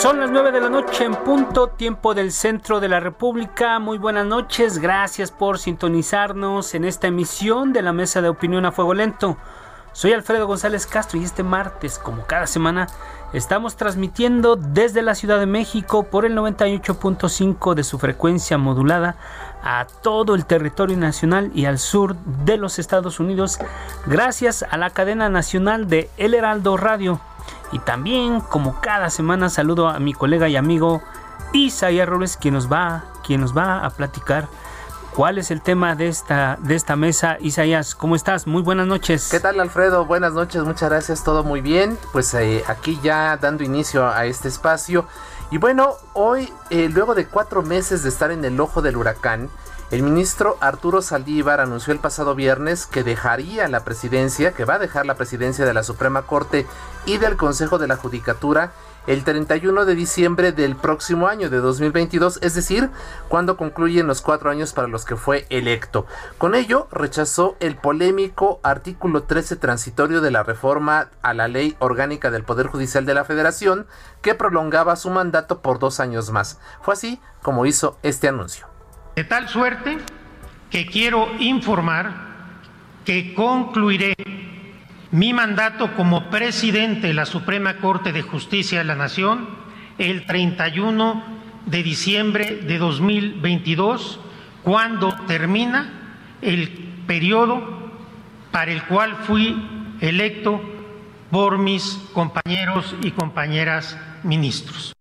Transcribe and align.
Son 0.00 0.18
las 0.18 0.30
9 0.30 0.50
de 0.50 0.62
la 0.62 0.70
noche 0.70 1.04
en 1.04 1.14
punto, 1.14 1.68
tiempo 1.68 2.14
del 2.14 2.32
centro 2.32 2.80
de 2.80 2.88
la 2.88 3.00
República. 3.00 3.78
Muy 3.80 3.98
buenas 3.98 4.24
noches, 4.24 4.78
gracias 4.78 5.30
por 5.30 5.58
sintonizarnos 5.58 6.74
en 6.74 6.86
esta 6.86 7.08
emisión 7.08 7.74
de 7.74 7.82
la 7.82 7.92
Mesa 7.92 8.22
de 8.22 8.30
Opinión 8.30 8.64
a 8.64 8.72
Fuego 8.72 8.94
Lento. 8.94 9.36
Soy 9.92 10.14
Alfredo 10.14 10.46
González 10.46 10.86
Castro 10.86 11.20
y 11.20 11.24
este 11.24 11.42
martes, 11.42 11.98
como 11.98 12.24
cada 12.24 12.46
semana, 12.46 12.86
estamos 13.34 13.76
transmitiendo 13.76 14.56
desde 14.56 15.02
la 15.02 15.14
Ciudad 15.14 15.38
de 15.38 15.44
México 15.44 16.04
por 16.04 16.24
el 16.24 16.34
98.5 16.34 17.74
de 17.74 17.84
su 17.84 17.98
frecuencia 17.98 18.56
modulada 18.56 19.16
a 19.62 19.86
todo 20.00 20.34
el 20.34 20.46
territorio 20.46 20.96
nacional 20.96 21.50
y 21.54 21.66
al 21.66 21.78
sur 21.78 22.16
de 22.16 22.56
los 22.56 22.78
Estados 22.78 23.20
Unidos, 23.20 23.58
gracias 24.06 24.62
a 24.62 24.78
la 24.78 24.88
cadena 24.88 25.28
nacional 25.28 25.88
de 25.88 26.08
El 26.16 26.32
Heraldo 26.32 26.78
Radio 26.78 27.20
y 27.72 27.78
también, 27.78 28.40
como 28.40 28.80
cada 28.80 29.10
semana, 29.10 29.48
saludo 29.50 29.88
a 29.88 29.98
mi 29.98 30.12
colega 30.12 30.48
y 30.48 30.56
amigo 30.56 31.02
Isaías 31.52 32.08
Robles, 32.08 32.36
quien 32.36 32.54
nos 32.54 32.70
va, 32.70 33.04
quien 33.24 33.40
nos 33.40 33.56
va 33.56 33.84
a 33.84 33.90
platicar 33.90 34.48
cuál 35.14 35.38
es 35.38 35.50
el 35.50 35.60
tema 35.60 35.94
de 35.94 36.08
esta, 36.08 36.58
de 36.60 36.74
esta 36.74 36.96
mesa. 36.96 37.36
Isaías, 37.40 37.94
¿cómo 37.94 38.16
estás? 38.16 38.46
Muy 38.46 38.62
buenas 38.62 38.86
noches. 38.86 39.28
¿Qué 39.30 39.40
tal, 39.40 39.60
Alfredo? 39.60 40.04
Buenas 40.04 40.32
noches, 40.32 40.62
muchas 40.62 40.88
gracias, 40.90 41.24
todo 41.24 41.44
muy 41.44 41.60
bien. 41.60 41.98
Pues 42.12 42.32
eh, 42.34 42.64
aquí 42.66 42.98
ya 43.02 43.36
dando 43.36 43.64
inicio 43.64 44.08
a 44.08 44.24
este 44.26 44.48
espacio. 44.48 45.06
Y 45.50 45.58
bueno, 45.58 45.94
hoy, 46.14 46.52
eh, 46.70 46.88
luego 46.92 47.14
de 47.14 47.26
cuatro 47.26 47.62
meses 47.62 48.02
de 48.02 48.08
estar 48.08 48.30
en 48.30 48.44
el 48.44 48.60
ojo 48.60 48.82
del 48.82 48.96
huracán, 48.96 49.50
el 49.90 50.04
ministro 50.04 50.56
Arturo 50.60 51.02
Saldívar 51.02 51.60
anunció 51.60 51.92
el 51.92 51.98
pasado 51.98 52.36
viernes 52.36 52.86
que 52.86 53.02
dejaría 53.02 53.66
la 53.66 53.84
presidencia, 53.84 54.52
que 54.52 54.64
va 54.64 54.74
a 54.74 54.78
dejar 54.78 55.04
la 55.04 55.16
presidencia 55.16 55.64
de 55.64 55.74
la 55.74 55.82
Suprema 55.82 56.22
Corte 56.22 56.64
y 57.06 57.18
del 57.18 57.36
Consejo 57.36 57.78
de 57.78 57.88
la 57.88 57.96
Judicatura 57.96 58.72
el 59.08 59.24
31 59.24 59.86
de 59.86 59.94
diciembre 59.96 60.52
del 60.52 60.76
próximo 60.76 61.26
año 61.26 61.50
de 61.50 61.58
2022, 61.58 62.38
es 62.42 62.54
decir, 62.54 62.90
cuando 63.28 63.56
concluyen 63.56 64.06
los 64.06 64.20
cuatro 64.20 64.50
años 64.50 64.72
para 64.72 64.86
los 64.86 65.04
que 65.04 65.16
fue 65.16 65.46
electo. 65.50 66.06
Con 66.38 66.54
ello, 66.54 66.86
rechazó 66.92 67.56
el 67.58 67.76
polémico 67.76 68.60
artículo 68.62 69.24
13 69.24 69.56
transitorio 69.56 70.20
de 70.20 70.30
la 70.30 70.44
reforma 70.44 71.08
a 71.22 71.34
la 71.34 71.48
ley 71.48 71.76
orgánica 71.80 72.30
del 72.30 72.44
Poder 72.44 72.68
Judicial 72.68 73.06
de 73.06 73.14
la 73.14 73.24
Federación, 73.24 73.86
que 74.22 74.36
prolongaba 74.36 74.94
su 74.94 75.10
mandato 75.10 75.60
por 75.60 75.80
dos 75.80 75.98
años 75.98 76.30
más. 76.30 76.60
Fue 76.82 76.94
así 76.94 77.20
como 77.42 77.66
hizo 77.66 77.98
este 78.02 78.28
anuncio. 78.28 78.69
De 79.20 79.24
tal 79.24 79.50
suerte 79.50 79.98
que 80.70 80.86
quiero 80.86 81.28
informar 81.40 82.10
que 83.04 83.34
concluiré 83.34 84.14
mi 85.10 85.34
mandato 85.34 85.94
como 85.94 86.30
presidente 86.30 87.08
de 87.08 87.12
la 87.12 87.26
Suprema 87.26 87.76
Corte 87.76 88.12
de 88.12 88.22
Justicia 88.22 88.78
de 88.78 88.86
la 88.86 88.94
Nación 88.94 89.46
el 89.98 90.24
31 90.24 91.22
de 91.66 91.82
diciembre 91.82 92.62
de 92.62 92.78
2022, 92.78 94.20
cuando 94.62 95.14
termina 95.26 95.92
el 96.40 96.70
periodo 97.06 97.92
para 98.50 98.72
el 98.72 98.82
cual 98.84 99.16
fui 99.16 99.54
electo 100.00 100.62
por 101.30 101.58
mis 101.58 102.00
compañeros 102.14 102.96
y 103.02 103.10
compañeras 103.10 103.98
ministros. 104.22 104.94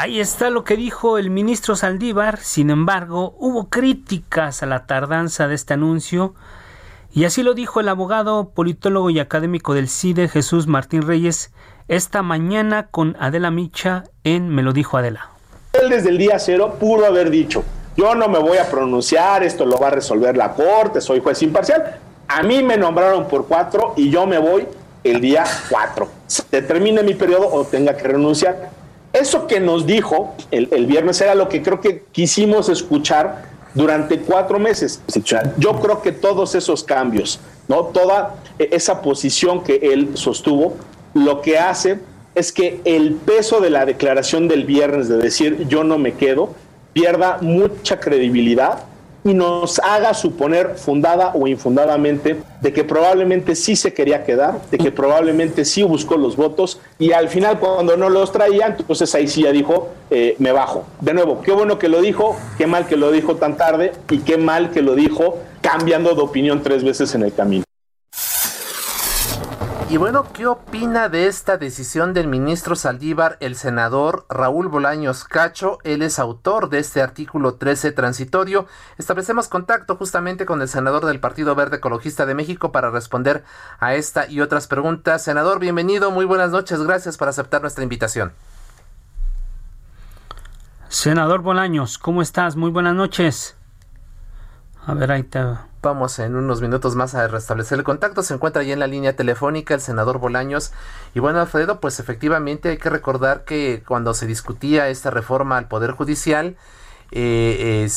Ahí 0.00 0.20
está 0.20 0.48
lo 0.48 0.62
que 0.62 0.76
dijo 0.76 1.18
el 1.18 1.28
ministro 1.28 1.74
Saldívar. 1.74 2.38
Sin 2.38 2.70
embargo, 2.70 3.34
hubo 3.36 3.68
críticas 3.68 4.62
a 4.62 4.66
la 4.66 4.86
tardanza 4.86 5.48
de 5.48 5.56
este 5.56 5.74
anuncio. 5.74 6.36
Y 7.12 7.24
así 7.24 7.42
lo 7.42 7.52
dijo 7.52 7.80
el 7.80 7.88
abogado, 7.88 8.50
politólogo 8.50 9.10
y 9.10 9.18
académico 9.18 9.74
del 9.74 9.88
CIDE, 9.88 10.28
Jesús 10.28 10.68
Martín 10.68 11.02
Reyes, 11.02 11.52
esta 11.88 12.22
mañana 12.22 12.86
con 12.86 13.16
Adela 13.18 13.50
Micha 13.50 14.04
en 14.22 14.50
Me 14.50 14.62
lo 14.62 14.72
dijo 14.72 14.98
Adela. 14.98 15.30
Él 15.72 15.90
desde 15.90 16.10
el 16.10 16.18
día 16.18 16.38
cero 16.38 16.76
pudo 16.78 17.04
haber 17.04 17.28
dicho, 17.28 17.64
yo 17.96 18.14
no 18.14 18.28
me 18.28 18.38
voy 18.38 18.58
a 18.58 18.70
pronunciar, 18.70 19.42
esto 19.42 19.66
lo 19.66 19.78
va 19.78 19.88
a 19.88 19.90
resolver 19.90 20.36
la 20.36 20.52
Corte, 20.52 21.00
soy 21.00 21.18
juez 21.18 21.42
imparcial. 21.42 21.98
A 22.28 22.44
mí 22.44 22.62
me 22.62 22.76
nombraron 22.76 23.26
por 23.26 23.48
cuatro 23.48 23.94
y 23.96 24.10
yo 24.10 24.28
me 24.28 24.38
voy 24.38 24.64
el 25.02 25.20
día 25.20 25.42
cuatro. 25.68 26.08
Se 26.28 26.62
termine 26.62 27.02
mi 27.02 27.14
periodo 27.14 27.52
o 27.52 27.64
tenga 27.64 27.96
que 27.96 28.04
renunciar. 28.04 28.78
Eso 29.20 29.46
que 29.46 29.60
nos 29.60 29.86
dijo 29.86 30.34
el, 30.50 30.68
el, 30.70 30.86
viernes 30.86 31.20
era 31.20 31.34
lo 31.34 31.48
que 31.48 31.62
creo 31.62 31.80
que 31.80 32.04
quisimos 32.12 32.68
escuchar 32.68 33.42
durante 33.74 34.18
cuatro 34.20 34.58
meses. 34.58 35.00
Yo 35.56 35.80
creo 35.80 36.02
que 36.02 36.12
todos 36.12 36.54
esos 36.54 36.84
cambios, 36.84 37.40
¿no? 37.68 37.84
Toda 37.86 38.36
esa 38.58 39.02
posición 39.02 39.62
que 39.62 39.76
él 39.76 40.10
sostuvo, 40.14 40.76
lo 41.14 41.40
que 41.40 41.58
hace 41.58 41.98
es 42.34 42.52
que 42.52 42.80
el 42.84 43.14
peso 43.14 43.60
de 43.60 43.70
la 43.70 43.84
declaración 43.84 44.48
del 44.48 44.64
viernes 44.64 45.08
de 45.08 45.16
decir 45.16 45.66
yo 45.68 45.84
no 45.84 45.98
me 45.98 46.14
quedo 46.14 46.54
pierda 46.92 47.38
mucha 47.40 47.98
credibilidad 48.00 48.84
y 49.24 49.34
nos 49.34 49.78
haga 49.80 50.14
suponer 50.14 50.76
fundada 50.76 51.32
o 51.34 51.46
infundadamente 51.46 52.40
de 52.60 52.72
que 52.72 52.84
probablemente 52.84 53.54
sí 53.54 53.76
se 53.76 53.92
quería 53.92 54.24
quedar, 54.24 54.60
de 54.70 54.78
que 54.78 54.90
probablemente 54.90 55.64
sí 55.64 55.82
buscó 55.82 56.16
los 56.16 56.36
votos 56.36 56.80
y 56.98 57.12
al 57.12 57.28
final 57.28 57.58
cuando 57.58 57.96
no 57.96 58.08
los 58.08 58.32
traían, 58.32 58.76
entonces 58.78 59.14
ahí 59.14 59.28
sí 59.28 59.42
ya 59.42 59.52
dijo, 59.52 59.90
eh, 60.10 60.36
me 60.38 60.52
bajo. 60.52 60.84
De 61.00 61.14
nuevo, 61.14 61.42
qué 61.42 61.52
bueno 61.52 61.78
que 61.78 61.88
lo 61.88 62.00
dijo, 62.00 62.36
qué 62.56 62.66
mal 62.66 62.86
que 62.86 62.96
lo 62.96 63.10
dijo 63.10 63.36
tan 63.36 63.56
tarde 63.56 63.92
y 64.10 64.18
qué 64.18 64.38
mal 64.38 64.70
que 64.70 64.82
lo 64.82 64.94
dijo 64.94 65.38
cambiando 65.60 66.14
de 66.14 66.22
opinión 66.22 66.62
tres 66.62 66.84
veces 66.84 67.14
en 67.14 67.22
el 67.22 67.34
camino. 67.34 67.67
Y 69.90 69.96
bueno, 69.96 70.26
¿qué 70.34 70.46
opina 70.46 71.08
de 71.08 71.28
esta 71.28 71.56
decisión 71.56 72.12
del 72.12 72.26
ministro 72.28 72.76
Saldívar, 72.76 73.38
el 73.40 73.56
senador 73.56 74.26
Raúl 74.28 74.68
Bolaños 74.68 75.24
Cacho? 75.24 75.78
Él 75.82 76.02
es 76.02 76.18
autor 76.18 76.68
de 76.68 76.78
este 76.78 77.00
artículo 77.00 77.54
13 77.54 77.92
transitorio. 77.92 78.66
Establecemos 78.98 79.48
contacto 79.48 79.96
justamente 79.96 80.44
con 80.44 80.60
el 80.60 80.68
senador 80.68 81.06
del 81.06 81.20
Partido 81.20 81.54
Verde 81.54 81.78
Ecologista 81.78 82.26
de 82.26 82.34
México 82.34 82.70
para 82.70 82.90
responder 82.90 83.44
a 83.80 83.94
esta 83.94 84.28
y 84.28 84.42
otras 84.42 84.66
preguntas. 84.66 85.24
Senador, 85.24 85.58
bienvenido, 85.58 86.10
muy 86.10 86.26
buenas 86.26 86.50
noches, 86.50 86.82
gracias 86.82 87.16
por 87.16 87.28
aceptar 87.28 87.62
nuestra 87.62 87.82
invitación. 87.82 88.34
Senador 90.90 91.40
Bolaños, 91.40 91.96
¿cómo 91.96 92.20
estás? 92.20 92.56
Muy 92.56 92.70
buenas 92.70 92.94
noches. 92.94 93.56
A 94.86 94.92
ver, 94.92 95.12
ahí 95.12 95.22
te... 95.22 95.67
Vamos 95.80 96.18
en 96.18 96.34
unos 96.34 96.60
minutos 96.60 96.96
más 96.96 97.14
a 97.14 97.28
restablecer 97.28 97.78
el 97.78 97.84
contacto. 97.84 98.22
Se 98.22 98.34
encuentra 98.34 98.62
ahí 98.62 98.72
en 98.72 98.80
la 98.80 98.88
línea 98.88 99.14
telefónica 99.14 99.74
el 99.74 99.80
senador 99.80 100.18
Bolaños. 100.18 100.72
Y 101.14 101.20
bueno, 101.20 101.40
Alfredo, 101.40 101.80
pues 101.80 102.00
efectivamente 102.00 102.70
hay 102.70 102.78
que 102.78 102.90
recordar 102.90 103.44
que 103.44 103.84
cuando 103.86 104.12
se 104.12 104.26
discutía 104.26 104.88
esta 104.88 105.10
reforma 105.10 105.56
al 105.56 105.68
Poder 105.68 105.92
Judicial, 105.92 106.56
eh, 107.12 107.88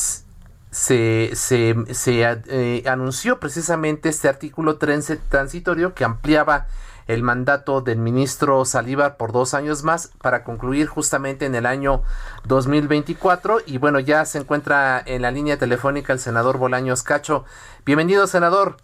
se, 0.71 1.31
se 1.33 1.75
eh, 2.03 2.83
anunció 2.85 3.39
precisamente 3.39 4.09
este 4.09 4.29
artículo 4.29 4.77
transitorio 4.77 5.93
que 5.95 6.05
ampliaba 6.05 6.67
el 7.07 7.23
mandato 7.23 7.81
del 7.81 7.97
ministro 7.97 8.63
Saldívar 8.65 9.17
por 9.17 9.31
dos 9.31 9.53
años 9.53 9.83
más 9.83 10.11
para 10.21 10.43
concluir 10.43 10.87
justamente 10.87 11.45
en 11.45 11.55
el 11.55 11.65
año 11.65 12.03
2024. 12.45 13.59
Y 13.65 13.77
bueno, 13.77 13.99
ya 13.99 14.25
se 14.25 14.39
encuentra 14.39 15.01
en 15.05 15.21
la 15.21 15.31
línea 15.31 15.57
telefónica 15.57 16.13
el 16.13 16.19
senador 16.19 16.57
Bolaños 16.57 17.03
Cacho. 17.03 17.45
Bienvenido, 17.85 18.27
senador. 18.27 18.77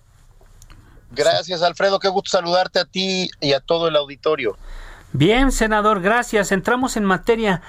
Gracias, 1.12 1.62
Alfredo. 1.62 2.00
Qué 2.00 2.10
gusto 2.10 2.32
saludarte 2.32 2.80
a 2.80 2.86
ti 2.86 3.30
y 3.40 3.54
a 3.54 3.60
todo 3.60 3.88
el 3.88 3.96
auditorio. 3.96 4.58
Bien, 5.14 5.52
senador, 5.52 6.02
gracias. 6.02 6.52
Entramos 6.52 6.98
en 6.98 7.06
materia. 7.06 7.62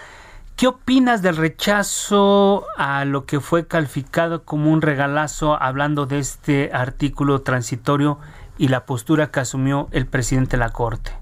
¿Qué 0.57 0.67
opinas 0.67 1.23
del 1.23 1.37
rechazo 1.37 2.67
a 2.77 3.05
lo 3.05 3.27
que 3.27 3.39
fue 3.39 3.69
calificado 3.69 4.43
como 4.43 4.73
un 4.73 4.83
regalazo 4.83 5.55
hablando 5.55 6.07
de 6.07 6.19
este 6.19 6.71
artículo 6.73 7.43
transitorio 7.43 8.19
y 8.59 8.69
la 8.69 8.85
postura 8.85 9.31
que 9.31 9.41
asumió 9.41 9.89
el 9.93 10.07
presidente 10.07 10.53
de 10.53 10.59
la 10.59 10.71
Corte? 10.71 11.13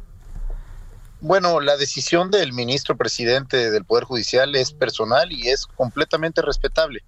Bueno, 1.21 1.61
la 1.61 1.77
decisión 1.77 2.31
del 2.31 2.53
ministro 2.53 2.97
presidente 2.97 3.71
del 3.71 3.85
Poder 3.85 4.05
Judicial 4.05 4.55
es 4.55 4.73
personal 4.73 5.33
y 5.33 5.49
es 5.49 5.67
completamente 5.67 6.43
respetable. 6.43 7.05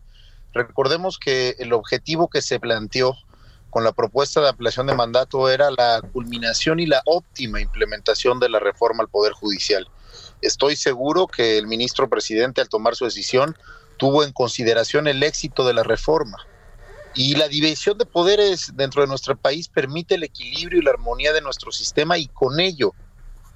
Recordemos 0.52 1.18
que 1.18 1.56
el 1.58 1.72
objetivo 1.72 2.28
que 2.28 2.42
se 2.42 2.58
planteó 2.60 3.14
con 3.70 3.84
la 3.84 3.92
propuesta 3.92 4.40
de 4.40 4.48
ampliación 4.48 4.86
de 4.86 4.94
mandato 4.94 5.48
era 5.50 5.70
la 5.70 6.00
culminación 6.12 6.80
y 6.80 6.86
la 6.86 7.02
óptima 7.04 7.60
implementación 7.60 8.40
de 8.40 8.48
la 8.48 8.60
reforma 8.60 9.02
al 9.02 9.08
Poder 9.08 9.32
Judicial. 9.32 9.88
Estoy 10.40 10.76
seguro 10.76 11.26
que 11.26 11.58
el 11.58 11.66
ministro 11.66 12.08
presidente 12.08 12.60
al 12.60 12.68
tomar 12.68 12.96
su 12.96 13.04
decisión 13.04 13.56
tuvo 13.98 14.24
en 14.24 14.32
consideración 14.32 15.06
el 15.06 15.22
éxito 15.22 15.66
de 15.66 15.74
la 15.74 15.82
reforma. 15.82 16.38
Y 17.14 17.34
la 17.34 17.48
división 17.48 17.98
de 17.98 18.06
poderes 18.06 18.72
dentro 18.74 19.02
de 19.02 19.08
nuestro 19.08 19.36
país 19.36 19.68
permite 19.68 20.14
el 20.14 20.24
equilibrio 20.24 20.80
y 20.80 20.84
la 20.84 20.90
armonía 20.90 21.32
de 21.32 21.40
nuestro 21.40 21.72
sistema 21.72 22.18
y 22.18 22.28
con 22.28 22.60
ello 22.60 22.94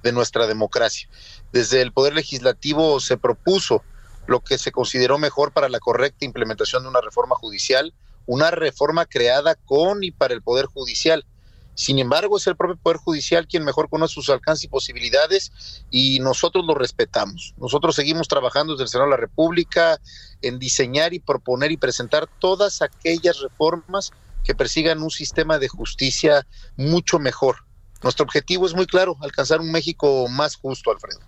de 0.01 0.11
nuestra 0.11 0.47
democracia. 0.47 1.07
Desde 1.51 1.81
el 1.81 1.93
Poder 1.93 2.13
Legislativo 2.13 2.99
se 2.99 3.17
propuso 3.17 3.85
lo 4.25 4.41
que 4.41 4.57
se 4.57 4.71
consideró 4.71 5.17
mejor 5.17 5.53
para 5.53 5.69
la 5.69 5.79
correcta 5.79 6.25
implementación 6.25 6.83
de 6.83 6.89
una 6.89 7.01
reforma 7.01 7.35
judicial, 7.35 7.93
una 8.25 8.51
reforma 8.51 9.05
creada 9.05 9.55
con 9.55 10.03
y 10.03 10.11
para 10.11 10.33
el 10.33 10.41
Poder 10.41 10.65
Judicial. 10.65 11.25
Sin 11.75 11.97
embargo, 11.99 12.37
es 12.37 12.47
el 12.47 12.55
propio 12.55 12.77
Poder 12.77 12.97
Judicial 12.97 13.47
quien 13.47 13.63
mejor 13.63 13.89
conoce 13.89 14.13
sus 14.13 14.29
alcances 14.29 14.65
y 14.65 14.67
posibilidades 14.67 15.83
y 15.89 16.19
nosotros 16.19 16.65
lo 16.65 16.75
respetamos. 16.75 17.53
Nosotros 17.57 17.95
seguimos 17.95 18.27
trabajando 18.27 18.73
desde 18.73 18.83
el 18.83 18.89
Senado 18.89 19.09
de 19.09 19.17
la 19.17 19.21
República 19.21 19.99
en 20.41 20.59
diseñar 20.59 21.13
y 21.13 21.19
proponer 21.19 21.71
y 21.71 21.77
presentar 21.77 22.27
todas 22.39 22.81
aquellas 22.81 23.39
reformas 23.39 24.11
que 24.43 24.55
persigan 24.55 25.01
un 25.01 25.11
sistema 25.11 25.57
de 25.57 25.69
justicia 25.69 26.45
mucho 26.75 27.17
mejor. 27.17 27.65
Nuestro 28.03 28.25
objetivo 28.25 28.67
es 28.67 28.75
muy 28.75 28.85
claro, 28.85 29.15
alcanzar 29.21 29.61
un 29.61 29.71
México 29.71 30.27
más 30.27 30.57
justo, 30.57 30.91
Alfredo. 30.91 31.19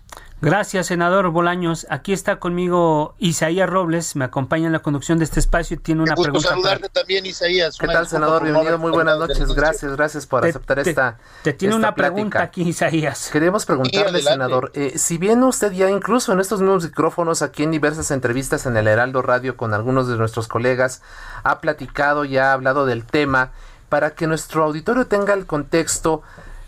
Gracias, 0.42 0.88
senador 0.88 1.30
Bolaños. 1.30 1.86
Aquí 1.88 2.12
está 2.12 2.36
conmigo 2.38 3.14
Isaías 3.18 3.68
Robles, 3.70 4.16
me 4.16 4.26
acompaña 4.26 4.66
en 4.66 4.72
la 4.72 4.80
conducción 4.80 5.16
de 5.18 5.24
este 5.24 5.40
espacio 5.40 5.76
y 5.76 5.78
tiene 5.78 6.02
una 6.02 6.14
gusto 6.14 6.24
pregunta. 6.30 6.48
saludarte 6.50 6.88
también, 6.90 7.24
Isaías. 7.24 7.78
¿Qué 7.78 7.86
tal, 7.86 8.06
senador? 8.06 8.42
Bienvenido, 8.42 8.76
muy 8.78 8.90
buenas 8.90 9.18
noches. 9.18 9.50
Gracias, 9.54 9.96
gracias 9.96 10.26
por 10.26 10.42
Te- 10.42 10.50
aceptar 10.50 10.82
te- 10.82 10.90
esta. 10.90 11.16
Te 11.42 11.54
tiene 11.54 11.74
esta 11.74 11.78
una 11.88 11.94
plática. 11.94 12.14
pregunta 12.14 12.42
aquí, 12.42 12.62
Isaías. 12.68 13.30
Queríamos 13.32 13.64
preguntarle, 13.64 14.20
senador, 14.20 14.72
eh, 14.74 14.98
si 14.98 15.16
bien 15.16 15.42
usted 15.42 15.72
ya 15.72 15.88
incluso 15.88 16.34
en 16.34 16.40
estos 16.40 16.60
mismos 16.60 16.84
micrófonos, 16.84 17.40
aquí 17.40 17.62
en 17.62 17.70
diversas 17.70 18.10
entrevistas 18.10 18.66
en 18.66 18.76
el 18.76 18.88
Heraldo 18.88 19.22
Radio 19.22 19.56
con 19.56 19.72
algunos 19.72 20.06
de 20.06 20.18
nuestros 20.18 20.48
colegas, 20.48 21.00
ha 21.44 21.60
platicado 21.60 22.26
y 22.26 22.36
ha 22.36 22.52
hablado 22.52 22.84
del 22.84 23.04
tema, 23.06 23.52
para 23.88 24.10
que 24.10 24.26
nuestro 24.26 24.64
auditorio 24.64 25.06
tenga 25.06 25.32
el 25.32 25.46
contexto, 25.46 26.22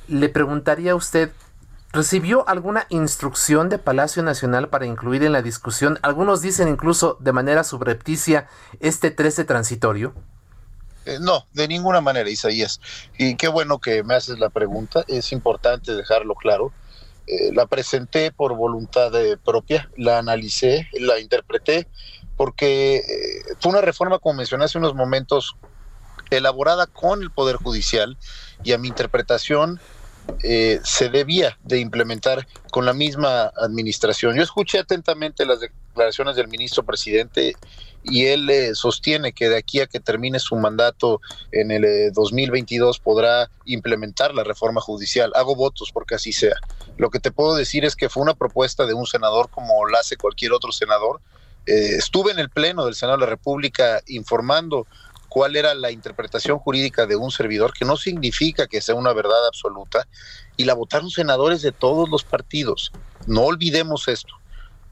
le 0.09 0.31
preguntaría 0.31 0.93
a 0.93 0.95
usted, 0.95 1.31
¿recibió 1.99 2.49
alguna 2.49 2.87
instrucción 2.91 3.69
de 3.69 3.79
Palacio 3.79 4.23
Nacional 4.23 4.69
para 4.69 4.87
incluir 4.87 5.25
en 5.25 5.33
la 5.33 5.43
discusión, 5.43 5.99
algunos 6.03 6.41
dicen 6.41 6.69
incluso 6.69 7.17
de 7.19 7.33
manera 7.33 7.65
subrepticia, 7.65 8.47
este 8.79 9.11
13 9.11 9.45
transitorio? 9.45 10.15
Eh, 11.07 11.19
no, 11.21 11.45
de 11.55 11.67
ninguna 11.67 12.01
manera, 12.01 12.31
Isaías. 12.31 12.81
Y 13.19 13.35
qué 13.35 13.49
bueno 13.49 13.81
que 13.81 14.05
me 14.05 14.15
haces 14.15 14.39
la 14.39 14.49
pregunta. 14.49 15.05
Es 15.09 15.33
importante 15.33 15.97
dejarlo 15.97 16.37
claro. 16.37 16.73
Eh, 17.27 17.51
la 17.53 17.67
presenté 17.67 18.31
por 18.31 18.55
voluntad 18.55 19.13
eh, 19.17 19.37
propia, 19.37 19.91
la 19.97 20.19
analicé, 20.19 20.89
la 20.93 21.19
interpreté, 21.19 21.89
porque 22.37 23.03
fue 23.59 23.73
una 23.73 23.81
reforma, 23.81 24.21
como 24.21 24.37
mencioné 24.37 24.67
hace 24.67 24.79
unos 24.79 24.95
momentos, 24.95 25.57
elaborada 26.31 26.87
con 26.87 27.23
el 27.23 27.33
Poder 27.33 27.57
Judicial 27.57 28.17
y 28.63 28.73
a 28.73 28.79
mi 28.79 28.87
interpretación 28.87 29.81
eh, 30.43 30.81
se 30.85 31.09
debía 31.09 31.59
de 31.65 31.81
implementar 31.81 32.47
con 32.71 32.85
la 32.85 32.93
misma 32.93 33.53
administración. 33.57 34.37
Yo 34.37 34.43
escuché 34.43 34.79
atentamente 34.79 35.45
las 35.47 35.61
declaraciones 35.61 36.37
del 36.37 36.49
ministro 36.49 36.85
presidente 36.85 37.55
y 38.05 38.27
él 38.27 38.49
eh, 38.49 38.75
sostiene 38.75 39.33
que 39.33 39.49
de 39.49 39.57
aquí 39.57 39.81
a 39.81 39.87
que 39.87 40.01
termine 40.01 40.39
su 40.39 40.57
mandato 40.57 41.21
en 41.53 41.71
el 41.71 41.85
eh, 41.85 42.11
2022 42.13 43.01
podrá 43.01 43.51
implementar 43.65 44.35
la 44.35 44.45
reforma 44.45 44.81
judicial. 44.81 45.33
Hago 45.35 45.57
votos 45.57 45.91
porque 45.93 46.15
así 46.15 46.33
sea. 46.33 46.55
Lo 46.97 47.11
que 47.11 47.21
te 47.21 47.31
puedo 47.31 47.55
decir 47.55 47.85
es 47.85 47.97
que 47.97 48.09
fue 48.09 48.23
una 48.23 48.35
propuesta 48.35 48.87
de 48.87 48.95
un 48.95 49.07
senador 49.07 49.51
como 49.51 49.87
la 49.89 49.99
hace 50.01 50.17
cualquier 50.17 50.53
otro 50.53 50.73
senador. 50.73 51.21
Eh, 51.67 51.97
estuve 51.97 52.33
en 52.33 52.39
el 52.39 52.49
Pleno 52.49 52.85
del 52.87 52.95
Senado 52.95 53.19
de 53.19 53.25
la 53.25 53.31
República 53.31 54.01
informando 54.07 54.87
cuál 55.29 55.57
era 55.57 55.75
la 55.75 55.91
interpretación 55.91 56.59
jurídica 56.59 57.07
de 57.07 57.17
un 57.17 57.31
servidor, 57.31 57.73
que 57.73 57.85
no 57.85 57.97
significa 57.97 58.67
que 58.67 58.81
sea 58.81 58.95
una 58.95 59.13
verdad 59.13 59.47
absoluta, 59.47 60.09
y 60.57 60.65
la 60.65 60.75
votaron 60.75 61.11
senadores 61.11 61.63
de 61.63 61.73
todos 61.73 62.09
los 62.09 62.25
partidos. 62.25 62.93
No 63.27 63.43
olvidemos 63.43 64.09
esto, 64.09 64.35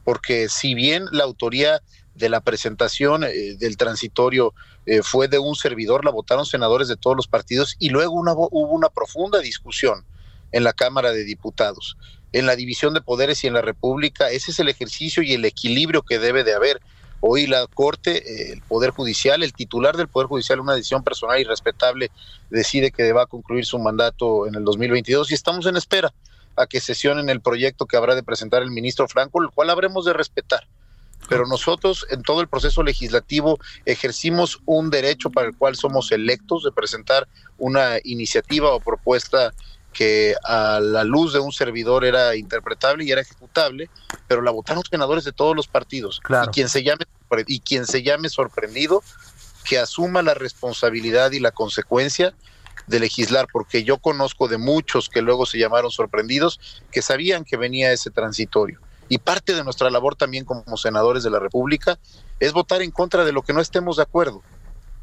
porque 0.05 0.49
si 0.49 0.75
bien 0.75 1.07
la 1.11 1.25
autoría 1.25 1.83
de 2.15 2.29
la 2.29 2.41
presentación 2.41 3.25
eh, 3.25 3.57
del 3.59 3.77
transitorio 3.77 4.55
eh, 4.87 5.03
fue 5.03 5.29
de 5.29 5.39
un 5.39 5.55
servidor, 5.55 6.05
la 6.05 6.11
votaron 6.11 6.47
senadores 6.47 6.89
de 6.89 6.97
todos 6.97 7.17
los 7.17 7.29
partidos 7.29 7.77
y 7.79 7.91
luego 7.91 8.15
hubo 8.15 8.73
una 8.73 8.89
profunda 8.89 9.41
discusión 9.41 10.05
en 10.53 10.65
la 10.65 10.73
Cámara 10.73 11.13
de 11.13 11.25
Diputados. 11.25 11.97
En 12.33 12.47
la 12.47 12.57
división 12.57 12.95
de 12.95 13.01
poderes 13.01 13.43
y 13.45 13.47
en 13.47 13.55
la 13.55 13.63
República, 13.63 14.31
ese 14.31 14.51
es 14.51 14.61
el 14.61 14.69
ejercicio 14.69 15.23
y 15.23 15.33
el 15.33 15.45
equilibrio 15.45 16.03
que 16.03 16.19
debe 16.19 16.45
de 16.45 16.55
haber. 16.55 16.81
Hoy 17.21 17.47
la 17.47 17.67
Corte, 17.67 18.17
eh, 18.19 18.53
el 18.53 18.63
Poder 18.63 18.91
Judicial, 18.91 19.43
el 19.43 19.53
titular 19.53 19.97
del 19.97 20.09
Poder 20.09 20.29
Judicial, 20.29 20.61
una 20.61 20.75
decisión 20.75 21.03
personal 21.03 21.41
y 21.41 21.45
respetable, 21.45 22.11
decide 22.51 22.91
que 22.91 23.13
va 23.13 23.23
a 23.23 23.27
concluir 23.27 23.65
su 23.65 23.79
mandato 23.79 24.47
en 24.47 24.55
el 24.55 24.65
2022 24.65 25.31
y 25.31 25.35
estamos 25.35 25.67
en 25.67 25.77
espera 25.77 26.13
a 26.57 26.67
que 26.67 26.81
sesionen 26.81 27.29
el 27.29 27.41
proyecto 27.41 27.87
que 27.87 27.97
habrá 27.97 28.15
de 28.15 28.23
presentar 28.23 28.63
el 28.63 28.71
ministro 28.71 29.09
Franco, 29.09 29.43
el 29.43 29.51
cual 29.51 29.71
habremos 29.71 30.05
de 30.05 30.13
respetar. 30.13 30.67
Pero 31.29 31.47
nosotros 31.47 32.07
en 32.11 32.23
todo 32.23 32.41
el 32.41 32.49
proceso 32.49 32.83
legislativo 32.83 33.59
ejercimos 33.85 34.61
un 34.65 34.91
derecho 34.91 35.31
para 35.31 35.49
el 35.49 35.57
cual 35.57 35.75
somos 35.75 36.13
electos 36.13 36.63
de 36.63 36.73
presentar 36.73 37.27
una 37.59 37.97
iniciativa 38.05 38.73
o 38.73 38.81
propuesta 38.81 39.53
que 39.97 40.35
a 40.45 40.79
la 40.79 41.05
luz 41.05 41.33
de 41.33 41.39
un 41.39 41.53
servidor 41.53 42.05
era 42.05 42.37
interpretable 42.37 43.03
y 43.05 43.11
era 43.11 43.23
ejecutable, 43.23 43.89
pero 44.29 44.43
la 44.43 44.51
votaron 44.51 44.83
senadores 44.85 45.25
de 45.25 45.33
todos 45.33 45.57
los 45.57 45.69
partidos. 45.69 46.21
Claro. 46.23 46.51
Y 46.51 46.53
quien 46.53 46.69
se 46.69 46.83
llame 46.83 47.05
y 47.47 47.61
quien 47.61 47.87
se 47.87 48.03
llame 48.03 48.29
sorprendido 48.29 49.03
que 49.65 49.79
asuma 49.79 50.21
la 50.21 50.35
responsabilidad 50.35 51.33
y 51.33 51.41
la 51.41 51.51
consecuencia 51.51 52.35
de 52.87 53.01
legislar, 53.01 53.49
porque 53.51 53.85
yo 53.85 53.97
conozco 53.97 54.49
de 54.49 54.59
muchos 54.59 55.09
que 55.09 55.23
luego 55.23 55.47
se 55.47 55.59
llamaron 55.59 55.91
sorprendidos, 55.91 56.61
que 56.93 57.01
sabían 57.01 57.45
que 57.45 57.57
venía 57.57 57.91
ese 57.91 58.11
transitorio. 58.11 58.79
Y 59.09 59.19
parte 59.19 59.55
de 59.55 59.65
nuestra 59.65 59.89
labor 59.89 60.15
también 60.15 60.45
como 60.45 60.77
senadores 60.77 61.23
de 61.23 61.31
la 61.31 61.39
República 61.39 61.99
es 62.39 62.53
votar 62.53 62.83
en 62.83 62.91
contra 62.91 63.25
de 63.25 63.33
lo 63.33 63.43
que 63.43 63.55
no 63.55 63.63
estemos 63.63 63.97
de 63.97 64.03
acuerdo, 64.03 64.43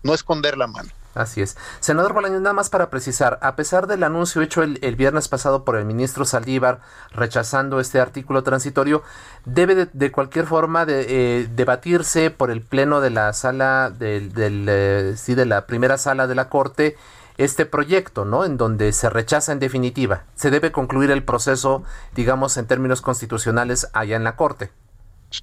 no 0.04 0.14
esconder 0.14 0.56
la 0.56 0.68
mano. 0.68 0.92
Así 1.16 1.42
es. 1.42 1.58
Senador 1.80 2.14
Bolaños, 2.14 2.42
nada 2.42 2.54
más 2.54 2.70
para 2.70 2.90
precisar, 2.90 3.38
a 3.42 3.56
pesar 3.56 3.86
del 3.86 4.04
anuncio 4.04 4.42
hecho 4.42 4.64
el, 4.64 4.96
viernes 4.96 5.28
pasado 5.28 5.64
por 5.64 5.76
el 5.76 5.86
ministro 5.86 6.26
Saldívar 6.26 6.80
rechazando 7.12 7.80
este 7.80 8.00
artículo 8.00 8.42
transitorio, 8.42 9.04
debe 9.46 9.76
de, 9.76 9.90
de 9.94 10.12
cualquier 10.12 10.48
forma 10.48 10.86
de, 10.86 11.06
eh, 11.08 11.48
debatirse 11.56 12.32
por 12.32 12.50
el 12.50 12.62
pleno 12.62 13.00
de 13.00 13.12
la 13.12 13.32
sala 13.34 13.92
del, 13.92 14.34
del 14.34 14.66
eh, 14.68 15.14
sí, 15.16 15.36
de 15.36 15.46
la 15.46 15.68
primera 15.68 15.98
sala 15.98 16.26
de 16.26 16.36
la 16.36 16.50
Corte 16.50 16.96
este 17.38 17.66
proyecto, 17.66 18.26
¿no? 18.26 18.46
En 18.46 18.58
donde 18.58 18.92
se 18.94 19.10
rechaza 19.10 19.52
en 19.52 19.60
definitiva. 19.60 20.24
Se 20.36 20.52
debe 20.52 20.72
concluir 20.72 21.12
el 21.12 21.24
proceso, 21.24 21.84
digamos, 22.14 22.58
en 22.58 22.68
términos 22.68 23.02
constitucionales 23.02 23.90
allá 23.94 24.16
en 24.16 24.24
la 24.24 24.36
Corte. 24.36 24.72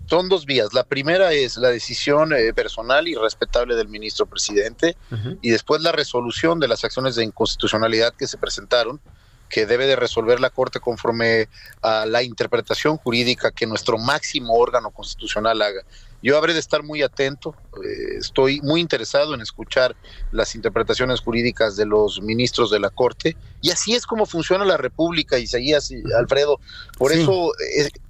Son 0.06 0.28
dos 0.28 0.47
vías. 0.47 0.73
La 0.73 0.85
primera 0.85 1.32
es 1.32 1.56
la 1.56 1.70
decisión 1.70 2.32
eh, 2.32 2.52
personal 2.54 3.09
y 3.09 3.14
respetable 3.14 3.75
del 3.75 3.88
ministro 3.88 4.26
presidente 4.26 4.97
uh 5.11 5.14
-huh. 5.14 5.38
y 5.42 5.50
después 5.50 5.82
la 5.82 5.92
resolución 5.92 6.61
de 6.61 6.68
las 6.68 6.85
acciones 6.85 7.16
de 7.16 7.25
inconstitucionalidad 7.25 8.14
que 8.14 8.26
se 8.26 8.38
presentaron, 8.38 9.00
que 9.49 9.66
debe 9.66 9.87
de 9.87 9.97
resolver 9.97 10.38
la 10.38 10.50
Corte 10.50 10.78
conforme 10.78 11.49
a 11.82 12.06
la 12.06 12.23
interpretación 12.23 12.99
jurídica 12.99 13.50
que 13.50 13.66
nuestro 13.66 13.99
máximo 13.99 14.54
órgano 14.54 14.90
constitucional 14.92 15.61
haga. 15.61 15.82
Yo 16.23 16.37
habré 16.37 16.52
de 16.54 16.61
estar 16.61 16.85
muy 16.85 17.02
atento, 17.02 17.56
eh, 17.82 18.18
estoy 18.18 18.61
muy 18.61 18.80
interesado 18.80 19.35
en 19.35 19.40
escuchar 19.40 19.97
las 20.30 20.54
interpretaciones 20.54 21.20
jurídicas 21.20 21.76
de 21.76 21.87
los 21.87 22.20
ministros 22.23 22.70
de 22.70 22.78
la 22.78 22.90
Corte, 22.90 23.37
y 23.61 23.70
así 23.70 23.94
es 23.94 24.06
como 24.06 24.25
funciona 24.25 24.64
la 24.64 24.76
República, 24.76 25.38
Isaías 25.38 25.90
y 25.90 26.00
Alfredo. 26.16 26.61
Por 26.97 27.11
eso 27.12 27.52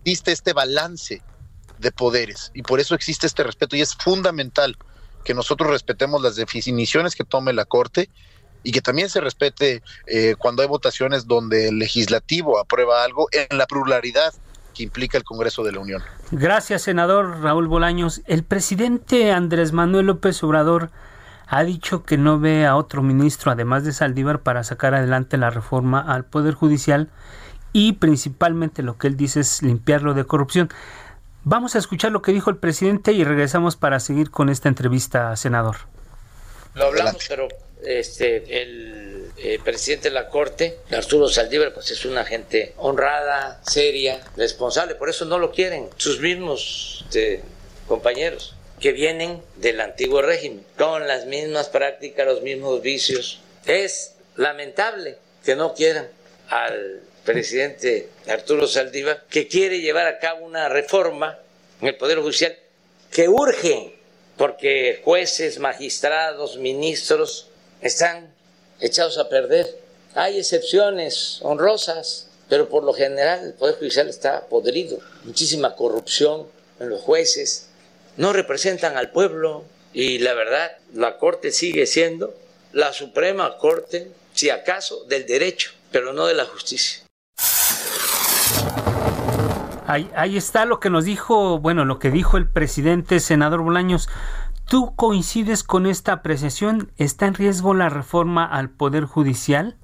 existe 0.04 0.32
este 0.32 0.52
balance 0.52 1.22
de 1.80 1.92
poderes, 1.92 2.50
y 2.54 2.62
por 2.62 2.80
eso 2.80 2.94
existe 2.94 3.26
este 3.26 3.42
respeto, 3.42 3.76
y 3.76 3.80
es 3.80 3.94
fundamental 3.94 4.76
que 5.24 5.34
nosotros 5.34 5.70
respetemos 5.70 6.22
las 6.22 6.36
definiciones 6.36 7.14
que 7.14 7.24
tome 7.24 7.52
la 7.52 7.64
Corte 7.64 8.08
y 8.62 8.72
que 8.72 8.80
también 8.80 9.08
se 9.08 9.20
respete 9.20 9.82
eh, 10.06 10.34
cuando 10.38 10.62
hay 10.62 10.68
votaciones 10.68 11.26
donde 11.26 11.68
el 11.68 11.78
legislativo 11.78 12.58
aprueba 12.58 13.04
algo 13.04 13.28
en 13.32 13.56
la 13.56 13.66
pluralidad 13.66 14.34
que 14.74 14.82
implica 14.82 15.18
el 15.18 15.24
Congreso 15.24 15.62
de 15.62 15.72
la 15.72 15.80
Unión. 15.80 16.02
Gracias, 16.30 16.82
senador 16.82 17.40
Raúl 17.40 17.68
Bolaños. 17.68 18.22
El 18.26 18.44
presidente 18.44 19.32
Andrés 19.32 19.72
Manuel 19.72 20.06
López 20.06 20.42
Obrador 20.42 20.90
ha 21.46 21.64
dicho 21.64 22.04
que 22.04 22.16
no 22.16 22.38
ve 22.38 22.66
a 22.66 22.76
otro 22.76 23.02
ministro, 23.02 23.50
además 23.50 23.84
de 23.84 23.92
Saldívar, 23.92 24.40
para 24.40 24.62
sacar 24.62 24.94
adelante 24.94 25.36
la 25.36 25.50
reforma 25.50 26.00
al 26.00 26.24
Poder 26.24 26.54
Judicial 26.54 27.08
y 27.72 27.94
principalmente 27.94 28.82
lo 28.82 28.98
que 28.98 29.08
él 29.08 29.16
dice 29.16 29.40
es 29.40 29.62
limpiarlo 29.62 30.14
de 30.14 30.24
corrupción. 30.24 30.70
Vamos 31.42 31.74
a 31.74 31.78
escuchar 31.78 32.12
lo 32.12 32.22
que 32.22 32.32
dijo 32.32 32.50
el 32.50 32.56
presidente 32.56 33.12
y 33.12 33.24
regresamos 33.24 33.76
para 33.76 33.98
seguir 34.00 34.30
con 34.30 34.50
esta 34.50 34.68
entrevista, 34.68 35.34
senador. 35.36 35.76
Lo 36.74 36.86
hablamos, 36.86 37.24
pero 37.28 37.48
este, 37.82 38.62
el 38.62 39.32
eh, 39.38 39.58
presidente 39.64 40.10
de 40.10 40.14
la 40.14 40.28
Corte, 40.28 40.78
Arturo 40.92 41.28
Saldívar, 41.28 41.72
pues 41.72 41.90
es 41.90 42.04
una 42.04 42.24
gente 42.24 42.74
honrada, 42.76 43.60
seria, 43.64 44.20
responsable, 44.36 44.94
por 44.94 45.08
eso 45.08 45.24
no 45.24 45.38
lo 45.38 45.50
quieren 45.50 45.88
sus 45.96 46.20
mismos 46.20 47.04
este, 47.06 47.42
compañeros 47.88 48.54
que 48.78 48.92
vienen 48.92 49.42
del 49.56 49.80
antiguo 49.80 50.22
régimen, 50.22 50.64
con 50.76 51.06
las 51.06 51.26
mismas 51.26 51.68
prácticas, 51.68 52.26
los 52.26 52.42
mismos 52.42 52.80
vicios. 52.82 53.40
Es 53.66 54.14
lamentable 54.36 55.18
que 55.44 55.54
no 55.54 55.74
quieran 55.74 56.08
al 56.48 57.02
presidente 57.24 58.08
Arturo 58.28 58.66
Saldívar, 58.66 59.24
que 59.28 59.48
quiere 59.48 59.80
llevar 59.80 60.06
a 60.06 60.18
cabo 60.18 60.44
una 60.44 60.68
reforma 60.68 61.38
en 61.80 61.88
el 61.88 61.96
Poder 61.96 62.18
Judicial 62.18 62.56
que 63.10 63.28
urge, 63.28 63.94
porque 64.36 65.00
jueces, 65.04 65.58
magistrados, 65.58 66.56
ministros 66.56 67.48
están 67.80 68.32
echados 68.80 69.18
a 69.18 69.28
perder. 69.28 69.66
Hay 70.14 70.38
excepciones 70.38 71.38
honrosas, 71.42 72.28
pero 72.48 72.68
por 72.68 72.84
lo 72.84 72.92
general 72.92 73.44
el 73.44 73.54
Poder 73.54 73.76
Judicial 73.76 74.08
está 74.08 74.46
podrido. 74.46 74.98
Muchísima 75.24 75.76
corrupción 75.76 76.46
en 76.78 76.88
los 76.88 77.00
jueces. 77.00 77.68
No 78.16 78.32
representan 78.32 78.96
al 78.96 79.10
pueblo 79.10 79.64
y 79.92 80.18
la 80.18 80.34
verdad, 80.34 80.78
la 80.94 81.18
Corte 81.18 81.52
sigue 81.52 81.86
siendo 81.86 82.34
la 82.72 82.92
Suprema 82.92 83.58
Corte, 83.58 84.10
si 84.34 84.50
acaso, 84.50 85.04
del 85.04 85.26
derecho, 85.26 85.72
pero 85.90 86.12
no 86.12 86.26
de 86.26 86.34
la 86.34 86.44
justicia. 86.44 87.02
Ahí, 90.14 90.36
está 90.36 90.66
lo 90.66 90.78
que 90.78 90.88
nos 90.88 91.04
dijo, 91.04 91.58
bueno, 91.58 91.84
lo 91.84 91.98
que 91.98 92.12
dijo 92.12 92.36
el 92.36 92.48
presidente 92.48 93.18
senador 93.18 93.62
Bolaños. 93.62 94.08
¿Tú 94.68 94.94
coincides 94.94 95.64
con 95.64 95.84
esta 95.84 96.12
apreciación? 96.12 96.92
¿Está 96.96 97.26
en 97.26 97.34
riesgo 97.34 97.74
la 97.74 97.88
reforma 97.88 98.44
al 98.44 98.70
Poder 98.70 99.04
Judicial? 99.04 99.76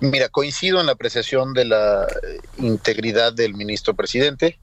Mira, 0.00 0.28
coincido 0.28 0.78
en 0.78 0.86
la 0.86 0.92
apreciación 0.92 1.54
de 1.54 1.64
la 1.64 2.04
eh, 2.04 2.40
integridad 2.58 3.32
del 3.32 3.54
ministro 3.54 3.94
presidente. 3.94 4.58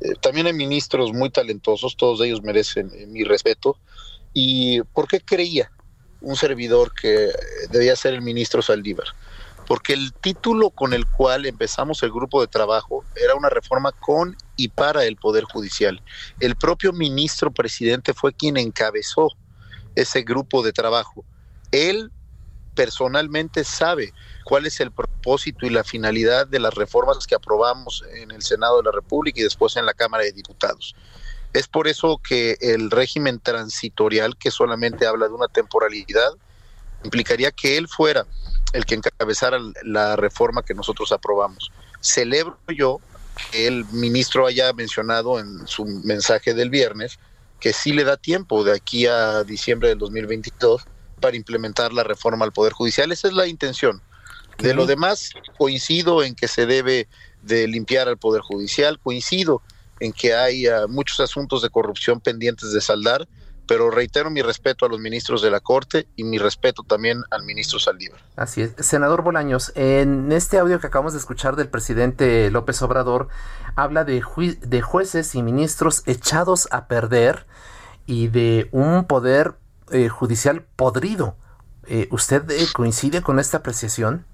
Eh, 0.00 0.14
también 0.22 0.46
hay 0.46 0.54
ministros 0.54 1.12
muy 1.12 1.28
talentosos, 1.28 1.94
todos 1.94 2.22
ellos 2.22 2.42
merecen 2.42 2.90
eh, 2.94 3.04
mi 3.06 3.22
respeto. 3.22 3.76
¿Y 4.32 4.80
por 4.94 5.08
qué 5.08 5.20
creía 5.20 5.70
un 6.22 6.36
servidor 6.36 6.94
que 6.94 7.28
debía 7.70 7.96
ser 7.96 8.14
el 8.14 8.22
ministro 8.22 8.62
Saldívar? 8.62 9.08
Porque 9.66 9.94
el 9.94 10.12
título 10.12 10.70
con 10.70 10.92
el 10.92 11.06
cual 11.06 11.46
empezamos 11.46 12.02
el 12.02 12.10
grupo 12.10 12.40
de 12.40 12.48
trabajo 12.48 13.04
era 13.16 13.34
una 13.34 13.48
reforma 13.48 13.92
con 13.92 14.36
y 14.56 14.68
para 14.68 15.04
el 15.04 15.16
Poder 15.16 15.44
Judicial. 15.44 16.02
El 16.40 16.56
propio 16.56 16.92
ministro 16.92 17.50
presidente 17.50 18.12
fue 18.12 18.34
quien 18.34 18.56
encabezó 18.56 19.30
ese 19.94 20.22
grupo 20.22 20.62
de 20.62 20.72
trabajo. 20.72 21.24
Él 21.72 22.10
personalmente 22.74 23.64
sabe 23.64 24.12
cuál 24.44 24.66
es 24.66 24.80
el 24.80 24.90
propósito 24.90 25.64
y 25.64 25.70
la 25.70 25.84
finalidad 25.84 26.46
de 26.46 26.58
las 26.58 26.74
reformas 26.74 27.26
que 27.26 27.34
aprobamos 27.34 28.04
en 28.14 28.32
el 28.32 28.42
Senado 28.42 28.78
de 28.78 28.84
la 28.84 28.92
República 28.92 29.40
y 29.40 29.44
después 29.44 29.76
en 29.76 29.86
la 29.86 29.94
Cámara 29.94 30.24
de 30.24 30.32
Diputados. 30.32 30.94
Es 31.52 31.68
por 31.68 31.86
eso 31.86 32.18
que 32.18 32.56
el 32.60 32.90
régimen 32.90 33.38
transitorial, 33.38 34.36
que 34.36 34.50
solamente 34.50 35.06
habla 35.06 35.28
de 35.28 35.34
una 35.34 35.46
temporalidad, 35.46 36.32
implicaría 37.04 37.52
que 37.52 37.76
él 37.76 37.86
fuera 37.86 38.26
el 38.74 38.84
que 38.84 38.96
encabezara 38.96 39.58
la 39.84 40.16
reforma 40.16 40.62
que 40.62 40.74
nosotros 40.74 41.12
aprobamos. 41.12 41.70
Celebro 42.00 42.58
yo 42.76 43.00
que 43.50 43.66
el 43.66 43.84
ministro 43.86 44.46
haya 44.46 44.72
mencionado 44.72 45.38
en 45.38 45.66
su 45.66 45.84
mensaje 45.84 46.54
del 46.54 46.70
viernes 46.70 47.18
que 47.60 47.72
sí 47.72 47.92
le 47.92 48.04
da 48.04 48.16
tiempo 48.16 48.64
de 48.64 48.72
aquí 48.72 49.06
a 49.06 49.44
diciembre 49.44 49.88
del 49.88 49.98
2022 49.98 50.82
para 51.20 51.36
implementar 51.36 51.92
la 51.92 52.02
reforma 52.02 52.44
al 52.44 52.52
Poder 52.52 52.72
Judicial. 52.72 53.10
Esa 53.12 53.28
es 53.28 53.34
la 53.34 53.46
intención. 53.46 54.02
De 54.58 54.74
lo 54.74 54.86
demás, 54.86 55.30
coincido 55.56 56.22
en 56.22 56.34
que 56.34 56.48
se 56.48 56.66
debe 56.66 57.08
de 57.42 57.66
limpiar 57.66 58.08
al 58.08 58.18
Poder 58.18 58.42
Judicial, 58.42 58.98
coincido 58.98 59.62
en 60.00 60.12
que 60.12 60.34
hay 60.34 60.66
ah, 60.66 60.86
muchos 60.88 61.20
asuntos 61.20 61.62
de 61.62 61.70
corrupción 61.70 62.20
pendientes 62.20 62.72
de 62.72 62.80
saldar, 62.80 63.26
pero 63.66 63.90
reitero 63.90 64.30
mi 64.30 64.42
respeto 64.42 64.86
a 64.86 64.88
los 64.88 65.00
ministros 65.00 65.42
de 65.42 65.50
la 65.50 65.60
Corte 65.60 66.06
y 66.16 66.24
mi 66.24 66.38
respeto 66.38 66.82
también 66.82 67.22
al 67.30 67.44
ministro 67.44 67.78
Saldívar. 67.78 68.20
Así 68.36 68.62
es. 68.62 68.72
Senador 68.78 69.22
Bolaños, 69.22 69.72
en 69.74 70.32
este 70.32 70.58
audio 70.58 70.80
que 70.80 70.86
acabamos 70.86 71.12
de 71.12 71.18
escuchar 71.18 71.56
del 71.56 71.68
presidente 71.68 72.50
López 72.50 72.80
Obrador, 72.82 73.28
habla 73.76 74.04
de, 74.04 74.22
de 74.60 74.82
jueces 74.82 75.34
y 75.34 75.42
ministros 75.42 76.02
echados 76.06 76.68
a 76.70 76.86
perder 76.86 77.46
y 78.06 78.28
de 78.28 78.68
un 78.72 79.04
poder 79.04 79.54
eh, 79.90 80.08
judicial 80.08 80.62
podrido. 80.76 81.36
Eh, 81.86 82.08
¿Usted 82.10 82.50
eh, 82.50 82.66
coincide 82.72 83.22
con 83.22 83.38
esta 83.38 83.58
apreciación? 83.58 84.24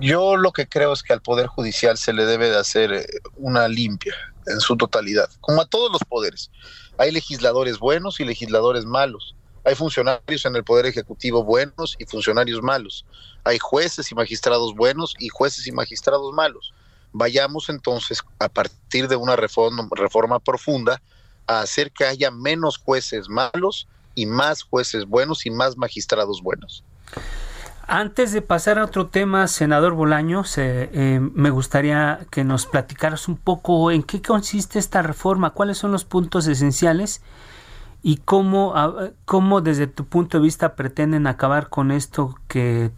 Yo 0.00 0.36
lo 0.36 0.52
que 0.52 0.68
creo 0.68 0.92
es 0.92 1.02
que 1.02 1.14
al 1.14 1.22
Poder 1.22 1.46
Judicial 1.46 1.96
se 1.96 2.12
le 2.12 2.26
debe 2.26 2.50
de 2.50 2.58
hacer 2.58 3.06
una 3.36 3.66
limpia 3.68 4.14
en 4.48 4.60
su 4.60 4.76
totalidad, 4.76 5.30
como 5.40 5.60
a 5.60 5.66
todos 5.66 5.90
los 5.92 6.02
poderes. 6.04 6.50
Hay 6.96 7.12
legisladores 7.12 7.78
buenos 7.78 8.20
y 8.20 8.24
legisladores 8.24 8.84
malos. 8.84 9.34
Hay 9.64 9.74
funcionarios 9.74 10.44
en 10.46 10.56
el 10.56 10.64
Poder 10.64 10.86
Ejecutivo 10.86 11.44
buenos 11.44 11.96
y 11.98 12.06
funcionarios 12.06 12.62
malos. 12.62 13.04
Hay 13.44 13.58
jueces 13.58 14.10
y 14.10 14.14
magistrados 14.14 14.74
buenos 14.74 15.14
y 15.18 15.28
jueces 15.28 15.66
y 15.66 15.72
magistrados 15.72 16.32
malos. 16.32 16.72
Vayamos 17.12 17.68
entonces, 17.68 18.22
a 18.38 18.48
partir 18.48 19.08
de 19.08 19.16
una 19.16 19.36
reforma, 19.36 20.40
profunda, 20.40 21.02
a 21.46 21.60
hacer 21.60 21.90
que 21.90 22.04
haya 22.04 22.30
menos 22.30 22.78
jueces 22.78 23.28
malos 23.28 23.88
y 24.14 24.26
más 24.26 24.62
jueces 24.62 25.06
buenos 25.06 25.46
y 25.46 25.50
más 25.50 25.76
magistrados 25.76 26.42
buenos. 26.42 26.84
Antes 27.90 28.32
de 28.32 28.42
pasar 28.42 28.78
a 28.78 28.84
otro 28.84 29.06
tema, 29.06 29.48
senador 29.48 29.94
Bolaños, 29.94 30.58
eh, 30.58 31.20
me 31.22 31.48
gustaría 31.48 32.20
que 32.30 32.44
nos 32.44 32.66
platicaras 32.66 33.28
un 33.28 33.38
poco 33.38 33.90
en 33.90 34.02
qué 34.02 34.20
consiste 34.20 34.78
esta 34.78 35.00
reforma, 35.00 35.54
cuáles 35.54 35.78
son 35.78 35.92
los 35.92 36.04
puntos 36.04 36.46
esenciales 36.48 37.22
y 38.02 38.18
cómo, 38.18 38.74
cómo 39.24 39.62
desde 39.62 39.86
tu 39.86 40.04
punto 40.04 40.36
de 40.36 40.44
vista 40.44 40.74
pretenden 40.74 41.26
acabar 41.26 41.70
con 41.70 41.90
esto 41.90 42.38
que 42.46 42.90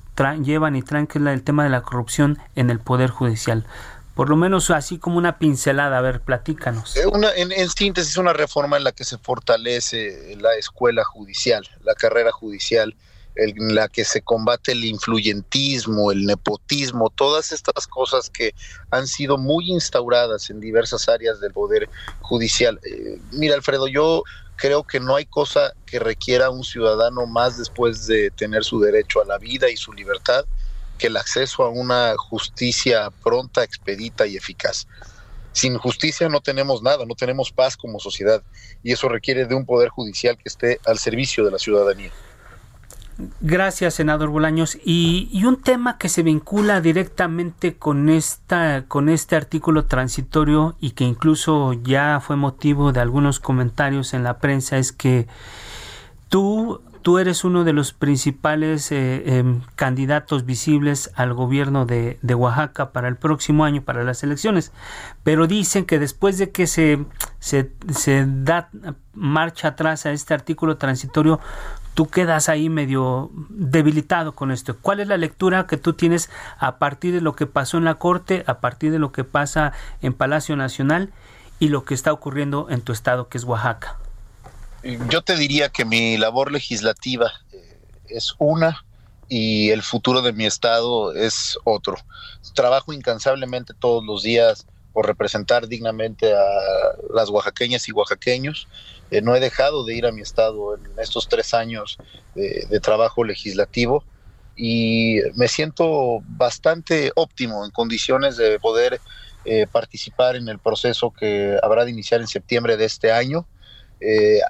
llevan 0.43 0.75
y 0.75 0.83
traen, 0.83 1.07
que 1.07 1.21
es 1.21 1.25
el 1.25 1.45
tema 1.45 1.63
de 1.63 1.71
la 1.71 1.83
corrupción 1.83 2.41
en 2.57 2.69
el 2.69 2.81
Poder 2.81 3.11
Judicial. 3.11 3.67
Por 4.17 4.29
lo 4.29 4.35
menos 4.35 4.73
así 4.73 4.99
como 4.99 5.19
una 5.19 5.39
pincelada, 5.39 5.99
a 5.99 6.01
ver, 6.01 6.21
platícanos. 6.21 6.97
Eh, 6.97 7.07
una, 7.07 7.33
en, 7.37 7.53
en 7.53 7.71
síntesis, 7.71 8.17
una 8.17 8.33
reforma 8.33 8.77
en 8.77 8.83
la 8.83 8.91
que 8.91 9.05
se 9.05 9.19
fortalece 9.19 10.37
la 10.41 10.57
escuela 10.57 11.05
judicial, 11.05 11.65
la 11.85 11.95
carrera 11.95 12.33
judicial, 12.33 12.97
en 13.41 13.75
la 13.75 13.89
que 13.89 14.05
se 14.05 14.21
combate 14.21 14.73
el 14.73 14.85
influyentismo, 14.85 16.13
el 16.13 16.27
nepotismo, 16.27 17.11
todas 17.11 17.53
estas 17.53 17.87
cosas 17.87 18.29
que 18.29 18.55
han 18.91 19.07
sido 19.07 19.39
muy 19.39 19.71
instauradas 19.71 20.51
en 20.51 20.61
diversas 20.61 21.09
áreas 21.09 21.41
del 21.41 21.53
poder 21.53 21.89
judicial. 22.21 22.79
Eh, 22.85 23.19
mira, 23.33 23.55
Alfredo, 23.55 23.89
yo 23.89 24.23
creo 24.57 24.85
que 24.85 25.01
no 25.01 25.17
hay 25.17 25.25
cosa 25.25 25.73
que 25.87 25.99
requiera 25.99 26.51
un 26.51 26.65
ciudadano 26.65 27.27
más 27.27 27.57
después 27.57 28.07
de 28.07 28.31
tener 28.31 28.63
su 28.63 28.79
derecho 28.79 29.23
a 29.23 29.25
la 29.25 29.39
vida 29.39 29.71
y 29.71 29.77
su 29.77 29.93
libertad 29.93 30.45
que 30.99 31.07
el 31.07 31.17
acceso 31.17 31.63
a 31.63 31.71
una 31.71 32.15
justicia 32.19 33.11
pronta, 33.23 33.65
expedita 33.65 34.27
y 34.27 34.37
eficaz. 34.37 34.87
Sin 35.53 35.79
justicia 35.79 36.29
no 36.29 36.43
tenemos 36.43 36.83
nada, 36.83 37.07
no 37.07 37.15
tenemos 37.15 37.51
paz 37.51 37.77
como 37.77 37.99
sociedad 37.99 38.43
y 38.83 38.93
eso 38.93 39.09
requiere 39.09 39.47
de 39.47 39.55
un 39.55 39.65
poder 39.65 39.89
judicial 39.89 40.37
que 40.37 40.51
esté 40.51 40.79
al 40.85 40.99
servicio 40.99 41.45
de 41.45 41.53
la 41.53 41.59
ciudadanía. 41.59 42.13
Gracias, 43.41 43.95
senador 43.95 44.31
Bolaños. 44.31 44.79
Y, 44.85 45.45
un 45.45 45.61
tema 45.61 45.99
que 45.99 46.09
se 46.09 46.23
vincula 46.23 46.81
directamente 46.81 47.77
con 47.77 48.09
esta, 48.09 48.85
con 48.87 49.09
este 49.09 49.37
artículo 49.37 49.87
transitorio 49.87 50.77
y 50.81 50.93
que 50.93 51.05
incluso 51.05 51.73
ya 51.73 52.21
fue 52.21 52.37
motivo 52.37 52.93
de 52.93 53.01
algunos 53.01 53.41
comentarios 53.41 54.15
en 54.15 54.23
la 54.23 54.39
prensa 54.39 54.79
es 54.79 54.93
que 54.93 55.27
tú 56.29 56.81
tú 57.03 57.19
eres 57.19 57.45
uno 57.45 57.65
de 57.65 57.73
los 57.73 57.93
principales 57.93 58.93
eh, 58.93 59.39
em, 59.39 59.63
candidatos 59.75 60.45
visibles 60.45 61.11
al 61.15 61.33
gobierno 61.35 61.87
de, 61.87 62.19
Oaxaca 62.35 62.93
para 62.93 63.09
el 63.09 63.17
próximo 63.17 63.65
año, 63.65 63.83
para 63.83 64.05
las 64.05 64.23
elecciones. 64.23 64.73
Pero 65.23 65.47
dicen 65.47 65.85
que 65.85 65.99
después 65.99 66.39
de 66.39 66.51
que 66.51 66.67
se, 66.67 67.05
se, 67.39 67.73
se 67.93 68.27
da 68.27 68.71
marcha 69.13 69.69
atrás 69.69 70.07
a 70.07 70.13
este 70.13 70.35
artículo 70.35 70.77
transitorio, 70.77 71.41
tú 71.95 72.09
quedas 72.09 72.49
ahí 72.49 72.69
medio 72.69 73.31
debilitado 73.49 74.33
con 74.33 74.51
esto. 74.51 74.77
¿Cuál 74.81 75.01
es 75.01 75.09
la 75.09 75.17
lectura 75.17 75.67
que 75.67 75.77
tú 75.77 75.93
tienes 75.93 76.31
a 76.59 76.79
partir 76.79 77.15
de 77.15 77.21
lo 77.21 77.35
que 77.35 77.47
pasó 77.47 77.79
en 77.79 77.85
la 77.85 77.97
Corte, 77.97 78.45
a 78.47 78.61
partir 78.61 78.93
de 78.93 78.99
lo 78.99 79.13
que 79.13 79.25
pasa 79.25 79.73
en 80.03 80.15
Palacio 80.15 80.57
Nacional 80.57 81.13
y 81.59 81.69
lo 81.69 81.85
que 81.85 81.95
está 81.95 82.13
ocurriendo 82.13 82.69
en 82.71 82.81
tu 82.81 82.93
estado, 82.93 83.29
que 83.29 83.39
es 83.39 83.45
Oaxaca? 83.45 83.99
Yo 85.11 85.23
te 85.23 85.37
diría 85.37 85.69
que 85.69 85.85
mi 85.85 86.17
labor 86.17 86.53
legislativa 86.53 87.31
eh, 87.53 87.79
es 88.09 88.35
una 88.39 88.85
y 89.29 89.71
el 89.71 89.83
futuro 89.83 90.23
de 90.23 90.33
mi 90.33 90.47
estado 90.47 91.15
es 91.15 91.59
otro. 91.65 91.97
Trabajo 92.55 92.93
incansablemente 92.93 93.75
todos 93.75 94.05
los 94.05 94.23
días 94.23 94.67
por 94.93 95.07
representar 95.07 95.69
dignamente 95.69 96.33
a 96.33 96.43
las 97.15 97.29
oaxaqueñas 97.29 97.89
y 97.89 97.93
oaxaqueños. 97.93 98.69
Eh, 99.11 99.23
no 99.23 99.35
he 99.35 99.41
dejado 99.41 99.85
de 99.85 99.95
ir 99.95 100.07
a 100.07 100.13
mi 100.13 100.21
estado 100.21 100.75
en 100.75 100.99
estos 100.99 101.29
tres 101.29 101.55
años 101.55 101.99
de, 102.35 102.81
trabajo 102.81 103.25
legislativo 103.25 104.05
y 104.57 105.19
me 105.35 105.49
siento 105.49 106.21
bastante 106.23 107.13
óptimo 107.17 107.65
en 107.65 107.71
condiciones 107.71 108.37
de 108.37 108.59
poder 108.61 109.01
eh, 109.45 109.67
participar 109.67 110.37
en 110.37 110.49
el 110.49 110.59
proceso 110.59 111.13
que 111.13 111.59
habrá 111.63 111.85
de 111.85 111.91
iniciar 111.91 112.21
en 112.21 112.29
septiembre 112.29 112.77
de 112.77 112.85
este 112.85 113.11
año 113.11 113.47
eh, 114.01 114.41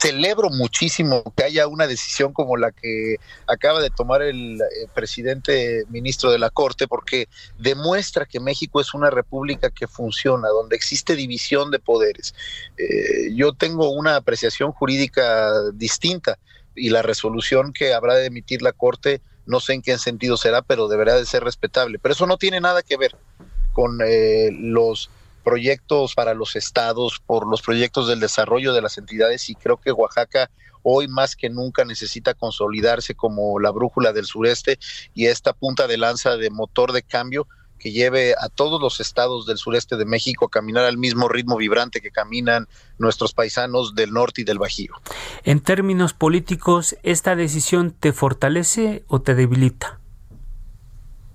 celebro 0.00 0.50
muchísimo 0.50 1.22
que 1.36 1.44
haya 1.44 1.68
una 1.68 1.86
decisión 1.86 2.32
como 2.32 2.56
la 2.56 2.72
que 2.72 3.16
acaba 3.46 3.80
de 3.80 3.90
tomar 3.90 4.22
el, 4.22 4.60
eh, 4.60 4.88
presidente 4.92 5.84
ministro 5.88 6.32
de 6.32 6.38
la 6.38 6.50
Corte, 6.50 6.88
porque 6.88 7.28
demuestra 7.58 8.26
que 8.26 8.40
México 8.40 8.80
es 8.80 8.94
una 8.94 9.10
república 9.10 9.70
que 9.70 9.86
funciona, 9.86 10.48
donde 10.48 10.74
existe 10.74 11.14
división 11.14 11.70
de 11.70 11.78
poderes. 11.78 12.34
Eh, 12.76 13.32
yo 13.34 13.52
tengo 13.52 13.90
una 13.90 14.16
apreciación 14.16 14.72
jurídica 14.72 15.52
distinta 15.74 16.38
y 16.74 16.90
la 16.90 17.02
resolución 17.02 17.72
que 17.72 17.94
habrá 17.94 18.14
de 18.14 18.26
emitir 18.26 18.62
la 18.62 18.72
Corte, 18.72 19.20
no 19.46 19.60
sé 19.60 19.74
en 19.74 19.82
qué 19.82 19.96
sentido 19.98 20.36
será, 20.36 20.62
pero 20.62 20.88
deberá 20.88 21.14
de 21.14 21.24
ser 21.24 21.44
respetable. 21.44 21.98
Pero 21.98 22.14
eso 22.14 22.26
no 22.26 22.36
tiene 22.36 22.60
nada 22.60 22.82
que 22.82 22.96
ver 22.96 23.16
con 23.72 23.98
los 23.98 25.08
proyectos 25.48 26.14
para 26.14 26.34
los 26.34 26.56
estados, 26.56 27.22
por 27.24 27.48
los 27.48 27.62
proyectos 27.62 28.06
del 28.06 28.20
desarrollo 28.20 28.74
de 28.74 28.82
las 28.82 28.98
entidades 28.98 29.48
y 29.48 29.54
creo 29.54 29.78
que 29.78 29.90
Oaxaca 29.90 30.50
hoy 30.82 31.08
más 31.08 31.36
que 31.36 31.48
nunca 31.48 31.86
necesita 31.86 32.34
consolidarse 32.34 33.14
como 33.14 33.58
la 33.58 33.70
brújula 33.70 34.12
del 34.12 34.26
sureste 34.26 34.78
y 35.14 35.24
esta 35.24 35.54
punta 35.54 35.86
de 35.86 35.96
lanza 35.96 36.36
de 36.36 36.50
motor 36.50 36.92
de 36.92 37.02
cambio 37.02 37.48
que 37.78 37.92
lleve 37.92 38.34
a 38.38 38.50
todos 38.50 38.78
los 38.78 39.00
estados 39.00 39.46
del 39.46 39.56
sureste 39.56 39.96
de 39.96 40.04
México 40.04 40.44
a 40.44 40.50
caminar 40.50 40.84
al 40.84 40.98
mismo 40.98 41.28
ritmo 41.28 41.56
vibrante 41.56 42.02
que 42.02 42.10
caminan 42.10 42.68
nuestros 42.98 43.32
paisanos 43.32 43.94
del 43.94 44.12
norte 44.12 44.42
y 44.42 44.44
del 44.44 44.58
Bajío. 44.58 44.92
En 45.44 45.60
términos 45.60 46.12
políticos, 46.12 46.94
¿esta 47.02 47.36
decisión 47.36 47.92
te 47.92 48.12
fortalece 48.12 49.02
o 49.06 49.22
te 49.22 49.34
debilita? 49.34 49.97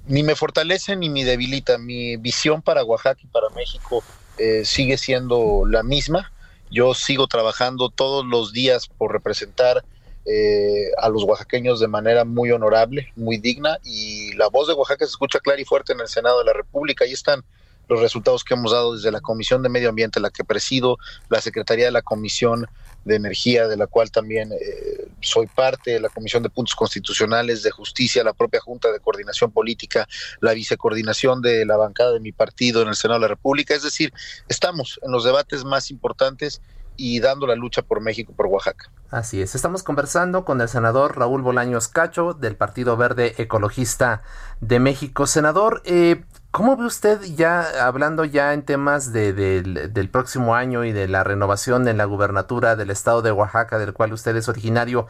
Ni 0.07 0.23
me 0.23 0.35
fortalece 0.35 0.95
ni 0.95 1.09
me 1.09 1.25
debilita. 1.25 1.77
Mi 1.77 2.17
visión 2.17 2.61
para 2.61 2.83
Oaxaca 2.83 3.21
y 3.23 3.27
para 3.27 3.49
México 3.49 4.03
eh, 4.37 4.65
sigue 4.65 4.97
siendo 4.97 5.63
la 5.67 5.83
misma. 5.83 6.31
Yo 6.71 6.93
sigo 6.93 7.27
trabajando 7.27 7.89
todos 7.89 8.25
los 8.25 8.51
días 8.51 8.87
por 8.87 9.11
representar 9.11 9.83
eh, 10.25 10.89
a 10.97 11.09
los 11.09 11.23
oaxaqueños 11.23 11.79
de 11.79 11.87
manera 11.87 12.23
muy 12.23 12.49
honorable, 12.51 13.11
muy 13.15 13.37
digna 13.37 13.77
y 13.83 14.33
la 14.35 14.47
voz 14.47 14.67
de 14.67 14.73
Oaxaca 14.73 15.05
se 15.05 15.11
escucha 15.11 15.39
clara 15.39 15.61
y 15.61 15.65
fuerte 15.65 15.91
en 15.93 15.99
el 15.99 16.07
Senado 16.07 16.39
de 16.39 16.45
la 16.45 16.53
República. 16.53 17.05
Ahí 17.05 17.11
están 17.11 17.43
los 17.89 17.99
resultados 17.99 18.43
que 18.43 18.53
hemos 18.53 18.71
dado 18.71 18.95
desde 18.95 19.11
la 19.11 19.21
Comisión 19.21 19.61
de 19.61 19.69
Medio 19.69 19.89
Ambiente, 19.89 20.19
la 20.19 20.29
que 20.29 20.43
presido, 20.43 20.97
la 21.29 21.41
Secretaría 21.41 21.85
de 21.85 21.91
la 21.91 22.01
Comisión 22.01 22.67
de 23.05 23.15
Energía, 23.15 23.67
de 23.67 23.77
la 23.77 23.87
cual 23.87 24.11
también 24.11 24.51
eh, 24.51 25.07
soy 25.21 25.47
parte, 25.47 25.99
la 25.99 26.09
Comisión 26.09 26.43
de 26.43 26.49
Puntos 26.49 26.75
Constitucionales, 26.75 27.63
de 27.63 27.71
Justicia, 27.71 28.23
la 28.23 28.33
propia 28.33 28.61
Junta 28.61 28.91
de 28.91 28.99
Coordinación 28.99 29.51
Política, 29.51 30.07
la 30.39 30.53
vicecoordinación 30.53 31.41
de 31.41 31.65
la 31.65 31.77
bancada 31.77 32.13
de 32.13 32.19
mi 32.19 32.31
partido 32.31 32.81
en 32.81 32.89
el 32.89 32.95
Senado 32.95 33.19
de 33.19 33.23
la 33.23 33.35
República. 33.35 33.73
Es 33.73 33.83
decir, 33.83 34.13
estamos 34.47 34.99
en 35.03 35.11
los 35.11 35.23
debates 35.23 35.63
más 35.63 35.91
importantes 35.91 36.61
y 36.95 37.19
dando 37.19 37.47
la 37.47 37.55
lucha 37.55 37.81
por 37.81 38.01
México, 38.01 38.33
por 38.35 38.47
Oaxaca. 38.47 38.91
Así 39.09 39.41
es, 39.41 39.55
estamos 39.55 39.83
conversando 39.83 40.43
con 40.43 40.61
el 40.61 40.69
senador 40.69 41.17
Raúl 41.17 41.41
Bolaños 41.41 41.87
Cacho 41.87 42.33
del 42.33 42.55
Partido 42.55 42.97
Verde 42.97 43.35
Ecologista 43.37 44.23
de 44.59 44.79
México. 44.79 45.27
Senador, 45.27 45.81
eh, 45.85 46.23
¿Cómo 46.53 46.77
ve 46.77 46.85
usted 46.85 47.19
ya, 47.35 47.83
hablando 47.83 48.25
ya 48.25 48.53
en 48.53 48.61
temas 48.61 49.11
de, 49.11 49.33
del 49.33 50.09
próximo 50.11 50.53
año 50.53 50.83
y 50.85 50.91
de 50.91 51.07
la 51.07 51.23
renovación 51.23 51.87
en 51.87 51.97
la 51.97 52.05
gubernatura 52.05 52.75
del 52.75 52.91
estado 52.91 53.23
de 53.23 53.31
Oaxaca, 53.31 53.79
del 53.79 53.93
cual 53.93 54.13
usted 54.13 54.35
es 54.35 54.47
originario, 54.47 55.07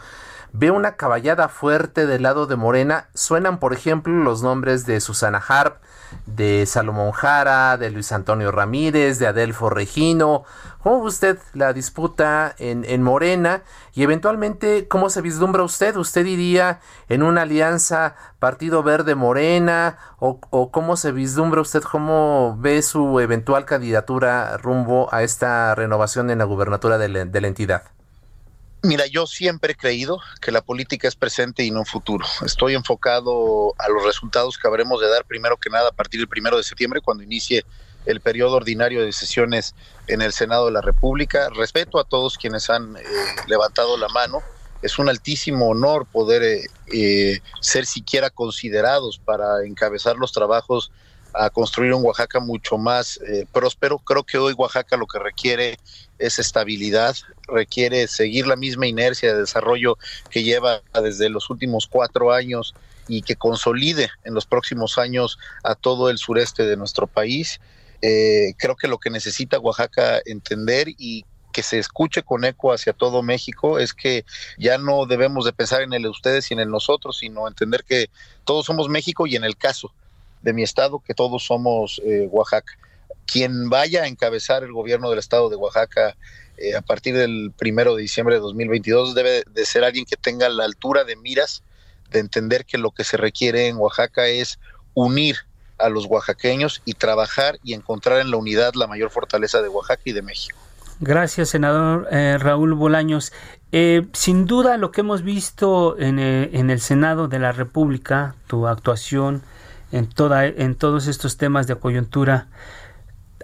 ve 0.54 0.70
una 0.70 0.96
caballada 0.96 1.50
fuerte 1.50 2.06
del 2.06 2.24
lado 2.24 2.46
de 2.46 2.56
Morena? 2.56 3.10
Suenan, 3.16 3.58
por 3.58 3.74
ejemplo, 3.74 4.14
los 4.14 4.44
nombres 4.44 4.86
de 4.86 5.02
Susana 5.02 5.44
Harp, 5.46 5.78
de 6.28 6.66
Salomón 6.68 7.12
Jara, 7.12 7.76
de 7.78 7.90
Luis 7.90 8.12
Antonio 8.12 8.52
Ramírez, 8.52 9.18
de 9.18 9.26
Adelfo 9.26 9.72
Regino. 9.72 10.44
¿Cómo 10.84 11.00
usted 11.00 11.40
la 11.54 11.74
disputa 11.74 12.54
en, 12.60 12.86
en 12.86 13.02
Morena? 13.02 13.64
Y 13.94 14.04
eventualmente, 14.04 14.88
¿cómo 14.88 15.10
se 15.10 15.22
vislumbra 15.22 15.64
usted? 15.64 15.96
¿Usted 15.96 16.26
iría 16.26 16.82
en 17.10 17.24
una 17.24 17.42
alianza 17.42 18.16
Partido 18.38 18.84
Verde 18.84 19.16
Morena? 19.16 19.98
¿O, 20.20 20.40
o 20.52 20.72
cómo 20.72 20.98
se 20.98 21.12
vislumbra 21.12 21.62
usted? 21.62 21.82
¿Cómo 21.82 22.56
ve 22.60 22.84
su 22.84 23.20
eventual 23.20 23.66
candidatura 23.66 24.56
rumbo 24.58 25.10
a 25.12 25.24
esta 25.24 25.74
renovación 25.74 26.30
en 26.30 26.38
la 26.38 26.46
gubernatura 26.46 27.00
de 27.00 27.10
la 27.10 27.48
entidad? 27.48 27.84
Mira, 28.86 29.08
yo 29.08 29.26
siempre 29.28 29.72
he 29.72 29.76
creído 29.78 30.20
que 30.42 30.52
la 30.52 30.62
política 30.62 31.08
es 31.08 31.16
presente 31.16 31.64
y 31.64 31.72
no 31.72 31.86
futuro. 31.86 32.26
Estoy 32.46 32.76
enfocado 32.76 33.74
a 33.78 33.88
los 33.88 34.04
resultados 34.04 34.58
que 34.58 34.68
habremos 34.68 35.00
de 35.00 35.08
dar 35.08 35.24
primero 35.24 35.56
que 35.56 35.70
nada 35.70 35.88
a 35.88 35.94
partir 35.94 36.20
del 36.20 36.28
primero 36.28 36.58
de 36.58 36.64
septiembre, 36.64 37.00
cuando 37.00 37.24
inicie 37.24 37.64
el 38.06 38.20
periodo 38.20 38.58
ordinario 38.58 39.06
de 39.06 39.14
sesiones 39.14 39.74
en 40.08 40.22
el 40.22 40.34
Senado 40.34 40.66
de 40.66 40.74
la 40.74 40.82
República. 40.82 41.48
Respeto 41.56 41.98
a 41.98 42.04
todos 42.04 42.38
quienes 42.38 42.70
han 42.70 42.98
eh, 42.98 43.04
levantado 43.48 43.96
la 43.96 44.10
mano. 44.10 44.44
Es 44.82 45.00
un 45.00 45.08
altísimo 45.08 45.70
honor 45.70 46.06
poder 46.06 46.44
eh, 46.44 46.66
eh, 46.92 47.40
ser 47.62 47.86
siquiera 47.86 48.32
considerados 48.32 49.18
para 49.18 49.64
encabezar 49.66 50.18
los 50.18 50.34
trabajos 50.34 50.92
a 51.34 51.50
construir 51.50 51.94
un 51.94 52.04
Oaxaca 52.04 52.40
mucho 52.40 52.78
más 52.78 53.20
próspero. 53.52 54.00
Creo 54.00 54.24
que 54.24 54.38
hoy 54.38 54.54
Oaxaca 54.54 54.98
lo 54.98 55.08
que 55.08 55.20
requiere 55.20 55.78
es 56.20 56.40
estabilidad, 56.40 57.16
requiere 57.48 58.08
seguir 58.08 58.48
la 58.48 58.56
misma 58.56 58.88
inercia 58.88 59.34
de 59.34 59.42
desarrollo 59.42 59.98
que 60.30 60.44
lleva 60.44 60.82
desde 61.02 61.30
los 61.30 61.50
últimos 61.50 61.88
cuatro 61.88 62.32
años 62.32 62.74
y 63.08 63.22
que 63.22 63.36
consolide 63.36 64.10
en 64.24 64.34
los 64.34 64.46
próximos 64.46 64.98
años 64.98 65.38
a 65.64 65.76
todo 65.76 66.10
el 66.10 66.18
sureste 66.18 66.66
de 66.66 66.78
nuestro 66.78 67.08
país. 67.08 67.60
Eh, 68.02 68.54
creo 68.58 68.76
que 68.76 68.88
lo 68.88 68.98
que 68.98 69.10
necesita 69.10 69.60
Oaxaca 69.60 70.22
entender 70.26 70.88
y 70.98 71.26
que 71.52 71.64
se 71.64 71.78
escuche 71.78 72.24
con 72.24 72.46
eco 72.46 72.74
hacia 72.74 72.94
todo 72.94 73.22
México 73.22 73.78
es 73.78 73.94
que 73.94 74.26
ya 74.58 74.78
no 74.78 75.06
debemos 75.06 75.46
de 75.46 75.54
pensar 75.54 75.84
en 75.84 75.94
el 75.94 76.04
de 76.04 76.10
ustedes 76.10 76.50
y 76.50 76.56
en 76.56 76.60
el 76.60 76.70
nosotros, 76.70 77.20
sino 77.20 77.48
entender 77.48 77.84
que 77.84 78.10
todos 78.44 78.66
somos 78.66 78.90
México 78.90 79.28
y 79.28 79.36
en 79.36 79.44
el 79.44 79.56
caso 79.56 79.94
de 80.44 80.54
mi 80.54 80.62
estado 80.62 81.00
que 81.00 81.14
todos 81.16 81.44
somos 81.44 82.00
eh, 82.06 82.28
Oaxaca 82.30 82.74
quien 83.26 83.70
vaya 83.70 84.04
a 84.04 84.08
encabezar 84.08 84.64
el 84.64 84.74
gobierno 84.74 85.10
del 85.10 85.20
estado 85.20 85.50
de 85.50 85.56
Oaxaca 85.56 86.16
eh, 86.58 86.76
a 86.76 86.82
partir 86.82 87.16
del 87.16 87.52
primero 87.58 87.96
de 87.96 88.04
diciembre 88.04 88.36
de 88.36 88.42
2022 88.42 89.16
debe 89.16 89.44
de 89.50 89.66
ser 89.66 89.84
alguien 89.84 90.06
que 90.06 90.18
tenga 90.18 90.50
la 90.50 90.66
altura 90.66 91.04
de 91.04 91.16
miras 91.16 91.64
de 92.12 92.20
entender 92.20 92.66
que 92.66 92.78
lo 92.78 92.92
que 92.92 93.04
se 93.04 93.18
requiere 93.18 93.68
en 93.68 93.78
Oaxaca 93.78 94.28
es 94.28 94.60
unir 94.94 95.38
a 95.80 95.90
los 95.90 96.06
oaxaqueños 96.06 96.82
y 96.86 96.94
trabajar 96.94 97.58
y 97.64 97.74
encontrar 97.74 98.20
en 98.20 98.30
la 98.30 98.38
unidad 98.38 98.74
la 98.76 98.88
mayor 98.88 99.10
fortaleza 99.10 99.62
de 99.62 99.70
Oaxaca 99.70 100.04
y 100.06 100.12
de 100.12 100.22
México. 100.22 100.58
Gracias, 101.00 101.50
senador 101.50 102.08
eh, 102.12 102.38
Raúl 102.40 102.76
Bolaños. 102.76 103.34
Eh, 103.72 104.06
sin 104.14 104.46
duda, 104.46 104.78
lo 104.78 104.92
que 104.92 105.02
hemos 105.02 105.24
visto 105.24 105.98
en, 106.00 106.20
en, 106.20 106.70
el 106.70 106.80
Senado 106.80 107.28
de 107.28 107.40
la 107.40 107.52
República, 107.52 108.36
tu 108.46 108.68
actuación 108.68 109.42
en, 109.94 110.08
toda, 110.10 110.46
en 110.46 110.74
todos 110.76 111.06
estos 111.06 111.38
temas 111.38 111.68
de 111.68 111.76
coyuntura, 111.76 112.48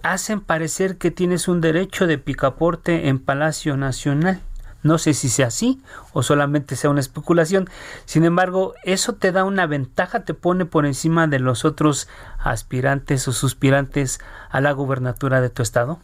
hacen 0.01 0.41
parecer 0.41 0.97
que 0.97 1.11
tienes 1.11 1.47
un 1.47 1.61
derecho 1.61 2.07
de 2.07 2.17
picaporte 2.17 3.07
en 3.07 3.19
Palacio 3.19 3.77
Nacional. 3.77 4.41
No 4.81 4.97
sé 4.97 5.13
si 5.13 5.29
sea 5.29 5.47
así 5.47 5.79
o 6.11 6.23
solamente 6.23 6.75
sea 6.75 6.89
una 6.89 7.01
especulación. 7.01 7.69
Sin 8.05 8.25
embargo, 8.25 8.73
eso 8.83 9.13
te 9.13 9.31
da 9.31 9.43
una 9.43 9.67
ventaja, 9.67 10.25
te 10.25 10.33
pone 10.33 10.65
por 10.65 10.87
encima 10.87 11.27
de 11.27 11.37
los 11.37 11.65
otros 11.65 12.07
aspirantes 12.39 13.27
o 13.27 13.31
suspirantes 13.31 14.19
a 14.49 14.59
la 14.59 14.71
gubernatura 14.71 15.41
de 15.41 15.49
tu 15.49 15.61
estado. 15.61 15.99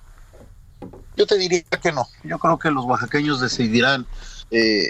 Yo 1.17 1.25
te 1.25 1.37
diría 1.39 1.63
que 1.81 1.91
no. 1.91 2.05
Yo 2.23 2.37
creo 2.37 2.59
que 2.59 2.69
los 2.69 2.85
oaxaqueños 2.85 3.39
decidirán 3.41 4.05
eh, 4.51 4.89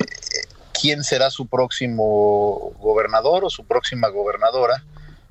quién 0.74 1.04
será 1.04 1.30
su 1.30 1.48
próximo 1.48 2.74
gobernador 2.80 3.46
o 3.46 3.50
su 3.50 3.64
próxima 3.66 4.10
gobernadora. 4.10 4.84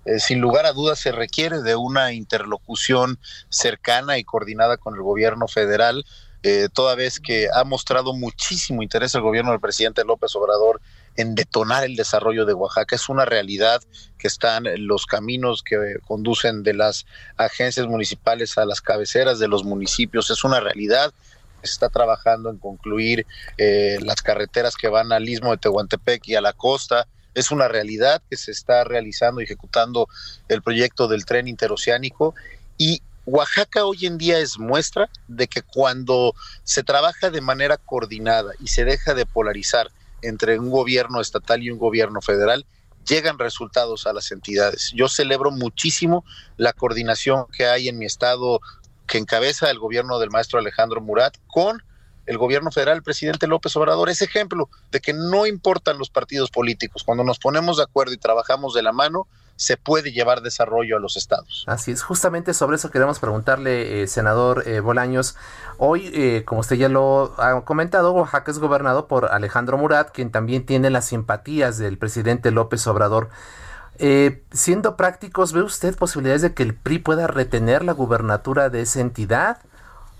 Eh, 0.04 0.18
sin 0.18 0.40
lugar 0.40 0.66
a 0.66 0.72
dudas 0.72 0.98
se 0.98 1.12
requiere 1.12 1.62
de 1.62 1.76
una 1.76 2.12
interlocución 2.12 3.18
cercana 3.48 4.18
y 4.18 4.24
coordinada 4.24 4.76
con 4.76 4.94
el 4.94 5.02
gobierno 5.02 5.48
federal, 5.48 6.04
eh, 6.42 6.68
toda 6.72 6.94
vez 6.94 7.20
que 7.20 7.48
ha 7.54 7.64
mostrado 7.64 8.12
muchísimo 8.14 8.82
interés 8.82 9.14
el 9.14 9.22
gobierno 9.22 9.52
del 9.52 9.60
presidente 9.60 10.04
López 10.04 10.36
Obrador 10.36 10.80
en 11.16 11.34
detonar 11.34 11.84
el 11.84 11.96
desarrollo 11.96 12.44
de 12.44 12.52
Oaxaca. 12.52 12.96
Es 12.96 13.08
una 13.08 13.24
realidad 13.24 13.82
que 14.18 14.28
están 14.28 14.64
los 14.86 15.06
caminos 15.06 15.62
que 15.62 15.96
conducen 16.06 16.62
de 16.62 16.74
las 16.74 17.06
agencias 17.36 17.86
municipales 17.86 18.58
a 18.58 18.66
las 18.66 18.80
cabeceras 18.80 19.38
de 19.38 19.48
los 19.48 19.64
municipios. 19.64 20.30
Es 20.30 20.44
una 20.44 20.60
realidad 20.60 21.14
se 21.62 21.72
está 21.72 21.88
trabajando 21.88 22.50
en 22.50 22.58
concluir 22.58 23.26
eh, 23.56 23.98
las 24.02 24.22
carreteras 24.22 24.76
que 24.76 24.88
van 24.88 25.12
al 25.12 25.28
istmo 25.28 25.50
de 25.50 25.56
Tehuantepec 25.56 26.28
y 26.28 26.34
a 26.34 26.40
la 26.40 26.52
costa. 26.52 27.06
Es 27.34 27.50
una 27.50 27.68
realidad 27.68 28.22
que 28.30 28.36
se 28.36 28.50
está 28.50 28.84
realizando 28.84 29.40
y 29.40 29.44
ejecutando 29.44 30.08
el 30.48 30.62
proyecto 30.62 31.08
del 31.08 31.24
tren 31.24 31.48
interoceánico 31.48 32.34
y 32.78 33.02
Oaxaca 33.26 33.86
hoy 33.86 34.04
en 34.04 34.18
día 34.18 34.38
es 34.38 34.58
muestra 34.58 35.08
de 35.28 35.48
que 35.48 35.62
cuando 35.62 36.34
se 36.62 36.82
trabaja 36.82 37.30
de 37.30 37.40
manera 37.40 37.78
coordinada 37.78 38.52
y 38.60 38.68
se 38.68 38.84
deja 38.84 39.14
de 39.14 39.24
polarizar 39.24 39.90
entre 40.20 40.58
un 40.58 40.70
gobierno 40.70 41.20
estatal 41.20 41.62
y 41.62 41.70
un 41.70 41.78
gobierno 41.78 42.20
federal, 42.20 42.66
llegan 43.06 43.38
resultados 43.38 44.06
a 44.06 44.12
las 44.12 44.30
entidades. 44.30 44.92
Yo 44.94 45.08
celebro 45.08 45.50
muchísimo 45.50 46.24
la 46.56 46.72
coordinación 46.72 47.46
que 47.56 47.66
hay 47.66 47.88
en 47.88 47.98
mi 47.98 48.04
estado 48.04 48.60
que 49.06 49.18
encabeza 49.18 49.70
el 49.70 49.78
gobierno 49.78 50.18
del 50.18 50.30
maestro 50.30 50.58
Alejandro 50.58 51.00
Murat 51.00 51.36
con 51.46 51.82
el 52.26 52.38
gobierno 52.38 52.70
federal, 52.70 52.96
el 52.96 53.02
presidente 53.02 53.46
López 53.46 53.74
Obrador, 53.76 54.08
es 54.08 54.22
ejemplo 54.22 54.68
de 54.90 55.00
que 55.00 55.12
no 55.12 55.46
importan 55.46 55.98
los 55.98 56.10
partidos 56.10 56.50
políticos. 56.50 57.04
Cuando 57.04 57.24
nos 57.24 57.38
ponemos 57.38 57.76
de 57.76 57.84
acuerdo 57.84 58.12
y 58.12 58.18
trabajamos 58.18 58.74
de 58.74 58.82
la 58.82 58.92
mano, 58.92 59.26
se 59.56 59.76
puede 59.76 60.10
llevar 60.12 60.42
desarrollo 60.42 60.96
a 60.96 61.00
los 61.00 61.16
estados. 61.16 61.64
Así 61.68 61.92
es, 61.92 62.02
justamente 62.02 62.54
sobre 62.54 62.76
eso 62.76 62.90
queremos 62.90 63.20
preguntarle, 63.20 64.02
eh, 64.02 64.06
senador 64.08 64.64
eh, 64.66 64.80
Bolaños. 64.80 65.36
Hoy, 65.78 66.10
eh, 66.12 66.42
como 66.44 66.60
usted 66.60 66.76
ya 66.76 66.88
lo 66.88 67.34
ha 67.38 67.64
comentado, 67.64 68.12
Oaxaca 68.12 68.50
es 68.50 68.58
gobernado 68.58 69.06
por 69.06 69.26
Alejandro 69.26 69.78
Murat, 69.78 70.10
quien 70.10 70.32
también 70.32 70.66
tiene 70.66 70.90
las 70.90 71.06
simpatías 71.06 71.78
del 71.78 71.98
presidente 71.98 72.50
López 72.50 72.84
Obrador. 72.88 73.30
Eh, 73.98 74.42
siendo 74.52 74.96
prácticos, 74.96 75.52
¿ve 75.52 75.62
usted 75.62 75.96
posibilidades 75.96 76.42
de 76.42 76.54
que 76.54 76.64
el 76.64 76.74
PRI 76.74 76.98
pueda 76.98 77.26
retener 77.26 77.84
la 77.84 77.92
gubernatura 77.92 78.68
de 78.68 78.82
esa 78.82 79.00
entidad? 79.00 79.58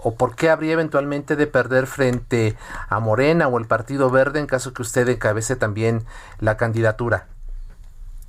¿O 0.04 0.14
por 0.14 0.36
qué 0.36 0.50
habría 0.50 0.74
eventualmente 0.74 1.34
de 1.34 1.46
perder 1.46 1.86
frente 1.86 2.56
a 2.90 3.00
Morena 3.00 3.48
o 3.48 3.58
el 3.58 3.66
Partido 3.66 4.10
Verde 4.10 4.38
en 4.38 4.46
caso 4.46 4.74
que 4.74 4.82
usted 4.82 5.08
encabece 5.08 5.56
también 5.56 6.04
la 6.40 6.58
candidatura? 6.58 7.26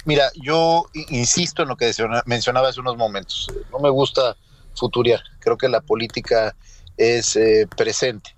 Mira, 0.05 0.31
yo 0.41 0.85
insisto 1.09 1.63
en 1.63 1.67
lo 1.67 1.75
que 1.75 1.91
mencionaba 2.25 2.69
hace 2.69 2.79
unos 2.79 2.95
momentos. 2.95 3.51
No 3.73 3.79
me 3.79 3.89
gusta 3.89 4.38
futuriar. 4.73 5.19
Creo 5.39 5.57
que 5.57 5.67
la 5.67 5.81
política 5.81 6.55
es 6.95 7.35
eh, 7.35 7.67
presente. 7.75 8.33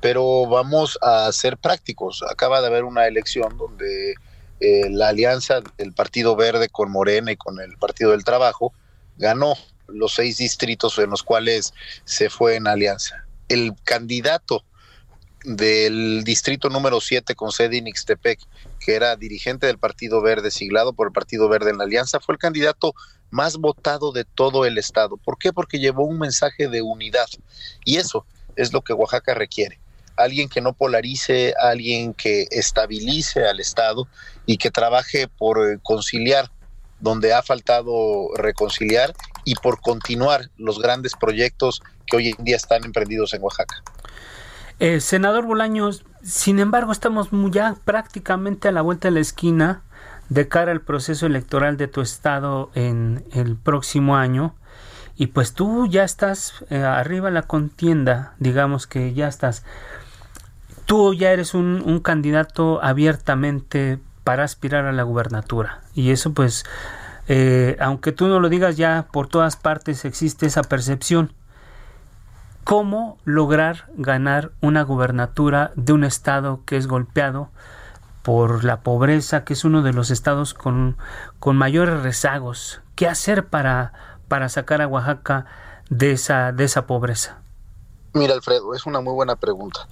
Pero 0.00 0.46
vamos 0.46 0.96
a 1.02 1.32
ser 1.32 1.58
prácticos. 1.58 2.22
Acaba 2.30 2.60
de 2.60 2.68
haber 2.68 2.84
una 2.84 3.08
elección 3.08 3.58
donde 3.58 4.14
eh, 4.60 4.90
la 4.90 5.08
alianza 5.08 5.60
del 5.76 5.92
Partido 5.92 6.36
Verde 6.36 6.68
con 6.68 6.92
Morena 6.92 7.32
y 7.32 7.36
con 7.36 7.60
el 7.60 7.76
Partido 7.78 8.12
del 8.12 8.22
Trabajo 8.22 8.72
ganó 9.16 9.54
los 9.88 10.14
seis 10.14 10.38
distritos 10.38 10.98
en 10.98 11.10
los 11.10 11.22
cuales 11.22 11.74
se 12.04 12.30
fue 12.30 12.56
en 12.56 12.66
alianza. 12.66 13.24
El 13.48 13.74
candidato 13.84 14.64
del 15.44 16.24
distrito 16.24 16.68
número 16.68 17.00
7 17.00 17.34
con 17.34 17.52
sede 17.52 17.78
en 17.78 17.86
Ixtepec, 17.86 18.40
que 18.80 18.94
era 18.94 19.14
dirigente 19.16 19.66
del 19.66 19.78
Partido 19.78 20.20
Verde, 20.20 20.50
siglado 20.50 20.92
por 20.92 21.08
el 21.08 21.12
Partido 21.12 21.48
Verde 21.48 21.70
en 21.70 21.78
la 21.78 21.84
alianza, 21.84 22.20
fue 22.20 22.34
el 22.34 22.38
candidato 22.38 22.94
más 23.30 23.56
votado 23.56 24.12
de 24.12 24.24
todo 24.24 24.64
el 24.64 24.78
estado. 24.78 25.16
¿Por 25.16 25.38
qué? 25.38 25.52
Porque 25.52 25.78
llevó 25.78 26.04
un 26.04 26.18
mensaje 26.18 26.68
de 26.68 26.82
unidad. 26.82 27.26
Y 27.84 27.96
eso 27.96 28.26
es 28.56 28.72
lo 28.72 28.82
que 28.82 28.92
Oaxaca 28.92 29.34
requiere 29.34 29.78
alguien 30.16 30.48
que 30.48 30.60
no 30.60 30.72
polarice, 30.72 31.54
alguien 31.60 32.14
que 32.14 32.48
estabilice 32.50 33.46
al 33.46 33.60
Estado 33.60 34.08
y 34.46 34.56
que 34.56 34.70
trabaje 34.70 35.28
por 35.28 35.58
eh, 35.58 35.78
conciliar 35.82 36.50
donde 37.00 37.34
ha 37.34 37.42
faltado 37.42 38.28
reconciliar 38.36 39.14
y 39.44 39.54
por 39.54 39.80
continuar 39.80 40.50
los 40.56 40.80
grandes 40.80 41.14
proyectos 41.14 41.82
que 42.06 42.16
hoy 42.16 42.34
en 42.36 42.44
día 42.44 42.56
están 42.56 42.84
emprendidos 42.84 43.34
en 43.34 43.42
Oaxaca. 43.42 43.82
Eh, 44.78 45.00
senador 45.00 45.46
Bolaños, 45.46 46.04
sin 46.22 46.58
embargo, 46.58 46.92
estamos 46.92 47.28
ya 47.50 47.76
prácticamente 47.84 48.68
a 48.68 48.72
la 48.72 48.82
vuelta 48.82 49.08
de 49.08 49.12
la 49.12 49.20
esquina 49.20 49.82
de 50.28 50.48
cara 50.48 50.72
al 50.72 50.80
proceso 50.80 51.26
electoral 51.26 51.76
de 51.76 51.88
tu 51.88 52.00
estado 52.00 52.70
en 52.74 53.24
el 53.32 53.56
próximo 53.56 54.16
año. 54.16 54.54
Y 55.16 55.28
pues 55.28 55.54
tú 55.54 55.86
ya 55.86 56.04
estás 56.04 56.64
eh, 56.68 56.78
arriba 56.78 57.30
la 57.30 57.42
contienda, 57.42 58.34
digamos 58.38 58.86
que 58.86 59.14
ya 59.14 59.28
estás 59.28 59.64
tú 60.86 61.12
ya 61.14 61.32
eres 61.32 61.52
un, 61.52 62.00
candidato 62.00 62.82
abiertamente 62.82 63.98
para 64.26 64.42
aspirar 64.42 64.86
a 64.86 64.92
la 64.92 65.04
gubernatura. 65.04 65.82
Y 65.94 66.10
eso 66.10 66.32
pues, 66.34 66.64
eh, 67.28 67.76
aunque 67.78 68.10
tú 68.10 68.26
no 68.26 68.40
lo 68.40 68.48
digas 68.48 68.76
ya, 68.76 69.06
por 69.12 69.28
todas 69.28 69.54
partes 69.54 70.04
existe 70.04 70.46
esa 70.46 70.64
percepción. 70.64 71.32
¿Cómo 72.64 73.18
lograr 73.24 73.84
ganar 73.94 74.50
una 74.60 74.82
gubernatura 74.82 75.70
de 75.76 75.92
un 75.92 76.02
estado 76.02 76.62
que 76.66 76.76
es 76.76 76.88
golpeado 76.88 77.50
por 78.24 78.64
la 78.64 78.80
pobreza, 78.80 79.44
que 79.44 79.52
es 79.52 79.64
uno 79.64 79.82
de 79.82 79.92
los 79.92 80.10
estados 80.10 80.54
con, 80.54 80.96
con 81.38 81.56
mayores 81.56 82.02
rezagos? 82.02 82.80
¿Qué 82.96 83.06
hacer 83.06 83.46
para, 83.46 83.92
para 84.26 84.48
sacar 84.48 84.82
a 84.82 84.88
Oaxaca 84.88 85.46
de 85.88 86.10
esa, 86.10 86.50
de 86.50 86.64
esa 86.64 86.88
pobreza? 86.88 87.38
Mira, 88.12 88.34
Alfredo, 88.34 88.74
es 88.74 88.86
una 88.86 89.00
muy 89.00 89.12
buena 89.12 89.36
pregunta 89.36 89.86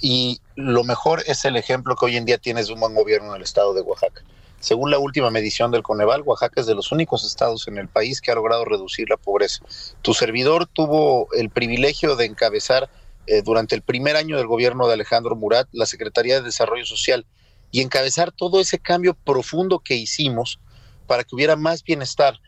y 0.00 0.40
lo 0.54 0.84
mejor 0.84 1.22
es 1.26 1.44
el 1.44 1.56
ejemplo 1.56 1.96
que 1.96 2.06
hoy 2.06 2.16
en 2.16 2.24
día 2.24 2.38
tienes 2.38 2.66
de 2.66 2.74
un 2.74 2.80
buen 2.80 2.94
gobierno 2.94 3.30
en 3.30 3.36
el 3.36 3.42
estado 3.42 3.74
de 3.74 3.80
Oaxaca. 3.80 4.22
Según 4.60 4.90
la 4.90 4.98
última 4.98 5.30
medición 5.30 5.70
del 5.70 5.82
Coneval, 5.82 6.22
Oaxaca 6.22 6.60
es 6.60 6.66
de 6.66 6.74
los 6.74 6.90
únicos 6.90 7.24
estados 7.24 7.68
en 7.68 7.78
el 7.78 7.88
país 7.88 8.20
que 8.20 8.30
ha 8.30 8.34
logrado 8.34 8.64
reducir 8.64 9.08
la 9.08 9.16
pobreza. 9.16 9.64
Tu 10.02 10.14
servidor 10.14 10.66
tuvo 10.66 11.28
el 11.34 11.50
privilegio 11.50 12.16
de 12.16 12.24
encabezar 12.24 12.90
eh, 13.26 13.42
durante 13.42 13.74
el 13.74 13.82
primer 13.82 14.16
año 14.16 14.36
del 14.36 14.46
gobierno 14.46 14.86
de 14.86 14.94
Alejandro 14.94 15.36
Murat 15.36 15.68
la 15.72 15.86
Secretaría 15.86 16.36
de 16.36 16.42
Desarrollo 16.42 16.84
Social 16.84 17.26
y 17.70 17.80
encabezar 17.80 18.32
todo 18.32 18.60
ese 18.60 18.78
cambio 18.78 19.14
profundo 19.14 19.80
que 19.80 19.94
hicimos 19.94 20.58
para 21.06 21.24
que 21.24 21.34
hubiera 21.34 21.56
más 21.56 21.82
bienestar, 21.82 22.40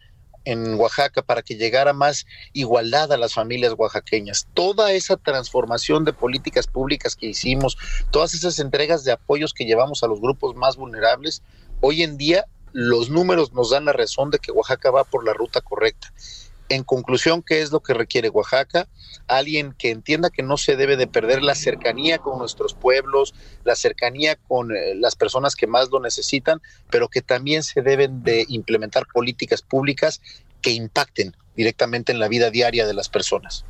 en 0.48 0.74
Oaxaca 0.74 1.20
para 1.22 1.42
que 1.42 1.56
llegara 1.56 1.92
más 1.92 2.26
igualdad 2.54 3.12
a 3.12 3.18
las 3.18 3.34
familias 3.34 3.74
oaxaqueñas. 3.76 4.48
Toda 4.54 4.92
esa 4.92 5.16
transformación 5.16 6.04
de 6.04 6.14
políticas 6.14 6.66
públicas 6.66 7.16
que 7.16 7.26
hicimos, 7.26 7.76
todas 8.10 8.32
esas 8.32 8.58
entregas 8.58 9.04
de 9.04 9.12
apoyos 9.12 9.52
que 9.52 9.66
llevamos 9.66 10.02
a 10.02 10.06
los 10.06 10.20
grupos 10.20 10.56
más 10.56 10.76
vulnerables, 10.76 11.42
hoy 11.82 12.02
en 12.02 12.16
día 12.16 12.46
los 12.72 13.10
números 13.10 13.52
nos 13.52 13.70
dan 13.70 13.84
la 13.84 13.92
razón 13.92 14.30
de 14.30 14.38
que 14.38 14.52
Oaxaca 14.52 14.90
va 14.90 15.04
por 15.04 15.24
la 15.24 15.34
ruta 15.34 15.60
correcta. 15.60 16.12
En 16.70 16.84
conclusión, 16.84 17.42
¿qué 17.42 17.62
es 17.62 17.72
lo 17.72 17.80
que 17.80 17.94
requiere 17.94 18.28
Oaxaca? 18.28 18.88
Alguien 19.26 19.72
que 19.72 19.90
entienda 19.90 20.28
que 20.28 20.42
no 20.42 20.58
se 20.58 20.76
debe 20.76 20.96
de 20.96 21.06
perder 21.06 21.42
la 21.42 21.54
cercanía 21.54 22.18
con 22.18 22.38
nuestros 22.38 22.74
pueblos, 22.74 23.34
la 23.64 23.74
cercanía 23.74 24.36
con 24.36 24.76
eh, 24.76 24.94
las 24.94 25.16
personas 25.16 25.56
que 25.56 25.66
más 25.66 25.88
lo 25.90 26.00
necesitan, 26.00 26.60
pero 26.90 27.08
que 27.08 27.22
también 27.22 27.62
se 27.62 27.80
deben 27.80 28.22
de 28.22 28.44
implementar 28.48 29.06
políticas 29.06 29.62
públicas 29.62 30.20
que 30.60 30.70
impacten 30.70 31.34
directamente 31.56 32.12
en 32.12 32.18
la 32.18 32.28
vida 32.28 32.50
diaria 32.50 32.86
de 32.86 32.94
las 32.94 33.08
personas. 33.08 33.64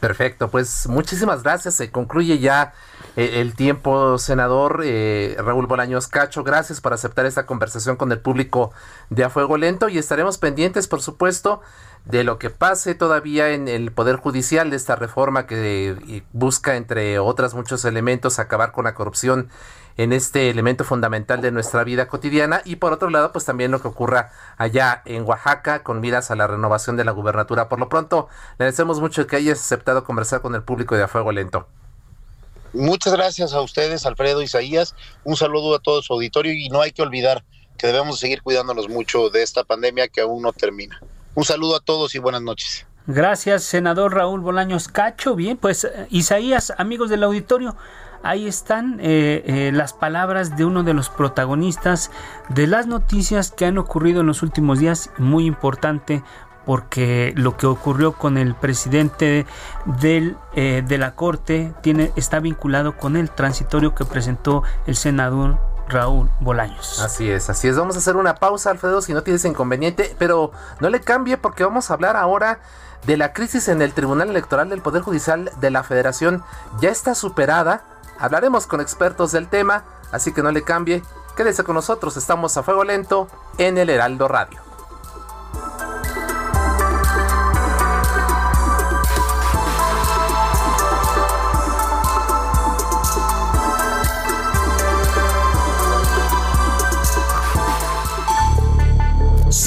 Perfecto, 0.00 0.50
pues 0.50 0.86
muchísimas 0.86 1.42
gracias. 1.42 1.74
Se 1.74 1.90
concluye 1.90 2.38
ya 2.38 2.72
el 3.16 3.54
tiempo, 3.54 4.18
senador 4.18 4.82
eh, 4.84 5.36
Raúl 5.38 5.66
Bolaños 5.66 6.08
Cacho. 6.08 6.44
Gracias 6.44 6.80
por 6.80 6.92
aceptar 6.92 7.26
esta 7.26 7.46
conversación 7.46 7.96
con 7.96 8.12
el 8.12 8.20
público 8.20 8.72
de 9.08 9.24
A 9.24 9.30
Fuego 9.30 9.56
Lento 9.56 9.88
y 9.88 9.98
estaremos 9.98 10.38
pendientes, 10.38 10.88
por 10.88 11.02
supuesto, 11.02 11.60
de 12.04 12.24
lo 12.24 12.38
que 12.38 12.50
pase 12.50 12.94
todavía 12.94 13.50
en 13.50 13.68
el 13.68 13.92
Poder 13.92 14.16
Judicial 14.16 14.70
de 14.70 14.76
esta 14.76 14.96
reforma 14.96 15.46
que 15.46 15.96
eh, 16.08 16.22
busca, 16.32 16.76
entre 16.76 17.18
otros 17.18 17.54
muchos 17.54 17.84
elementos, 17.84 18.38
acabar 18.38 18.72
con 18.72 18.84
la 18.84 18.94
corrupción 18.94 19.48
en 19.96 20.12
este 20.12 20.48
elemento 20.48 20.84
fundamental 20.84 21.42
de 21.42 21.50
nuestra 21.50 21.84
vida 21.84 22.08
cotidiana 22.08 22.62
y 22.64 22.76
por 22.76 22.92
otro 22.92 23.10
lado 23.10 23.32
pues 23.32 23.44
también 23.44 23.70
lo 23.70 23.82
que 23.82 23.88
ocurra 23.88 24.30
allá 24.56 25.02
en 25.04 25.24
Oaxaca 25.24 25.82
con 25.82 26.00
miras 26.00 26.30
a 26.30 26.36
la 26.36 26.46
renovación 26.46 26.96
de 26.96 27.04
la 27.04 27.12
gubernatura. 27.12 27.68
Por 27.68 27.80
lo 27.80 27.88
pronto 27.88 28.28
le 28.58 28.64
agradecemos 28.64 29.00
mucho 29.00 29.26
que 29.26 29.36
hayas 29.36 29.60
aceptado 29.60 30.04
conversar 30.04 30.40
con 30.40 30.54
el 30.54 30.62
público 30.62 30.96
de 30.96 31.02
A 31.02 31.08
Fuego 31.08 31.32
Lento. 31.32 31.66
Muchas 32.72 33.12
gracias 33.12 33.52
a 33.52 33.60
ustedes, 33.60 34.06
Alfredo 34.06 34.42
Isaías. 34.42 34.94
Un 35.24 35.36
saludo 35.36 35.74
a 35.74 35.80
todo 35.80 36.02
su 36.02 36.12
auditorio 36.12 36.52
y 36.52 36.68
no 36.68 36.80
hay 36.80 36.92
que 36.92 37.02
olvidar 37.02 37.44
que 37.76 37.86
debemos 37.86 38.20
seguir 38.20 38.42
cuidándonos 38.42 38.88
mucho 38.88 39.30
de 39.30 39.42
esta 39.42 39.64
pandemia 39.64 40.08
que 40.08 40.20
aún 40.20 40.42
no 40.42 40.52
termina. 40.52 41.00
Un 41.34 41.44
saludo 41.44 41.76
a 41.76 41.80
todos 41.80 42.14
y 42.14 42.18
buenas 42.18 42.42
noches. 42.42 42.86
Gracias, 43.06 43.64
senador 43.64 44.14
Raúl 44.14 44.40
Bolaños 44.40 44.88
Cacho. 44.88 45.34
Bien, 45.34 45.56
pues 45.56 45.88
Isaías, 46.10 46.72
amigos 46.76 47.10
del 47.10 47.24
auditorio, 47.24 47.76
ahí 48.22 48.46
están 48.46 49.00
eh, 49.00 49.42
eh, 49.46 49.70
las 49.72 49.92
palabras 49.92 50.56
de 50.56 50.64
uno 50.64 50.82
de 50.82 50.94
los 50.94 51.08
protagonistas 51.08 52.10
de 52.50 52.66
las 52.66 52.86
noticias 52.86 53.50
que 53.50 53.64
han 53.64 53.78
ocurrido 53.78 54.20
en 54.20 54.26
los 54.26 54.42
últimos 54.42 54.78
días, 54.78 55.10
muy 55.16 55.46
importante 55.46 56.22
porque 56.70 57.32
lo 57.34 57.56
que 57.56 57.66
ocurrió 57.66 58.12
con 58.12 58.38
el 58.38 58.54
presidente 58.54 59.44
del, 59.86 60.36
eh, 60.54 60.84
de 60.86 60.98
la 60.98 61.16
Corte 61.16 61.74
tiene, 61.82 62.12
está 62.14 62.38
vinculado 62.38 62.96
con 62.96 63.16
el 63.16 63.28
transitorio 63.28 63.92
que 63.92 64.04
presentó 64.04 64.62
el 64.86 64.94
senador 64.94 65.58
Raúl 65.88 66.30
Bolaños. 66.38 67.00
Así 67.00 67.28
es, 67.28 67.50
así 67.50 67.66
es. 67.66 67.76
Vamos 67.76 67.96
a 67.96 67.98
hacer 67.98 68.14
una 68.14 68.36
pausa, 68.36 68.70
Alfredo, 68.70 69.02
si 69.02 69.12
no 69.12 69.24
tienes 69.24 69.44
inconveniente, 69.44 70.14
pero 70.16 70.52
no 70.78 70.90
le 70.90 71.00
cambie 71.00 71.36
porque 71.36 71.64
vamos 71.64 71.90
a 71.90 71.94
hablar 71.94 72.14
ahora 72.16 72.60
de 73.04 73.16
la 73.16 73.32
crisis 73.32 73.66
en 73.66 73.82
el 73.82 73.92
Tribunal 73.92 74.30
Electoral 74.30 74.68
del 74.68 74.80
Poder 74.80 75.02
Judicial 75.02 75.50
de 75.58 75.70
la 75.72 75.82
Federación. 75.82 76.44
Ya 76.80 76.90
está 76.90 77.16
superada. 77.16 77.82
Hablaremos 78.16 78.68
con 78.68 78.80
expertos 78.80 79.32
del 79.32 79.48
tema, 79.48 79.82
así 80.12 80.30
que 80.32 80.44
no 80.44 80.52
le 80.52 80.62
cambie. 80.62 81.02
Quédese 81.36 81.64
con 81.64 81.74
nosotros, 81.74 82.16
estamos 82.16 82.56
a 82.56 82.62
fuego 82.62 82.84
lento 82.84 83.26
en 83.58 83.76
el 83.76 83.90
Heraldo 83.90 84.28
Radio. 84.28 84.69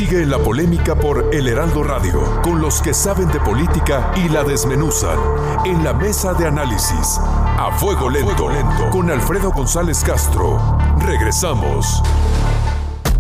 Sigue 0.04 0.22
en 0.22 0.32
la 0.32 0.38
polémica 0.38 0.96
por 0.96 1.34
El 1.34 1.48
Heraldo 1.48 1.82
Radio, 1.82 2.42
con 2.42 2.60
los 2.60 2.82
que 2.82 2.94
saben 2.94 3.32
de 3.32 3.40
política 3.40 4.12
y 4.18 4.28
la 4.28 4.44
desmenuzan. 4.44 5.18
En 5.64 5.82
la 5.82 5.94
mesa 5.94 6.34
de 6.34 6.46
análisis, 6.46 7.18
a 7.22 7.72
fuego 7.78 8.10
lento, 8.10 8.50
lento, 8.50 8.90
con 8.90 9.10
Alfredo 9.10 9.52
González 9.52 10.04
Castro. 10.04 10.78
Regresamos. 11.00 12.04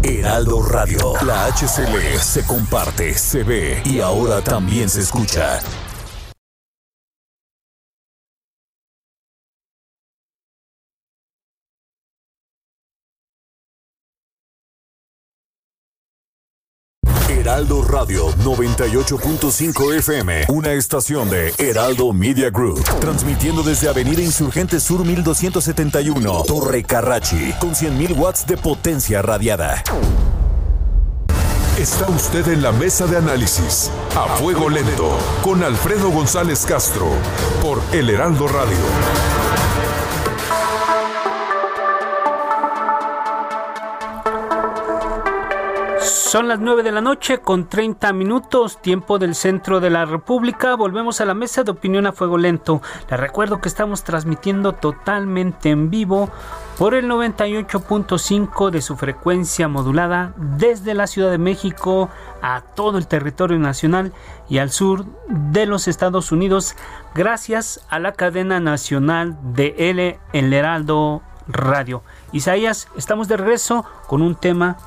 Heraldo 0.02 0.62
Radio, 0.62 1.13
la 1.26 1.46
HCL 1.46 2.19
se 2.19 2.46
comparte, 2.46 3.13
se 3.13 3.43
ve 3.43 3.82
y 3.86 4.02
ahora 4.02 4.41
también 4.41 4.89
se 4.89 5.00
escucha. 5.00 5.62
Heraldo 17.44 17.84
Radio 17.84 18.30
98.5 18.38 19.96
FM, 19.98 20.46
una 20.48 20.72
estación 20.72 21.30
de 21.30 21.54
Heraldo 21.58 22.14
Media 22.14 22.50
Group, 22.50 22.82
transmitiendo 23.02 23.64
desde 23.64 23.90
Avenida 23.90 24.22
Insurgente 24.22 24.80
Sur 24.80 25.04
1271, 25.04 26.44
Torre 26.48 26.84
Carrachi, 26.84 27.52
con 27.60 27.72
100.000 27.72 28.18
watts 28.18 28.48
de 28.48 28.56
potencia 28.56 29.22
radiada. 29.22 29.84
Está 31.78 32.08
usted 32.08 32.48
en 32.48 32.62
la 32.62 32.72
mesa 32.72 33.08
de 33.08 33.18
análisis, 33.18 33.92
a 34.16 34.38
fuego 34.38 34.70
lento, 34.70 35.18
con 35.44 35.66
Alfredo 35.66 36.12
González 36.12 36.66
Castro, 36.66 37.10
por 37.62 37.82
El 37.92 38.10
Heraldo 38.10 38.48
Radio. 38.48 38.78
Son 46.34 46.48
las 46.48 46.60
9 46.60 46.82
de 46.82 46.91
la 46.91 47.02
noche 47.02 47.38
con 47.38 47.69
30 47.69 48.12
minutos, 48.12 48.82
tiempo 48.82 49.19
del 49.19 49.36
centro 49.36 49.80
de 49.80 49.91
la 49.91 50.06
República. 50.06 50.76
Volvemos 50.76 51.22
a 51.22 51.26
la 51.26 51.36
mesa 51.36 51.63
de 51.63 51.69
opinión 51.69 52.08
a 52.08 52.12
fuego 52.12 52.39
lento. 52.39 52.82
Les 53.08 53.19
recuerdo 53.19 53.62
que 53.62 53.69
estamos 53.69 54.04
transmitiendo 54.04 54.74
totalmente 54.74 55.69
en 55.69 55.91
vivo 55.91 56.32
por 56.80 56.96
el 56.96 57.08
98.5 57.08 58.72
de 58.72 58.82
su 58.82 58.98
frecuencia 58.98 59.67
modulada 59.67 60.34
desde 60.36 60.96
la 60.96 61.06
Ciudad 61.06 61.30
de 61.30 61.38
México 61.38 62.10
a 62.41 62.62
todo 62.62 62.98
el 62.98 63.06
territorio 63.06 63.60
nacional 63.60 64.12
y 64.50 64.58
al 64.58 64.72
sur 64.72 65.06
de 65.28 65.67
los 65.67 65.88
Estados 65.88 66.32
Unidos 66.32 66.76
gracias 67.13 67.86
a 67.89 68.00
la 68.00 68.13
cadena 68.13 68.60
nacional 68.60 69.38
de 69.54 69.76
L 69.78 70.19
El 70.34 70.52
Heraldo 70.52 71.22
Radio. 71.48 72.02
Isaías, 72.32 72.88
estamos 72.98 73.28
de 73.28 73.38
regreso 73.38 73.86
con 74.08 74.24
un 74.24 74.34
tema 74.34 74.78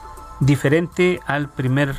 diferente 0.41 1.21
al 1.27 1.49
primer 1.49 1.97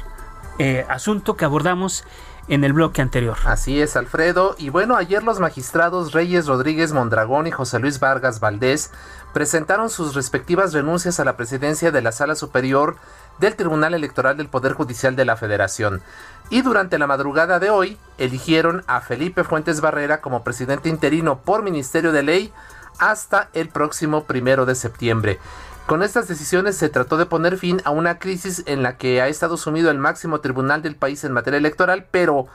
eh, 0.60 0.86
asunto 0.90 1.36
que 1.36 1.46
abordamos 1.46 2.04
en 2.48 2.64
el 2.64 2.74
bloque 2.74 3.02
anterior. 3.02 3.38
Así 3.46 3.82
es, 3.82 3.96
Alfredo. 3.96 4.56
Y 4.58 4.70
bueno, 4.70 4.96
ayer 4.96 5.24
los 5.24 5.40
magistrados 5.40 6.14
Reyes 6.14 6.48
Rodríguez 6.48 6.94
Mondragón 6.94 7.48
y 7.48 7.52
José 7.52 7.80
Luis 7.80 8.00
Vargas 8.00 8.40
Valdés 8.40 8.92
presentaron 9.34 9.90
sus 9.90 10.16
respectivas 10.16 10.74
renuncias 10.74 11.20
a 11.20 11.26
la 11.26 11.36
presidencia 11.36 11.92
de 11.92 12.02
la 12.02 12.12
Sala 12.12 12.36
Superior 12.36 12.96
del 13.40 13.56
Tribunal 13.56 13.94
Electoral 13.94 14.38
del 14.38 14.48
Poder 14.48 14.74
Judicial 14.74 15.16
de 15.16 15.26
la 15.26 15.36
Federación. 15.36 16.02
Y 16.50 16.62
durante 16.62 16.98
la 16.98 17.08
madrugada 17.08 17.60
de 17.60 17.70
hoy 17.70 17.98
eligieron 18.18 18.84
a 18.88 19.02
Felipe 19.02 19.44
Fuentes 19.44 19.82
Barrera 19.82 20.22
como 20.22 20.44
presidente 20.44 20.90
interino 20.90 21.40
por 21.40 21.62
Ministerio 21.62 22.12
de 22.12 22.24
Ley 22.24 22.54
hasta 23.00 23.50
el 23.54 23.70
próximo 23.70 24.24
primero 24.24 24.66
de 24.66 24.76
septiembre. 24.76 25.40
Con 25.88 26.04
estas 26.04 26.28
decisiones 26.28 26.76
se 26.76 26.90
trató 26.90 27.16
de 27.16 27.26
poner 27.26 27.58
fin 27.58 27.82
a 27.86 27.92
una 27.92 28.20
crisis 28.20 28.62
en 28.66 28.84
la 28.84 28.98
que 28.98 29.22
ha 29.22 29.30
estado 29.30 29.56
sumido 29.56 29.90
el 29.90 29.98
máximo 29.98 30.42
tribunal 30.42 30.82
del 30.82 30.98
país 30.98 31.24
en 31.24 31.32
materia 31.32 31.60
electoral, 31.60 32.08
pero 32.12 32.48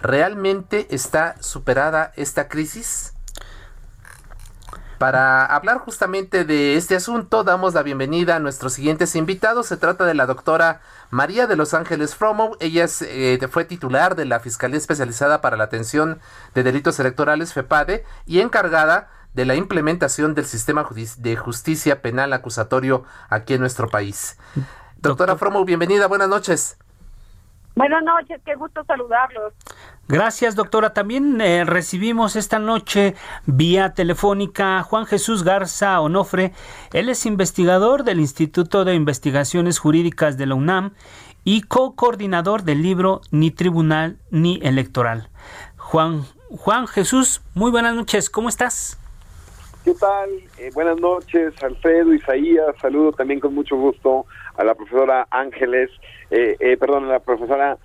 ¿realmente 0.00 0.86
está 0.88 1.36
superada 1.42 2.14
esta 2.16 2.48
crisis? 2.48 3.12
Para 4.96 5.44
hablar 5.44 5.80
justamente 5.80 6.46
de 6.46 6.76
este 6.76 6.96
asunto, 6.96 7.44
damos 7.44 7.74
la 7.74 7.82
bienvenida 7.82 8.36
a 8.36 8.40
nuestros 8.40 8.72
siguientes 8.72 9.14
invitados. 9.16 9.66
Se 9.66 9.76
trata 9.76 10.06
de 10.06 10.14
la 10.14 10.24
doctora 10.24 10.80
María 11.10 11.46
de 11.46 11.56
Los 11.56 11.74
Ángeles 11.74 12.14
Fromo. 12.14 12.56
Ella 12.58 12.86
eh, 13.02 13.38
fue 13.50 13.66
titular 13.66 14.16
de 14.16 14.24
la 14.24 14.40
Fiscalía 14.40 14.78
Especializada 14.78 15.42
para 15.42 15.58
la 15.58 15.64
Atención 15.64 16.20
de 16.54 16.62
Delitos 16.62 16.98
Electorales, 16.98 17.52
FEPADE, 17.52 18.06
y 18.24 18.40
encargada 18.40 19.10
de 19.38 19.44
la 19.44 19.54
implementación 19.54 20.34
del 20.34 20.46
sistema 20.46 20.84
de 21.18 21.36
justicia 21.36 22.02
penal 22.02 22.32
acusatorio 22.32 23.04
aquí 23.28 23.54
en 23.54 23.60
nuestro 23.60 23.88
país. 23.88 24.36
Doctora 24.96 25.36
Fromo, 25.36 25.64
bienvenida, 25.64 26.08
buenas 26.08 26.28
noches. 26.28 26.76
Buenas 27.76 28.02
noches, 28.02 28.40
qué 28.44 28.56
gusto 28.56 28.82
saludarlos. 28.84 29.52
Gracias, 30.08 30.56
doctora. 30.56 30.92
También 30.92 31.40
eh, 31.40 31.64
recibimos 31.64 32.34
esta 32.34 32.58
noche 32.58 33.14
vía 33.46 33.94
telefónica 33.94 34.80
a 34.80 34.82
Juan 34.82 35.06
Jesús 35.06 35.44
Garza 35.44 36.00
Onofre. 36.00 36.52
Él 36.92 37.08
es 37.08 37.24
investigador 37.24 38.02
del 38.02 38.18
Instituto 38.18 38.84
de 38.84 38.96
Investigaciones 38.96 39.78
Jurídicas 39.78 40.36
de 40.36 40.46
la 40.46 40.56
UNAM 40.56 40.94
y 41.44 41.62
co-coordinador 41.62 42.64
del 42.64 42.82
libro 42.82 43.20
Ni 43.30 43.52
Tribunal 43.52 44.18
ni 44.32 44.58
Electoral. 44.64 45.30
Juan, 45.76 46.24
Juan 46.50 46.88
Jesús, 46.88 47.40
muy 47.54 47.70
buenas 47.70 47.94
noches, 47.94 48.30
¿cómo 48.30 48.48
estás? 48.48 48.98
¿Qué 49.88 49.94
tal? 49.94 50.28
Eh, 50.58 50.70
buenas 50.74 51.00
noches, 51.00 51.54
Alfredo, 51.62 52.12
Isaías. 52.12 52.76
Saludo 52.78 53.12
también 53.12 53.40
con 53.40 53.54
mucho 53.54 53.74
gusto 53.74 54.26
a 54.54 54.62
la 54.62 54.74
profesora 54.74 55.26
Ángeles, 55.30 55.88
eh, 56.30 56.56
eh, 56.60 56.76
perdón, 56.76 57.06
a 57.06 57.08
la 57.08 57.20
profesora 57.20 57.78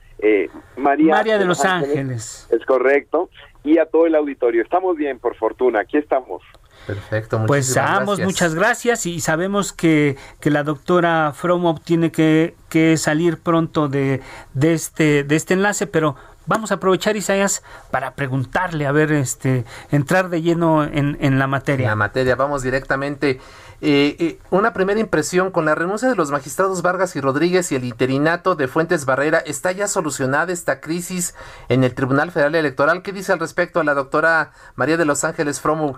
María, 0.75 1.13
María 1.13 1.37
de 1.37 1.45
los 1.45 1.63
Ángeles. 1.63 2.45
Es 2.51 2.65
correcto. 2.65 3.29
Y 3.63 3.77
a 3.77 3.85
todo 3.85 4.05
el 4.05 4.15
auditorio. 4.15 4.63
Estamos 4.63 4.97
bien, 4.97 5.17
por 5.17 5.37
fortuna. 5.37 5.79
Aquí 5.79 5.95
estamos. 5.95 6.41
Perfecto, 6.85 7.45
Pues 7.47 7.77
ambos, 7.77 8.19
muchas 8.19 8.53
gracias 8.53 9.05
y 9.05 9.21
sabemos 9.21 9.71
que, 9.71 10.17
que 10.41 10.49
la 10.49 10.63
doctora 10.63 11.31
Fromo 11.33 11.79
tiene 11.81 12.11
que, 12.11 12.55
que 12.67 12.97
salir 12.97 13.39
pronto 13.39 13.87
de, 13.87 14.19
de, 14.53 14.73
este, 14.73 15.23
de 15.23 15.35
este 15.37 15.53
enlace, 15.53 15.87
pero 15.87 16.17
vamos 16.45 16.71
a 16.71 16.75
aprovechar, 16.75 17.15
Isaías, 17.15 17.63
para 17.91 18.15
preguntarle, 18.15 18.85
a 18.85 18.91
ver, 18.91 19.11
este, 19.11 19.65
entrar 19.91 20.29
de 20.29 20.41
lleno 20.41 20.83
en, 20.83 21.17
en 21.19 21.39
la 21.39 21.47
materia. 21.47 21.89
la 21.89 21.95
materia, 21.95 22.35
vamos 22.35 22.63
directamente. 22.63 23.39
Eh, 23.85 24.15
eh, 24.19 24.39
una 24.49 24.71
primera 24.71 25.01
impresión, 25.01 25.51
con 25.51 25.65
la 25.65 25.75
renuncia 25.75 26.07
de 26.07 26.15
los 26.15 26.31
magistrados 26.31 26.81
Vargas 26.81 27.17
y 27.17 27.21
Rodríguez 27.21 27.69
y 27.71 27.75
el 27.75 27.83
interinato 27.83 28.55
de 28.55 28.69
Fuentes 28.69 29.03
Barrera, 29.03 29.39
¿está 29.39 29.73
ya 29.73 29.89
solucionada 29.89 30.53
esta 30.53 30.79
crisis 30.79 31.35
en 31.67 31.83
el 31.83 31.93
Tribunal 31.93 32.31
Federal 32.31 32.55
Electoral? 32.55 33.01
¿Qué 33.01 33.11
dice 33.11 33.33
al 33.33 33.39
respecto 33.39 33.81
a 33.81 33.83
la 33.83 33.93
doctora 33.93 34.53
María 34.75 34.95
de 34.95 35.03
los 35.03 35.25
Ángeles 35.25 35.59
Fromo? 35.59 35.97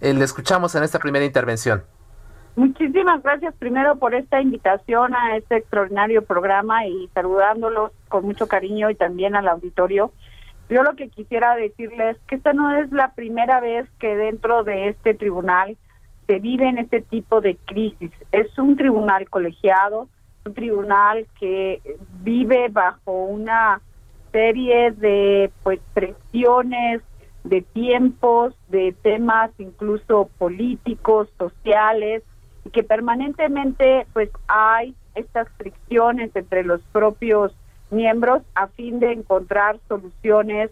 Eh, 0.00 0.14
le 0.14 0.24
escuchamos 0.24 0.74
en 0.74 0.84
esta 0.84 1.00
primera 1.00 1.24
intervención. 1.26 1.84
Muchísimas 2.58 3.22
gracias 3.22 3.54
primero 3.54 4.00
por 4.00 4.16
esta 4.16 4.42
invitación 4.42 5.14
a 5.14 5.36
este 5.36 5.58
extraordinario 5.58 6.24
programa 6.24 6.88
y 6.88 7.08
saludándolos 7.14 7.92
con 8.08 8.24
mucho 8.24 8.48
cariño 8.48 8.90
y 8.90 8.96
también 8.96 9.36
al 9.36 9.46
auditorio. 9.46 10.10
Yo 10.68 10.82
lo 10.82 10.96
que 10.96 11.08
quisiera 11.08 11.54
decirles 11.54 12.16
es 12.16 12.22
que 12.26 12.34
esta 12.34 12.52
no 12.54 12.76
es 12.76 12.90
la 12.90 13.12
primera 13.12 13.60
vez 13.60 13.88
que 14.00 14.16
dentro 14.16 14.64
de 14.64 14.88
este 14.88 15.14
tribunal 15.14 15.76
se 16.26 16.40
vive 16.40 16.68
en 16.68 16.78
este 16.78 17.00
tipo 17.00 17.40
de 17.40 17.56
crisis. 17.64 18.10
Es 18.32 18.58
un 18.58 18.76
tribunal 18.76 19.30
colegiado, 19.30 20.08
un 20.44 20.54
tribunal 20.54 21.28
que 21.38 21.80
vive 22.24 22.70
bajo 22.70 23.22
una 23.22 23.80
serie 24.32 24.90
de 24.90 25.52
pues 25.62 25.78
presiones, 25.94 27.02
de 27.44 27.62
tiempos, 27.62 28.52
de 28.66 28.96
temas 29.00 29.52
incluso 29.58 30.28
políticos, 30.38 31.28
sociales, 31.38 32.24
que 32.72 32.82
permanentemente 32.82 34.06
pues 34.12 34.30
hay 34.46 34.94
estas 35.14 35.48
fricciones 35.56 36.34
entre 36.34 36.64
los 36.64 36.80
propios 36.92 37.54
miembros 37.90 38.42
a 38.54 38.68
fin 38.68 39.00
de 39.00 39.12
encontrar 39.12 39.78
soluciones 39.88 40.70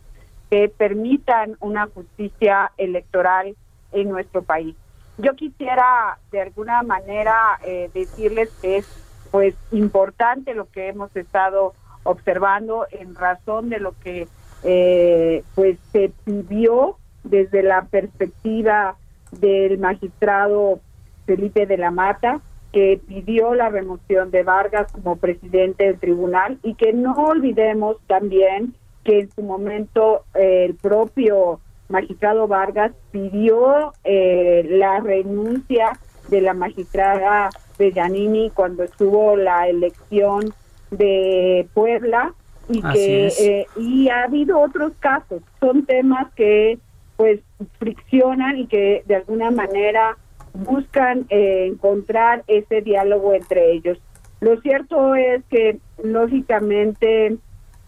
que 0.51 0.69
permitan 0.69 1.57
una 1.61 1.87
justicia 1.87 2.73
electoral 2.77 3.57
en 3.93 4.09
nuestro 4.11 4.43
país. 4.43 4.77
Yo 5.19 5.35
quisiera 5.35 6.19
de 6.31 6.43
alguna 6.43 6.83
manera 6.83 7.59
eh, 7.65 7.91
decirles 7.95 8.51
que 8.61 8.79
es 8.79 8.87
pues 9.31 9.55
importante 9.73 10.55
lo 10.55 10.71
que 10.71 10.89
hemos 10.89 11.15
estado 11.17 11.75
observando 12.05 12.87
en 12.91 13.15
razón 13.15 13.71
de 13.71 13.81
lo 13.81 13.93
que 13.99 14.29
eh, 14.63 15.43
pues 15.55 15.79
se 15.93 16.13
pidió 16.25 16.99
desde 17.25 17.63
la 17.63 17.83
perspectiva 17.83 18.97
del 19.33 19.79
magistrado 19.79 20.81
Felipe 21.27 21.67
de 21.67 21.77
la 21.77 21.91
Mata, 21.91 22.41
que 22.73 23.01
pidió 23.07 23.55
la 23.55 23.69
remoción 23.69 24.31
de 24.31 24.43
Vargas 24.43 24.91
como 24.93 25.17
presidente 25.17 25.85
del 25.85 25.99
tribunal 25.99 26.59
y 26.63 26.75
que 26.75 26.93
no 26.93 27.15
olvidemos 27.15 27.97
también 28.07 28.75
que 29.05 29.21
en 29.21 29.31
su 29.31 29.43
momento 29.43 30.25
eh, 30.35 30.65
el 30.67 30.75
propio 30.75 31.61
magistrado 31.89 32.49
Vargas 32.49 32.93
pidió 33.13 33.93
eh, 34.05 34.67
la 34.69 35.01
renuncia 35.01 35.93
de 36.29 36.41
la 36.41 36.55
magistrada 36.55 37.51
Bellanini 37.79 38.51
cuando 38.51 38.83
estuvo 38.83 39.37
la 39.37 39.69
elección 39.69 40.53
de 40.91 41.69
Puebla 41.73 42.35
y 42.69 42.83
que 42.83 43.29
eh, 43.29 43.67
y 43.77 44.09
ha 44.09 44.25
habido 44.25 44.61
otros 44.61 44.93
casos. 44.99 45.41
Son 45.61 45.87
temas 45.87 46.33
que 46.35 46.79
pues 47.17 47.41
friccionan 47.79 48.59
y 48.59 48.67
que 48.67 49.03
de 49.07 49.17
alguna 49.17 49.51
manera 49.51 50.17
buscan 50.57 51.27
eh, 51.29 51.67
encontrar 51.67 52.45
ese 52.47 52.83
diálogo 52.83 53.35
entre 53.35 53.73
ellos. 53.73 53.99
Lo 54.41 54.61
cierto 54.61 55.15
es 55.15 55.45
que 55.51 55.79
lógicamente 56.03 57.37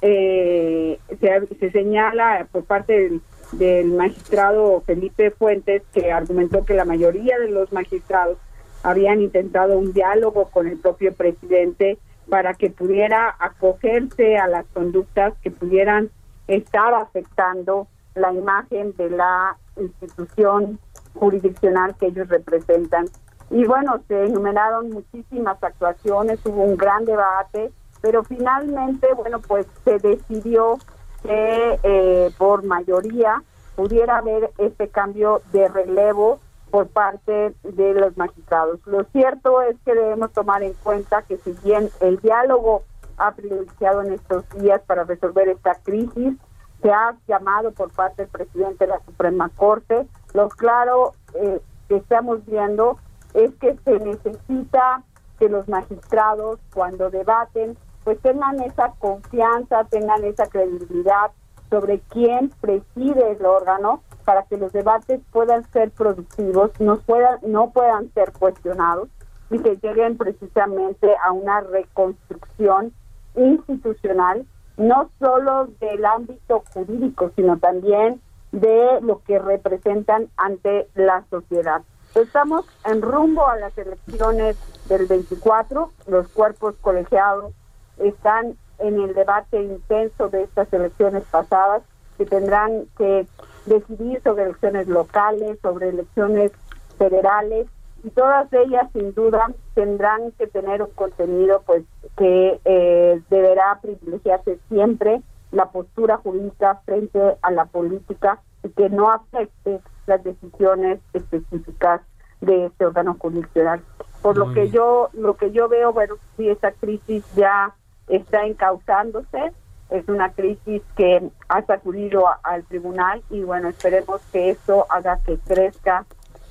eh, 0.00 0.98
se, 1.20 1.46
se, 1.58 1.70
señala 1.70 2.46
por 2.50 2.64
parte 2.64 2.92
del, 2.92 3.20
del 3.52 3.88
magistrado 3.88 4.82
Felipe 4.86 5.30
Fuentes 5.30 5.82
que 5.92 6.12
argumentó 6.12 6.64
que 6.64 6.74
la 6.74 6.84
mayoría 6.84 7.38
de 7.38 7.50
los 7.50 7.72
magistrados 7.72 8.38
habían 8.82 9.20
intentado 9.20 9.76
un 9.78 9.92
diálogo 9.92 10.48
con 10.50 10.68
el 10.68 10.78
propio 10.78 11.12
presidente 11.12 11.98
para 12.28 12.54
que 12.54 12.70
pudiera 12.70 13.34
acogerse 13.38 14.36
a 14.36 14.46
las 14.46 14.66
conductas 14.66 15.34
que 15.42 15.50
pudieran 15.50 16.10
estar 16.46 16.94
afectando 16.94 17.88
la 18.14 18.32
imagen 18.32 18.94
de 18.96 19.10
la 19.10 19.56
institución 19.76 20.78
jurisdiccional 21.14 21.96
que 21.96 22.06
ellos 22.06 22.28
representan. 22.28 23.06
Y 23.50 23.64
bueno, 23.64 24.00
se 24.08 24.26
enumeraron 24.26 24.90
muchísimas 24.90 25.62
actuaciones, 25.62 26.38
hubo 26.44 26.62
un 26.62 26.76
gran 26.76 27.04
debate, 27.04 27.72
pero 28.00 28.22
finalmente, 28.24 29.08
bueno, 29.14 29.40
pues 29.40 29.66
se 29.84 29.98
decidió 29.98 30.78
que 31.22 31.78
eh, 31.82 32.30
por 32.36 32.64
mayoría 32.64 33.42
pudiera 33.74 34.18
haber 34.18 34.50
este 34.58 34.88
cambio 34.88 35.40
de 35.52 35.68
relevo 35.68 36.40
por 36.70 36.88
parte 36.88 37.54
de 37.62 37.94
los 37.94 38.16
magistrados. 38.16 38.80
Lo 38.86 39.04
cierto 39.04 39.62
es 39.62 39.76
que 39.84 39.94
debemos 39.94 40.32
tomar 40.32 40.62
en 40.62 40.74
cuenta 40.74 41.22
que 41.22 41.38
si 41.38 41.52
bien 41.64 41.88
el 42.00 42.18
diálogo 42.18 42.82
ha 43.16 43.32
privilegiado 43.32 44.02
en 44.02 44.12
estos 44.12 44.44
días 44.60 44.80
para 44.86 45.04
resolver 45.04 45.48
esta 45.48 45.74
crisis, 45.76 46.34
se 46.82 46.90
ha 46.90 47.16
llamado 47.26 47.72
por 47.72 47.90
parte 47.92 48.22
del 48.22 48.30
presidente 48.30 48.86
de 48.86 48.92
la 48.92 49.04
Suprema 49.04 49.50
Corte, 49.50 50.06
lo 50.34 50.48
claro 50.48 51.14
eh, 51.34 51.60
que 51.88 51.96
estamos 51.96 52.44
viendo 52.46 52.98
es 53.34 53.54
que 53.56 53.76
se 53.84 53.98
necesita 54.00 55.02
que 55.38 55.48
los 55.48 55.68
magistrados 55.68 56.58
cuando 56.72 57.10
debaten 57.10 57.76
pues 58.04 58.20
tengan 58.20 58.60
esa 58.62 58.92
confianza, 58.98 59.84
tengan 59.84 60.24
esa 60.24 60.46
credibilidad 60.46 61.30
sobre 61.68 62.00
quién 62.08 62.50
preside 62.60 63.32
el 63.32 63.44
órgano 63.44 64.02
para 64.24 64.44
que 64.44 64.56
los 64.56 64.72
debates 64.72 65.20
puedan 65.30 65.64
ser 65.72 65.90
productivos, 65.90 66.70
no 66.80 66.98
puedan, 66.98 67.38
no 67.42 67.70
puedan 67.70 68.12
ser 68.14 68.32
cuestionados 68.32 69.08
y 69.50 69.58
que 69.58 69.76
lleguen 69.76 70.16
precisamente 70.16 71.14
a 71.22 71.32
una 71.32 71.60
reconstrucción 71.60 72.92
institucional, 73.34 74.46
no 74.78 75.10
solo 75.18 75.66
del 75.80 76.04
ámbito 76.04 76.62
jurídico, 76.72 77.30
sino 77.36 77.58
también 77.58 78.20
de 78.52 79.00
lo 79.02 79.22
que 79.24 79.38
representan 79.38 80.28
ante 80.36 80.88
la 80.94 81.24
sociedad. 81.28 81.82
Estamos 82.14 82.64
en 82.86 83.02
rumbo 83.02 83.46
a 83.46 83.56
las 83.56 83.76
elecciones 83.76 84.56
del 84.88 85.06
24, 85.06 85.90
los 86.06 86.28
cuerpos 86.28 86.76
colegiados 86.80 87.52
están 87.98 88.56
en 88.78 89.00
el 89.00 89.14
debate 89.14 89.60
intenso 89.60 90.28
de 90.28 90.44
estas 90.44 90.72
elecciones 90.72 91.24
pasadas 91.30 91.82
que 92.16 92.24
tendrán 92.24 92.86
que 92.96 93.26
decidir 93.66 94.22
sobre 94.22 94.44
elecciones 94.44 94.88
locales, 94.88 95.58
sobre 95.60 95.90
elecciones 95.90 96.52
federales 96.96 97.66
y 98.04 98.10
todas 98.10 98.52
ellas 98.52 98.88
sin 98.92 99.14
duda 99.14 99.48
tendrán 99.74 100.32
que 100.32 100.46
tener 100.46 100.82
un 100.82 100.90
contenido 100.90 101.62
pues 101.66 101.84
que 102.16 102.60
eh, 102.64 103.20
deberá 103.30 103.78
privilegiarse 103.80 104.58
siempre 104.68 105.22
la 105.50 105.70
postura 105.70 106.18
jurídica 106.18 106.80
frente 106.84 107.20
a 107.42 107.50
la 107.50 107.64
política 107.66 108.40
y 108.62 108.68
que 108.70 108.88
no 108.90 109.10
afecte 109.10 109.80
las 110.06 110.22
decisiones 110.22 111.00
específicas 111.12 112.02
de 112.40 112.66
este 112.66 112.86
órgano 112.86 113.16
jurisdiccional. 113.18 113.82
Por 114.22 114.36
lo 114.36 114.52
que 114.52 114.68
yo 114.68 115.10
lo 115.12 115.36
que 115.36 115.50
yo 115.52 115.68
veo, 115.68 115.92
bueno, 115.92 116.16
si 116.36 116.48
esta 116.48 116.72
crisis 116.72 117.24
ya 117.34 117.74
está 118.08 118.44
encauzándose, 118.44 119.52
es 119.90 120.08
una 120.08 120.32
crisis 120.32 120.82
que 120.96 121.30
ha 121.48 121.62
sacudido 121.62 122.26
al 122.42 122.64
tribunal 122.64 123.22
y 123.30 123.42
bueno, 123.42 123.68
esperemos 123.68 124.20
que 124.32 124.50
esto 124.50 124.86
haga 124.90 125.20
que 125.24 125.38
crezca 125.38 126.04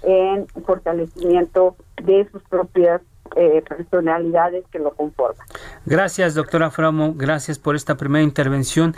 en 0.07 0.47
fortalecimiento 0.65 1.75
de 2.01 2.27
sus 2.31 2.41
propias 2.43 3.01
eh, 3.35 3.61
personalidades 3.67 4.63
que 4.71 4.79
lo 4.79 4.91
conforman. 4.91 5.45
Gracias, 5.85 6.33
doctora 6.33 6.71
Framo, 6.71 7.13
gracias 7.13 7.59
por 7.59 7.75
esta 7.75 7.95
primera 7.95 8.23
intervención. 8.23 8.95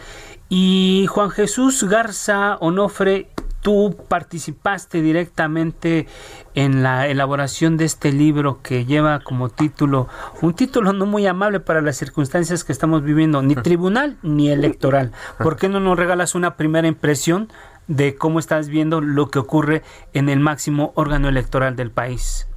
Y 0.50 1.08
Juan 1.10 1.32
Jesús 1.32 1.84
Garza 1.89 2.58
Onofre, 2.58 3.28
tú 3.62 3.98
participaste 4.08 5.02
directamente 5.02 6.08
en 6.54 6.84
la 6.84 7.08
elaboración 7.08 7.76
de 7.76 7.86
este 7.86 8.12
libro 8.12 8.62
que 8.62 8.86
lleva 8.86 9.19
como 9.22 9.50
título, 9.50 10.08
un 10.43 10.54
título 10.54 10.93
no 10.93 11.08
muy 11.08 11.26
amable 11.26 11.60
para 11.60 11.82
las 11.82 11.98
circunstancias 11.98 12.63
que 12.63 12.72
estamos 12.72 13.04
viviendo, 13.04 13.41
ni 13.41 13.56
tribunal 13.63 14.17
ni 14.22 14.52
electoral. 14.52 15.12
¿Por 15.39 15.58
qué 15.58 15.69
no 15.69 15.80
nos 15.80 15.98
regalas 15.98 16.36
una 16.36 16.56
primera 16.56 16.88
impresión 16.88 17.50
de 17.89 18.15
cómo 18.15 18.39
estás 18.39 18.69
viendo 18.69 19.02
lo 19.02 19.28
que 19.28 19.39
ocurre 19.39 19.82
en 20.13 20.30
el 20.30 20.39
máximo 20.39 20.93
órgano 20.95 21.28
electoral 21.28 21.75
del 21.75 21.91
país? 21.91 22.47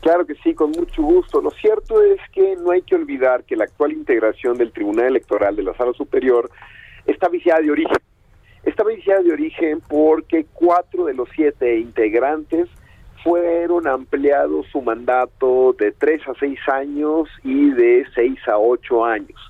Claro 0.00 0.24
que 0.24 0.34
sí, 0.36 0.54
con 0.54 0.70
mucho 0.70 1.02
gusto. 1.02 1.42
Lo 1.42 1.50
cierto 1.50 2.02
es 2.02 2.18
que 2.32 2.56
no 2.56 2.70
hay 2.70 2.80
que 2.80 2.94
olvidar 2.94 3.44
que 3.44 3.56
la 3.56 3.64
actual 3.64 3.92
integración 3.92 4.56
del 4.56 4.72
Tribunal 4.72 5.08
Electoral 5.08 5.54
de 5.54 5.64
la 5.64 5.76
Sala 5.76 5.92
Superior 5.92 6.50
está 7.04 7.28
viciada 7.28 7.60
de 7.60 7.70
origen 7.70 7.98
esta 8.68 8.84
viciada 8.84 9.22
de 9.22 9.32
origen 9.32 9.80
porque 9.88 10.46
cuatro 10.52 11.06
de 11.06 11.14
los 11.14 11.28
siete 11.34 11.78
integrantes 11.78 12.68
fueron 13.22 13.86
ampliados 13.86 14.66
su 14.70 14.82
mandato 14.82 15.74
de 15.78 15.92
tres 15.92 16.20
a 16.28 16.34
seis 16.38 16.58
años 16.70 17.28
y 17.42 17.70
de 17.70 18.04
seis 18.14 18.38
a 18.46 18.58
ocho 18.58 19.04
años. 19.04 19.40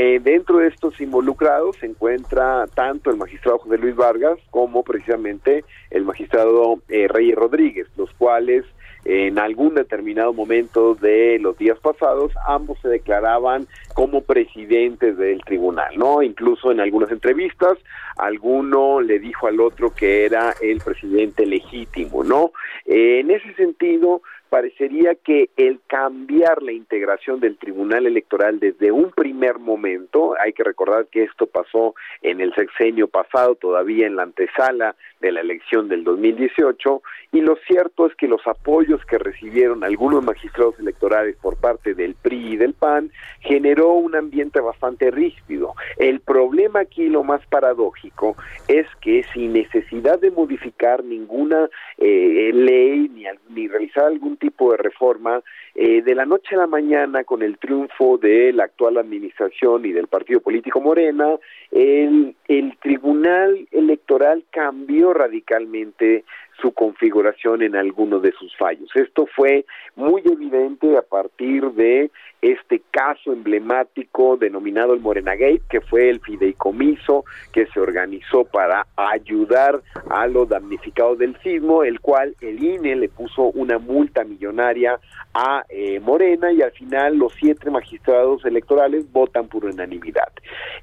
Eh, 0.00 0.20
dentro 0.22 0.58
de 0.58 0.68
estos 0.68 1.00
involucrados 1.00 1.76
se 1.78 1.86
encuentra 1.86 2.68
tanto 2.72 3.10
el 3.10 3.16
magistrado 3.16 3.58
José 3.58 3.78
Luis 3.78 3.96
Vargas 3.96 4.38
como 4.50 4.84
precisamente 4.84 5.64
el 5.90 6.04
magistrado 6.04 6.80
eh, 6.88 7.08
Reyes 7.08 7.34
Rodríguez, 7.34 7.88
los 7.96 8.08
cuales 8.12 8.64
en 9.04 9.40
algún 9.40 9.74
determinado 9.74 10.32
momento 10.32 10.94
de 10.94 11.40
los 11.40 11.58
días 11.58 11.80
pasados, 11.80 12.30
ambos 12.46 12.78
se 12.80 12.88
declaraban 12.88 13.66
como 13.94 14.20
presidentes 14.20 15.18
del 15.18 15.40
tribunal, 15.42 15.98
¿no? 15.98 16.22
Incluso 16.22 16.70
en 16.70 16.78
algunas 16.78 17.10
entrevistas, 17.10 17.76
alguno 18.18 19.00
le 19.00 19.18
dijo 19.18 19.48
al 19.48 19.60
otro 19.60 19.92
que 19.92 20.24
era 20.26 20.54
el 20.60 20.78
presidente 20.78 21.44
legítimo, 21.44 22.22
¿no? 22.22 22.52
en 22.90 23.30
ese 23.30 23.52
sentido, 23.54 24.22
parecería 24.48 25.14
que 25.14 25.50
el 25.56 25.80
cambiar 25.86 26.62
la 26.62 26.72
integración 26.72 27.40
del 27.40 27.58
Tribunal 27.58 28.06
Electoral 28.06 28.60
desde 28.60 28.90
un 28.90 29.10
primer 29.10 29.58
momento, 29.58 30.34
hay 30.40 30.52
que 30.52 30.64
recordar 30.64 31.06
que 31.06 31.24
esto 31.24 31.46
pasó 31.46 31.94
en 32.22 32.40
el 32.40 32.54
sexenio 32.54 33.08
pasado, 33.08 33.54
todavía 33.54 34.06
en 34.06 34.16
la 34.16 34.22
antesala 34.22 34.96
de 35.20 35.32
la 35.32 35.40
elección 35.40 35.88
del 35.88 36.04
2018, 36.04 37.02
y 37.32 37.40
lo 37.40 37.56
cierto 37.66 38.06
es 38.06 38.14
que 38.14 38.28
los 38.28 38.46
apoyos 38.46 39.04
que 39.04 39.18
recibieron 39.18 39.84
algunos 39.84 40.24
magistrados 40.24 40.78
electorales 40.78 41.36
por 41.36 41.56
parte 41.56 41.94
del 41.94 42.14
PRI 42.14 42.54
y 42.54 42.56
del 42.56 42.74
PAN 42.74 43.10
generó 43.40 43.92
un 43.92 44.16
ambiente 44.16 44.60
bastante 44.60 45.10
ríspido. 45.10 45.74
El 45.98 46.20
problema 46.20 46.80
aquí, 46.80 47.08
lo 47.08 47.22
más 47.22 47.44
paradójico, 47.46 48.36
es 48.66 48.86
que 49.00 49.24
sin 49.34 49.52
necesidad 49.52 50.18
de 50.18 50.30
modificar 50.30 51.04
ninguna 51.04 51.68
eh, 51.98 52.50
ley 52.54 53.08
ni, 53.08 53.24
ni 53.50 53.68
realizar 53.68 54.04
algún 54.04 54.37
tipo 54.38 54.72
de 54.72 54.78
reforma, 54.78 55.42
eh, 55.74 56.02
de 56.02 56.14
la 56.14 56.24
noche 56.24 56.54
a 56.54 56.58
la 56.58 56.66
mañana, 56.66 57.24
con 57.24 57.42
el 57.42 57.58
triunfo 57.58 58.18
de 58.18 58.52
la 58.52 58.64
actual 58.64 58.96
administración 58.98 59.84
y 59.84 59.92
del 59.92 60.06
partido 60.06 60.40
político 60.40 60.80
Morena, 60.80 61.36
el, 61.70 62.34
el 62.46 62.76
Tribunal 62.78 63.68
Electoral 63.70 64.44
cambió 64.50 65.12
radicalmente 65.12 66.24
su 66.60 66.72
configuración 66.72 67.62
en 67.62 67.76
alguno 67.76 68.20
de 68.20 68.32
sus 68.32 68.54
fallos. 68.56 68.90
Esto 68.94 69.26
fue 69.34 69.64
muy 69.96 70.22
evidente 70.24 70.96
a 70.96 71.02
partir 71.02 71.64
de 71.72 72.10
este 72.40 72.82
caso 72.90 73.32
emblemático 73.32 74.36
denominado 74.36 74.94
el 74.94 75.00
Morena 75.00 75.34
Gate, 75.34 75.62
que 75.68 75.80
fue 75.80 76.08
el 76.08 76.20
fideicomiso 76.20 77.24
que 77.52 77.66
se 77.66 77.80
organizó 77.80 78.44
para 78.44 78.86
ayudar 78.96 79.82
a 80.08 80.26
los 80.26 80.48
damnificados 80.48 81.18
del 81.18 81.36
sismo, 81.42 81.82
el 81.82 82.00
cual 82.00 82.34
el 82.40 82.62
INE 82.62 82.96
le 82.96 83.08
puso 83.08 83.42
una 83.42 83.78
multa 83.78 84.24
millonaria 84.24 85.00
a 85.34 85.64
eh, 85.68 86.00
Morena 86.00 86.52
y 86.52 86.62
al 86.62 86.72
final 86.72 87.16
los 87.16 87.32
siete 87.34 87.70
magistrados 87.70 88.44
electorales 88.44 89.10
votan 89.12 89.48
por 89.48 89.64
unanimidad. 89.64 90.32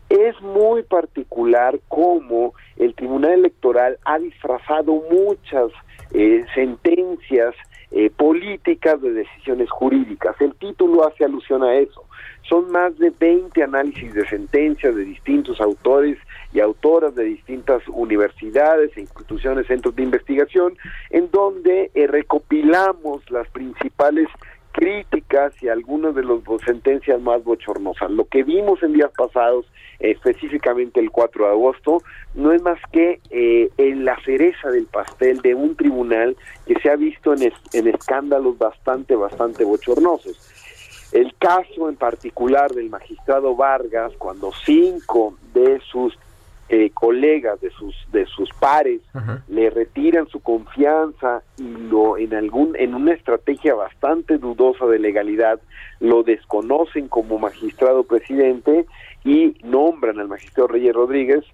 Es 0.09 0.39
muy 0.41 0.83
particular 0.83 1.79
cómo 1.87 2.53
el 2.77 2.93
Tribunal 2.93 3.31
Electoral 3.31 3.97
ha 4.03 4.19
disfrazado 4.19 5.01
muchas 5.09 5.64
eh, 6.11 6.45
sentencias 6.53 7.55
eh, 7.91 8.09
políticas 8.09 9.01
de 9.01 9.13
decisiones 9.13 9.69
jurídicas. 9.69 10.35
El 10.41 10.55
título 10.55 11.07
hace 11.07 11.23
alusión 11.23 11.63
a 11.63 11.75
eso. 11.75 12.03
Son 12.49 12.71
más 12.71 12.97
de 12.99 13.09
20 13.09 13.63
análisis 13.63 14.13
de 14.13 14.27
sentencias 14.27 14.95
de 14.95 15.03
distintos 15.03 15.59
autores 15.61 16.17
y 16.53 16.59
autoras 16.59 17.15
de 17.15 17.23
distintas 17.23 17.81
universidades 17.87 18.95
e 18.95 19.01
instituciones, 19.01 19.67
centros 19.67 19.95
de 19.95 20.03
investigación, 20.03 20.77
en 21.09 21.31
donde 21.31 21.91
eh, 21.93 22.07
recopilamos 22.07 23.29
las 23.31 23.47
principales 23.49 24.27
críticas 24.75 25.53
y 25.63 25.69
algunas 25.69 26.13
de 26.15 26.23
las 26.23 26.39
sentencias 26.65 27.21
más 27.21 27.41
bochornosas. 27.45 28.11
Lo 28.11 28.25
que 28.25 28.43
vimos 28.43 28.83
en 28.83 28.91
días 28.91 29.11
pasados, 29.17 29.65
específicamente 29.99 30.99
el 30.99 31.11
4 31.11 31.45
de 31.45 31.51
agosto, 31.51 32.01
no 32.33 32.51
es 32.51 32.61
más 32.61 32.77
que 32.91 33.21
eh, 33.29 33.69
en 33.77 34.03
la 34.03 34.19
cereza 34.25 34.69
del 34.69 34.85
pastel 34.87 35.41
de 35.41 35.55
un 35.55 35.77
tribunal 35.77 36.35
que 36.67 36.77
se 36.81 36.89
ha 36.89 36.97
visto 36.97 37.33
en, 37.33 37.53
en 37.71 37.87
escándalos 37.87 38.57
bastante, 38.57 39.15
bastante 39.15 39.63
bochornosos. 39.63 40.37
El 41.13 41.33
caso 41.35 41.87
en 41.87 41.95
particular 41.95 42.73
del 42.73 42.89
magistrado 42.89 43.55
Vargas, 43.55 44.11
cuando 44.17 44.51
cinco 44.65 45.37
de 45.53 45.79
sus 45.89 46.17
eh, 46.69 46.89
colegas 46.93 47.61
de 47.61 47.69
sus 47.69 47.95
de 48.11 48.25
sus 48.25 48.49
pares 48.59 49.01
le 49.47 49.69
retiran 49.69 50.27
su 50.27 50.39
confianza 50.39 51.43
y 51.57 51.63
lo 51.63 52.17
en 52.17 52.33
algún 52.33 52.75
en 52.75 52.95
una 52.95 53.13
estrategia 53.13 53.75
bastante 53.75 54.39
dudosa 54.39 54.87
de 54.87 54.97
legalidad 54.97 55.59
lo 55.99 56.23
desconocen 56.23 57.07
como 57.07 57.37
magistrado 57.37 58.03
presidente 58.03 58.85
y 59.23 59.55
nombran 59.63 60.19
al 60.19 60.27
magistrado 60.27 60.69
Reyes 60.69 60.95
Rodríguez 60.95 61.45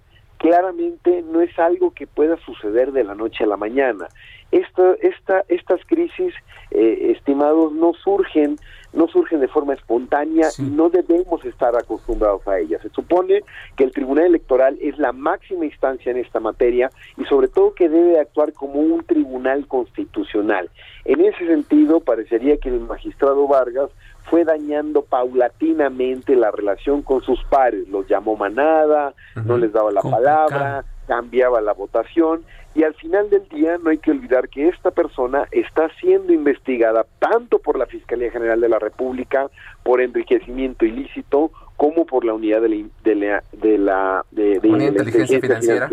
claramente 0.42 1.22
no 1.22 1.40
es 1.40 1.56
algo 1.58 1.92
que 1.92 2.08
pueda 2.08 2.36
suceder 2.38 2.90
de 2.90 3.04
la 3.04 3.14
noche 3.14 3.44
a 3.44 3.46
la 3.46 3.56
mañana. 3.56 4.08
Esta, 4.50 4.94
esta, 5.00 5.44
estas 5.48 5.80
crisis, 5.86 6.34
eh, 6.72 7.12
estimados, 7.16 7.72
no 7.72 7.92
surgen, 7.94 8.56
no 8.92 9.08
surgen 9.08 9.40
de 9.40 9.48
forma 9.48 9.74
espontánea 9.74 10.48
y 10.58 10.62
no 10.62 10.90
debemos 10.90 11.44
estar 11.44 11.76
acostumbrados 11.76 12.46
a 12.46 12.58
ellas. 12.58 12.82
Se 12.82 12.90
supone 12.90 13.42
que 13.76 13.84
el 13.84 13.92
Tribunal 13.92 14.26
Electoral 14.26 14.76
es 14.80 14.98
la 14.98 15.12
máxima 15.12 15.64
instancia 15.64 16.10
en 16.10 16.18
esta 16.18 16.40
materia 16.40 16.90
y 17.16 17.24
sobre 17.24 17.48
todo 17.48 17.74
que 17.74 17.88
debe 17.88 18.20
actuar 18.20 18.52
como 18.52 18.80
un 18.80 19.02
tribunal 19.04 19.66
constitucional. 19.66 20.70
En 21.04 21.20
ese 21.20 21.46
sentido, 21.46 22.00
parecería 22.00 22.56
que 22.58 22.68
el 22.68 22.80
magistrado 22.80 23.48
Vargas 23.48 23.90
fue 24.24 24.44
dañando 24.44 25.02
paulatinamente 25.02 26.36
la 26.36 26.50
relación 26.50 27.02
con 27.02 27.22
sus 27.22 27.42
pares, 27.44 27.88
los 27.88 28.06
llamó 28.06 28.36
manada, 28.36 29.14
no 29.44 29.58
les 29.58 29.72
daba 29.72 29.90
la 29.90 30.02
palabra, 30.02 30.84
cambiaba 31.06 31.60
la 31.60 31.72
votación 31.72 32.44
y 32.74 32.84
al 32.84 32.94
final 32.94 33.28
del 33.28 33.46
día 33.48 33.76
no 33.82 33.90
hay 33.90 33.98
que 33.98 34.10
olvidar 34.10 34.48
que 34.48 34.68
esta 34.68 34.90
persona 34.90 35.46
está 35.50 35.90
siendo 36.00 36.32
investigada 36.32 37.04
tanto 37.18 37.58
por 37.58 37.78
la 37.78 37.86
Fiscalía 37.86 38.30
General 38.30 38.60
de 38.60 38.68
la 38.68 38.78
República 38.78 39.48
por 39.82 40.00
enriquecimiento 40.00 40.86
ilícito 40.86 41.50
como 41.76 42.06
por 42.06 42.24
la 42.24 42.32
unidad 42.32 42.62
de 42.62 42.68
la 43.14 43.42
de 43.52 43.78
la, 43.78 44.24
de, 44.30 44.60
inteligencia, 44.62 45.40
financiera. 45.40 45.88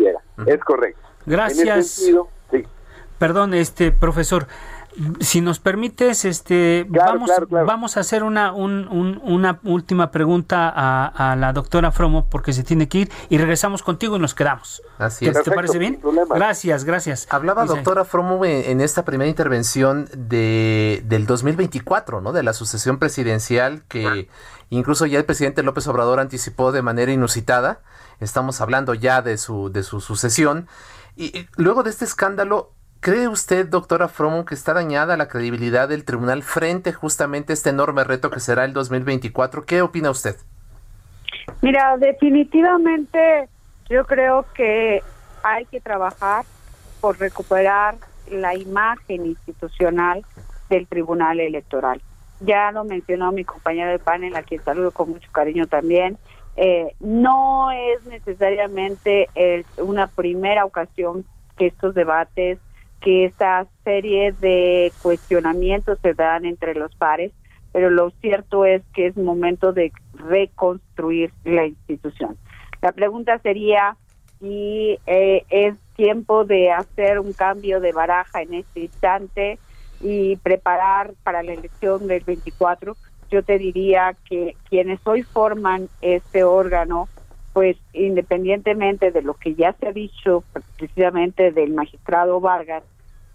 Es 0.46 0.60
correcto. 0.60 1.00
Gracias. 1.26 2.10
Perdón, 3.18 3.52
este 3.52 3.92
profesor, 3.92 4.46
si 5.20 5.40
nos 5.40 5.60
permites, 5.60 6.24
este, 6.24 6.84
vamos, 6.88 7.30
vamos 7.48 7.96
a 7.96 8.00
hacer 8.00 8.24
una, 8.24 8.52
una 8.52 9.60
última 9.62 10.10
pregunta 10.10 10.72
a, 10.74 11.36
la 11.36 11.52
doctora 11.52 11.92
Fromo 11.92 12.26
porque 12.28 12.52
se 12.52 12.64
tiene 12.64 12.88
que 12.88 12.98
ir 12.98 13.12
y 13.28 13.38
regresamos 13.38 13.82
contigo 13.82 14.16
y 14.16 14.18
nos 14.18 14.34
quedamos. 14.34 14.82
Así 14.98 15.26
es. 15.26 15.42
¿Te 15.42 15.50
parece 15.52 15.78
bien? 15.78 16.00
Gracias, 16.28 16.84
gracias. 16.84 17.26
Hablaba 17.30 17.64
doctora 17.66 18.04
Fromo 18.04 18.44
en, 18.44 18.80
esta 18.80 19.04
primera 19.04 19.28
intervención 19.28 20.08
de, 20.16 21.02
del 21.06 21.26
2024, 21.26 22.20
¿no? 22.20 22.32
De 22.32 22.42
la 22.42 22.52
sucesión 22.52 22.98
presidencial 22.98 23.84
que 23.88 24.28
incluso 24.70 25.06
ya 25.06 25.18
el 25.18 25.24
presidente 25.24 25.62
López 25.62 25.86
Obrador 25.86 26.20
anticipó 26.20 26.72
de 26.72 26.82
manera 26.82 27.12
inusitada. 27.12 27.80
Estamos 28.18 28.60
hablando 28.60 28.94
ya 28.94 29.22
de 29.22 29.38
su, 29.38 29.70
de 29.70 29.82
su 29.82 30.00
sucesión. 30.00 30.68
Y 31.16 31.46
luego 31.56 31.82
de 31.82 31.90
este 31.90 32.04
escándalo, 32.04 32.72
¿Cree 33.00 33.28
usted, 33.28 33.66
doctora 33.66 34.08
Fromo, 34.08 34.44
que 34.44 34.54
está 34.54 34.74
dañada 34.74 35.16
la 35.16 35.26
credibilidad 35.26 35.88
del 35.88 36.04
tribunal 36.04 36.42
frente 36.42 36.92
justamente 36.92 37.52
a 37.52 37.54
este 37.54 37.70
enorme 37.70 38.04
reto 38.04 38.30
que 38.30 38.40
será 38.40 38.66
el 38.66 38.74
2024? 38.74 39.64
¿Qué 39.64 39.80
opina 39.80 40.10
usted? 40.10 40.36
Mira, 41.62 41.96
definitivamente 41.96 43.48
yo 43.88 44.04
creo 44.04 44.44
que 44.52 45.02
hay 45.42 45.64
que 45.64 45.80
trabajar 45.80 46.44
por 47.00 47.18
recuperar 47.18 47.94
la 48.30 48.54
imagen 48.54 49.24
institucional 49.24 50.22
del 50.68 50.86
Tribunal 50.86 51.40
Electoral. 51.40 52.02
Ya 52.40 52.70
lo 52.70 52.84
mencionó 52.84 53.32
mi 53.32 53.44
compañera 53.44 53.90
de 53.90 53.98
panel, 53.98 54.36
a 54.36 54.42
quien 54.42 54.62
saludo 54.62 54.90
con 54.90 55.08
mucho 55.08 55.32
cariño 55.32 55.66
también. 55.66 56.18
Eh, 56.56 56.94
no 57.00 57.70
es 57.70 58.04
necesariamente 58.04 59.30
una 59.78 60.06
primera 60.06 60.66
ocasión 60.66 61.24
que 61.56 61.68
estos 61.68 61.94
debates 61.94 62.58
que 63.00 63.24
esta 63.24 63.66
serie 63.84 64.32
de 64.32 64.92
cuestionamientos 65.02 65.98
se 66.00 66.14
dan 66.14 66.44
entre 66.44 66.74
los 66.74 66.94
pares, 66.96 67.32
pero 67.72 67.90
lo 67.90 68.10
cierto 68.20 68.64
es 68.64 68.82
que 68.94 69.06
es 69.06 69.16
momento 69.16 69.72
de 69.72 69.92
reconstruir 70.14 71.32
la 71.44 71.66
institución. 71.66 72.36
La 72.82 72.92
pregunta 72.92 73.38
sería 73.38 73.96
si 74.40 74.98
eh, 75.06 75.44
es 75.50 75.76
tiempo 75.96 76.44
de 76.44 76.72
hacer 76.72 77.20
un 77.20 77.32
cambio 77.32 77.80
de 77.80 77.92
baraja 77.92 78.42
en 78.42 78.54
este 78.54 78.80
instante 78.80 79.58
y 80.00 80.36
preparar 80.36 81.12
para 81.22 81.42
la 81.42 81.52
elección 81.52 82.06
del 82.06 82.24
24. 82.24 82.96
Yo 83.30 83.42
te 83.42 83.58
diría 83.58 84.16
que 84.28 84.56
quienes 84.68 84.98
hoy 85.06 85.22
forman 85.22 85.88
este 86.00 86.42
órgano, 86.42 87.08
pues 87.52 87.76
independientemente 87.92 89.10
de 89.10 89.22
lo 89.22 89.34
que 89.34 89.54
ya 89.54 89.72
se 89.74 89.88
ha 89.88 89.92
dicho 89.92 90.44
precisamente 90.76 91.50
del 91.50 91.72
magistrado 91.72 92.40
Vargas, 92.40 92.84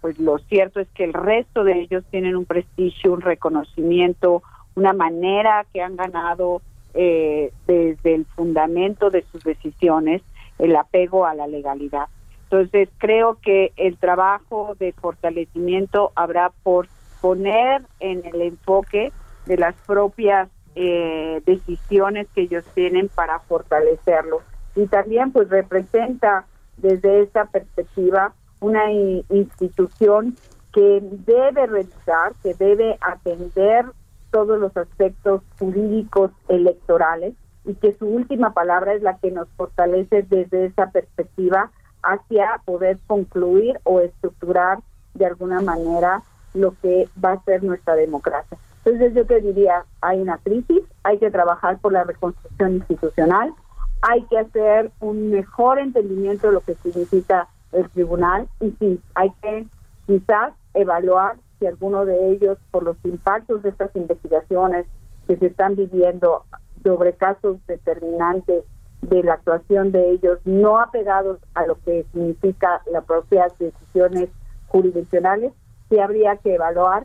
pues 0.00 0.18
lo 0.18 0.38
cierto 0.38 0.80
es 0.80 0.88
que 0.94 1.04
el 1.04 1.12
resto 1.12 1.64
de 1.64 1.80
ellos 1.80 2.04
tienen 2.10 2.36
un 2.36 2.44
prestigio, 2.44 3.12
un 3.12 3.20
reconocimiento, 3.20 4.42
una 4.74 4.92
manera 4.92 5.66
que 5.72 5.82
han 5.82 5.96
ganado 5.96 6.62
eh, 6.94 7.52
desde 7.66 8.14
el 8.14 8.24
fundamento 8.24 9.10
de 9.10 9.22
sus 9.30 9.44
decisiones, 9.44 10.22
el 10.58 10.76
apego 10.76 11.26
a 11.26 11.34
la 11.34 11.46
legalidad. 11.46 12.08
Entonces 12.44 12.88
creo 12.98 13.38
que 13.42 13.72
el 13.76 13.98
trabajo 13.98 14.76
de 14.78 14.92
fortalecimiento 14.92 16.12
habrá 16.14 16.52
por 16.62 16.88
poner 17.20 17.82
en 17.98 18.24
el 18.24 18.40
enfoque 18.40 19.12
de 19.46 19.56
las 19.56 19.74
propias 19.86 20.48
eh, 20.76 21.42
decisiones 21.46 22.28
que 22.34 22.42
ellos 22.42 22.64
tienen 22.74 23.08
para 23.08 23.40
fortalecerlo. 23.40 24.42
Y 24.74 24.86
también 24.86 25.32
pues 25.32 25.48
representa 25.48 26.44
desde 26.76 27.22
esa 27.22 27.46
perspectiva 27.46 28.34
una 28.60 28.92
institución 28.92 30.36
que 30.72 31.00
debe 31.02 31.66
revisar, 31.66 32.34
que 32.42 32.52
debe 32.54 32.98
atender 33.00 33.86
todos 34.30 34.60
los 34.60 34.76
aspectos 34.76 35.40
jurídicos 35.58 36.30
electorales 36.48 37.32
y 37.64 37.74
que 37.74 37.94
su 37.94 38.06
última 38.06 38.52
palabra 38.52 38.92
es 38.92 39.02
la 39.02 39.16
que 39.16 39.30
nos 39.30 39.48
fortalece 39.56 40.22
desde 40.22 40.66
esa 40.66 40.90
perspectiva 40.90 41.70
hacia 42.02 42.60
poder 42.66 42.98
concluir 43.06 43.80
o 43.84 44.00
estructurar 44.00 44.80
de 45.14 45.24
alguna 45.24 45.62
manera 45.62 46.22
lo 46.52 46.74
que 46.82 47.08
va 47.22 47.32
a 47.32 47.42
ser 47.44 47.64
nuestra 47.64 47.94
democracia. 47.94 48.58
Entonces 48.86 49.14
yo 49.14 49.26
te 49.26 49.40
diría, 49.40 49.84
hay 50.00 50.20
una 50.20 50.38
crisis, 50.38 50.80
hay 51.02 51.18
que 51.18 51.32
trabajar 51.32 51.76
por 51.80 51.92
la 51.92 52.04
reconstrucción 52.04 52.76
institucional, 52.76 53.52
hay 54.00 54.22
que 54.26 54.38
hacer 54.38 54.92
un 55.00 55.30
mejor 55.30 55.80
entendimiento 55.80 56.46
de 56.46 56.52
lo 56.52 56.60
que 56.60 56.76
significa 56.76 57.48
el 57.72 57.90
tribunal 57.90 58.48
y 58.60 58.70
sí, 58.78 59.00
hay 59.16 59.32
que 59.42 59.66
quizás 60.06 60.54
evaluar 60.74 61.36
si 61.58 61.66
alguno 61.66 62.04
de 62.04 62.30
ellos, 62.30 62.58
por 62.70 62.84
los 62.84 62.96
impactos 63.02 63.64
de 63.64 63.70
estas 63.70 63.90
investigaciones 63.96 64.86
que 65.26 65.36
se 65.36 65.46
están 65.46 65.74
viviendo 65.74 66.44
sobre 66.84 67.14
casos 67.14 67.56
determinantes 67.66 68.62
de 69.02 69.22
la 69.24 69.34
actuación 69.34 69.90
de 69.90 70.12
ellos, 70.12 70.38
no 70.44 70.78
apegados 70.78 71.40
a 71.54 71.66
lo 71.66 71.76
que 71.80 72.06
significa 72.12 72.82
las 72.92 73.04
propias 73.04 73.58
decisiones 73.58 74.28
jurisdiccionales, 74.68 75.52
sí 75.88 75.98
habría 75.98 76.36
que 76.36 76.54
evaluar 76.54 77.04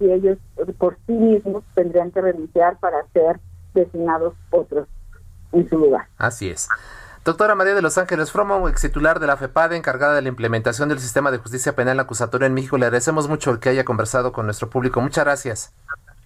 si 0.00 0.10
ellos 0.10 0.38
por 0.78 0.96
sí 1.06 1.12
mismos 1.12 1.62
tendrían 1.74 2.10
que 2.10 2.22
renunciar 2.22 2.78
para 2.80 3.06
ser 3.12 3.38
designados 3.74 4.34
otros 4.50 4.88
en 5.52 5.68
su 5.68 5.78
lugar. 5.78 6.08
Así 6.18 6.48
es. 6.48 6.68
Doctora 7.24 7.54
María 7.54 7.74
de 7.74 7.82
Los 7.82 7.98
Ángeles 7.98 8.32
Fromo, 8.32 8.66
ex 8.68 8.80
titular 8.80 9.20
de 9.20 9.26
la 9.26 9.36
FEPADE, 9.36 9.76
encargada 9.76 10.14
de 10.14 10.22
la 10.22 10.28
implementación 10.30 10.88
del 10.88 11.00
sistema 11.00 11.30
de 11.30 11.36
justicia 11.36 11.76
penal 11.76 12.00
acusatoria 12.00 12.46
en 12.46 12.54
México, 12.54 12.78
le 12.78 12.86
agradecemos 12.86 13.28
mucho 13.28 13.50
el 13.50 13.60
que 13.60 13.68
haya 13.68 13.84
conversado 13.84 14.32
con 14.32 14.46
nuestro 14.46 14.70
público. 14.70 15.02
Muchas 15.02 15.24
gracias. 15.24 15.74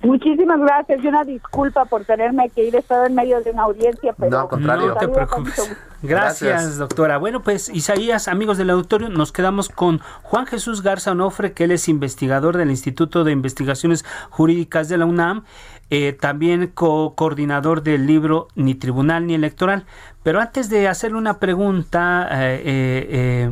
Muchísimas 0.05 0.61
gracias 0.61 1.03
y 1.03 1.09
una 1.09 1.25
disculpa 1.25 1.87
por 1.87 2.05
tenerme 2.05 2.51
que 2.51 2.65
ir, 2.65 2.77
estado 2.77 3.07
en 3.07 3.15
medio 3.15 3.41
de 3.41 3.51
una 3.51 3.63
audiencia, 3.63 4.13
pero 4.13 4.31
no, 4.31 4.41
al 4.41 4.49
contrario. 4.49 4.89
No 4.89 4.95
te 4.97 5.09
preocupes. 5.09 5.77
Gracias, 6.03 6.77
doctora. 6.77 7.17
Bueno, 7.17 7.43
pues 7.43 7.71
Isaías, 7.71 8.29
amigos 8.29 8.59
del 8.59 8.69
auditorio, 8.71 9.09
nos 9.09 9.33
quedamos 9.33 9.71
con 9.71 10.01
Juan 10.23 10.47
Jesús 10.47 10.83
Garza 10.83 11.13
Onofre, 11.13 11.53
que 11.53 11.65
él 11.65 11.71
es 11.71 11.89
investigador 11.89 12.59
del 12.59 12.71
Instituto 12.71 13.25
de 13.25 13.33
Investigaciones 13.33 14.05
Jurídicas 14.29 14.91
de 14.91 14.99
la 14.99 15.07
UNAM, 15.07 15.45
eh, 15.89 16.13
también 16.13 16.67
co 16.67 17.15
coordinador 17.15 17.83
del 17.83 18.07
libro 18.07 18.49
Ni 18.55 18.75
Tribunal 18.75 19.27
ni 19.27 19.35
Electoral. 19.35 19.87
Pero 20.23 20.41
antes 20.41 20.69
de 20.69 20.89
hacerle 20.89 21.17
una 21.17 21.39
pregunta, 21.39 22.29
eh, 22.31 23.51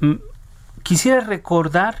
eh, 0.00 0.18
quisiera 0.82 1.20
recordar 1.20 1.96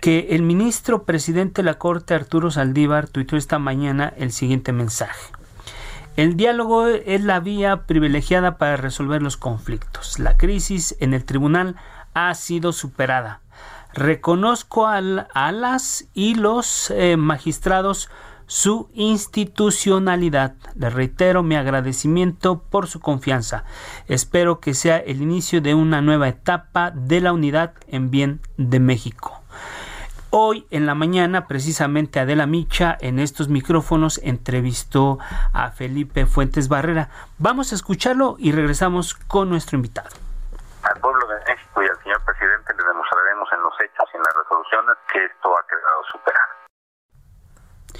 que 0.00 0.28
el 0.30 0.42
ministro 0.42 1.04
presidente 1.04 1.62
de 1.62 1.66
la 1.66 1.78
Corte, 1.78 2.14
Arturo 2.14 2.50
Saldívar, 2.50 3.08
tuitó 3.08 3.36
esta 3.36 3.58
mañana 3.58 4.12
el 4.16 4.32
siguiente 4.32 4.72
mensaje. 4.72 5.32
El 6.16 6.36
diálogo 6.36 6.86
es 6.86 7.22
la 7.22 7.40
vía 7.40 7.86
privilegiada 7.86 8.56
para 8.56 8.76
resolver 8.76 9.22
los 9.22 9.36
conflictos. 9.36 10.18
La 10.18 10.36
crisis 10.36 10.96
en 11.00 11.12
el 11.12 11.24
tribunal 11.24 11.76
ha 12.14 12.34
sido 12.34 12.72
superada. 12.72 13.40
Reconozco 13.92 14.86
a 14.86 15.00
las 15.00 16.08
y 16.14 16.34
los 16.34 16.90
eh, 16.90 17.16
magistrados 17.16 18.08
su 18.46 18.88
institucionalidad. 18.94 20.54
Le 20.74 20.90
reitero 20.90 21.42
mi 21.42 21.56
agradecimiento 21.56 22.62
por 22.62 22.86
su 22.86 23.00
confianza. 23.00 23.64
Espero 24.08 24.60
que 24.60 24.74
sea 24.74 24.98
el 24.98 25.20
inicio 25.20 25.60
de 25.60 25.74
una 25.74 26.00
nueva 26.00 26.28
etapa 26.28 26.92
de 26.92 27.20
la 27.20 27.32
unidad 27.32 27.74
en 27.88 28.10
bien 28.10 28.40
de 28.56 28.80
México. 28.80 29.42
Hoy 30.38 30.66
en 30.70 30.84
la 30.84 30.94
mañana, 30.94 31.46
precisamente 31.46 32.20
Adela 32.20 32.44
Micha 32.44 32.94
en 33.00 33.18
estos 33.18 33.48
micrófonos 33.48 34.20
entrevistó 34.22 35.18
a 35.54 35.70
Felipe 35.70 36.26
Fuentes 36.26 36.68
Barrera. 36.68 37.08
Vamos 37.38 37.72
a 37.72 37.74
escucharlo 37.74 38.36
y 38.38 38.52
regresamos 38.52 39.14
con 39.14 39.48
nuestro 39.48 39.76
invitado. 39.76 40.10
Al 40.82 41.00
pueblo 41.00 41.26
de 41.26 41.36
México 41.36 41.82
y 41.82 41.88
al 41.88 42.02
señor 42.02 42.20
presidente 42.22 42.74
le 42.76 42.84
demostraremos 42.84 43.48
en 43.50 43.62
los 43.62 43.72
hechos 43.80 44.04
y 44.12 44.16
en 44.18 44.22
las 44.24 44.34
resoluciones 44.36 44.96
que 45.10 45.24
esto 45.24 45.56
ha 45.56 45.66
quedado 45.66 46.04
superado. 46.12 46.52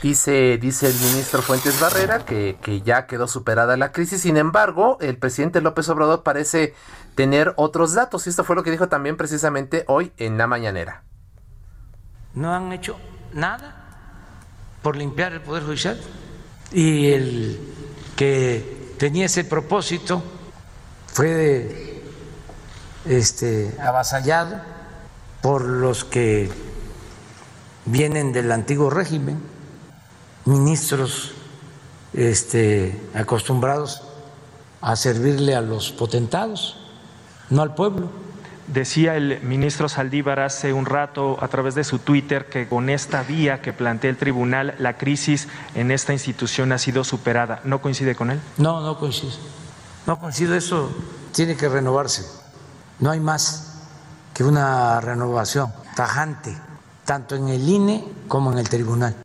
Dice, 0.02 0.58
dice 0.58 0.88
el 0.88 0.94
ministro 0.94 1.40
Fuentes 1.40 1.80
Barrera 1.80 2.26
que, 2.26 2.58
que, 2.60 2.82
ya 2.82 3.06
quedó 3.06 3.28
superada 3.28 3.78
la 3.78 3.92
crisis. 3.92 4.20
Sin 4.20 4.36
embargo, 4.36 4.98
el 5.00 5.18
presidente 5.18 5.62
López 5.62 5.88
Obrador 5.88 6.22
parece 6.22 6.74
tener 7.14 7.54
otros 7.56 7.94
datos. 7.94 8.26
Y 8.26 8.28
esto 8.28 8.44
fue 8.44 8.56
lo 8.56 8.62
que 8.62 8.72
dijo 8.72 8.90
también 8.90 9.16
precisamente 9.16 9.86
hoy 9.88 10.12
en 10.18 10.36
la 10.36 10.46
mañanera 10.46 11.05
no 12.36 12.54
han 12.54 12.72
hecho 12.72 12.96
nada 13.32 13.74
por 14.82 14.96
limpiar 14.96 15.32
el 15.32 15.40
Poder 15.40 15.64
Judicial. 15.64 16.00
Y 16.70 17.08
el 17.08 17.60
que 18.14 18.94
tenía 18.98 19.26
ese 19.26 19.44
propósito 19.44 20.22
fue 21.06 22.02
este, 23.04 23.74
avasallado 23.80 24.60
por 25.42 25.62
los 25.62 26.04
que 26.04 26.50
vienen 27.84 28.32
del 28.32 28.52
antiguo 28.52 28.90
régimen, 28.90 29.40
ministros 30.44 31.32
este, 32.12 33.00
acostumbrados 33.14 34.02
a 34.80 34.94
servirle 34.96 35.54
a 35.54 35.60
los 35.60 35.92
potentados, 35.92 36.76
no 37.50 37.62
al 37.62 37.74
pueblo. 37.74 38.25
Decía 38.68 39.16
el 39.16 39.40
ministro 39.42 39.88
Saldívar 39.88 40.40
hace 40.40 40.72
un 40.72 40.86
rato 40.86 41.38
a 41.40 41.46
través 41.48 41.76
de 41.76 41.84
su 41.84 42.00
Twitter 42.00 42.46
que 42.46 42.68
con 42.68 42.90
esta 42.90 43.22
vía 43.22 43.62
que 43.62 43.72
plantea 43.72 44.10
el 44.10 44.16
tribunal 44.16 44.74
la 44.78 44.96
crisis 44.96 45.46
en 45.74 45.92
esta 45.92 46.12
institución 46.12 46.72
ha 46.72 46.78
sido 46.78 47.04
superada. 47.04 47.60
¿No 47.62 47.80
coincide 47.80 48.16
con 48.16 48.30
él? 48.30 48.40
No, 48.56 48.80
no 48.80 48.98
coincide. 48.98 49.32
No 50.06 50.18
coincide, 50.18 50.56
eso 50.56 50.90
tiene 51.32 51.56
que 51.56 51.68
renovarse. 51.68 52.26
No 52.98 53.10
hay 53.10 53.20
más 53.20 53.84
que 54.34 54.42
una 54.42 55.00
renovación 55.00 55.72
tajante, 55.94 56.56
tanto 57.04 57.36
en 57.36 57.48
el 57.48 57.68
INE 57.68 58.04
como 58.26 58.52
en 58.52 58.58
el 58.58 58.68
tribunal. 58.68 59.16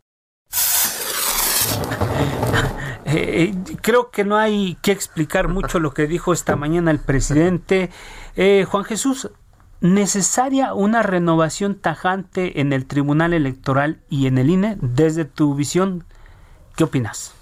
Eh, 3.14 3.54
creo 3.82 4.10
que 4.10 4.24
no 4.24 4.38
hay 4.38 4.78
que 4.80 4.92
explicar 4.92 5.48
mucho 5.48 5.78
lo 5.80 5.92
que 5.92 6.06
dijo 6.06 6.32
esta 6.32 6.56
mañana 6.56 6.90
el 6.90 6.98
presidente. 6.98 7.90
Eh, 8.36 8.64
Juan 8.64 8.84
Jesús, 8.84 9.30
¿necesaria 9.80 10.72
una 10.74 11.02
renovación 11.02 11.74
tajante 11.74 12.60
en 12.60 12.72
el 12.72 12.86
Tribunal 12.86 13.34
Electoral 13.34 13.98
y 14.08 14.26
en 14.26 14.38
el 14.38 14.48
INE 14.48 14.76
desde 14.80 15.24
tu 15.24 15.54
visión? 15.54 16.04
¿Qué 16.76 16.84
opinas? 16.84 17.34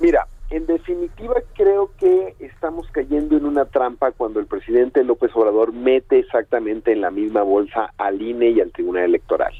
Mira, 0.00 0.26
en 0.50 0.66
definitiva 0.66 1.34
creo 1.54 1.90
que 1.98 2.34
estamos 2.40 2.88
cayendo 2.90 3.36
en 3.36 3.46
una 3.46 3.66
trampa 3.66 4.12
cuando 4.12 4.40
el 4.40 4.46
presidente 4.46 5.04
López 5.04 5.30
Obrador 5.34 5.72
mete 5.72 6.18
exactamente 6.18 6.92
en 6.92 7.00
la 7.00 7.10
misma 7.10 7.42
bolsa 7.42 7.92
al 7.96 8.20
INE 8.20 8.50
y 8.50 8.60
al 8.60 8.72
Tribunal 8.72 9.04
Electoral. 9.04 9.52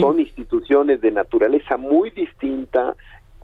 Son 0.00 0.18
instituciones 0.18 1.00
de 1.00 1.10
naturaleza 1.10 1.76
muy 1.76 2.10
distinta, 2.10 2.96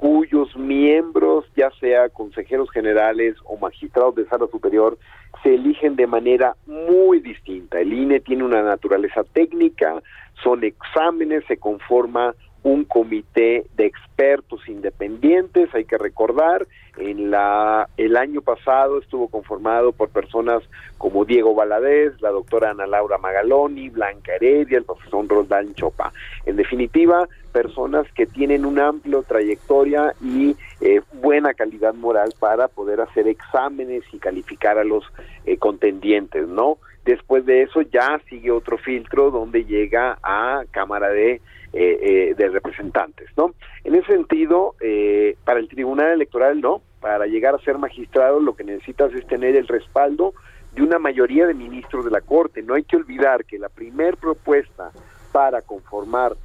cuyos 0.03 0.57
miembros, 0.57 1.45
ya 1.55 1.71
sea 1.79 2.09
consejeros 2.09 2.69
generales 2.73 3.37
o 3.45 3.57
magistrados 3.57 4.17
de 4.17 4.27
sala 4.27 4.49
superior, 4.51 4.99
se 5.45 5.55
eligen 5.55 5.95
de 5.95 6.09
manera 6.09 6.57
muy 6.67 7.21
distinta. 7.21 7.79
El 7.79 7.93
INE 7.93 8.19
tiene 8.19 8.43
una 8.43 8.63
naturaleza 8.63 9.23
técnica, 9.23 10.03
son 10.43 10.65
exámenes, 10.65 11.45
se 11.47 11.57
conforma 11.57 12.35
un 12.63 12.85
comité 12.85 13.67
de 13.77 13.87
expertos 13.87 14.69
independientes, 14.69 15.75
hay 15.75 15.85
que 15.85 15.99
recordar, 15.99 16.67
en 16.99 17.31
la 17.31 17.89
el 17.97 18.17
año 18.17 18.43
pasado 18.43 18.99
estuvo 18.99 19.29
conformado 19.29 19.93
por 19.93 20.11
personas 20.11 20.63
como 20.99 21.25
Diego 21.25 21.55
Valadez, 21.55 22.21
la 22.21 22.31
doctora 22.31 22.71
Ana 22.71 22.87
Laura 22.87 23.19
Magaloni, 23.19 23.89
Blanca 23.89 24.35
Heredia, 24.35 24.79
el 24.79 24.85
profesor 24.85 25.27
Roldán 25.27 25.75
Chopa. 25.75 26.13
En 26.45 26.57
definitiva, 26.57 27.29
personas 27.53 28.07
que 28.13 28.27
tienen 28.27 28.65
una 28.65 28.89
amplia 28.89 29.23
trayectoria 29.23 30.15
y 30.21 30.55
eh, 30.81 31.01
buena 31.15 31.55
calidad 31.55 31.95
moral 31.95 32.35
para 32.39 32.69
poder 32.69 33.01
hacer 33.01 33.27
exámenes 33.27 34.05
y 34.13 34.19
calificar 34.19 34.79
a 34.79 34.85
los 34.85 35.05
eh, 35.47 35.57
contendientes, 35.57 36.47
¿no? 36.47 36.79
Después 37.05 37.45
de 37.47 37.63
eso 37.63 37.83
ya 37.83 38.21
sigue 38.29 38.51
otro 38.51 38.79
filtro 38.79 39.31
donde 39.31 39.65
llega 39.65 40.19
a 40.23 40.63
Cámara 40.71 41.09
de 41.09 41.41
eh, 41.75 41.99
eh, 42.03 42.35
de 42.37 42.49
representantes, 42.51 43.31
¿no? 43.35 43.55
En 43.83 43.95
ese 43.95 44.13
sentido, 44.13 44.75
eh, 44.81 45.37
para 45.45 45.59
el 45.59 45.69
Tribunal 45.69 46.13
Electoral, 46.13 46.61
no, 46.61 46.83
para 47.01 47.27
llegar 47.27 47.55
a 47.55 47.59
ser 47.61 47.79
magistrado 47.79 48.41
lo 48.41 48.55
que 48.55 48.63
necesitas 48.63 49.13
es 49.15 49.27
tener 49.27 49.57
el 49.57 49.67
respaldo 49.67 50.35
de 50.75 50.83
una 50.83 50.99
mayoría 50.99 51.47
de 51.47 51.55
ministros 51.55 52.05
de 52.05 52.11
la 52.11 52.21
Corte. 52.21 52.63
No 52.63 52.75
hay 52.75 52.85
que 52.85 52.97
olvidar 52.97 53.47
que 53.47 53.59
la 53.59 53.71
primer 53.71 54.19
propuesta 54.19 54.91
para 55.33 55.63
conformar 55.63 56.37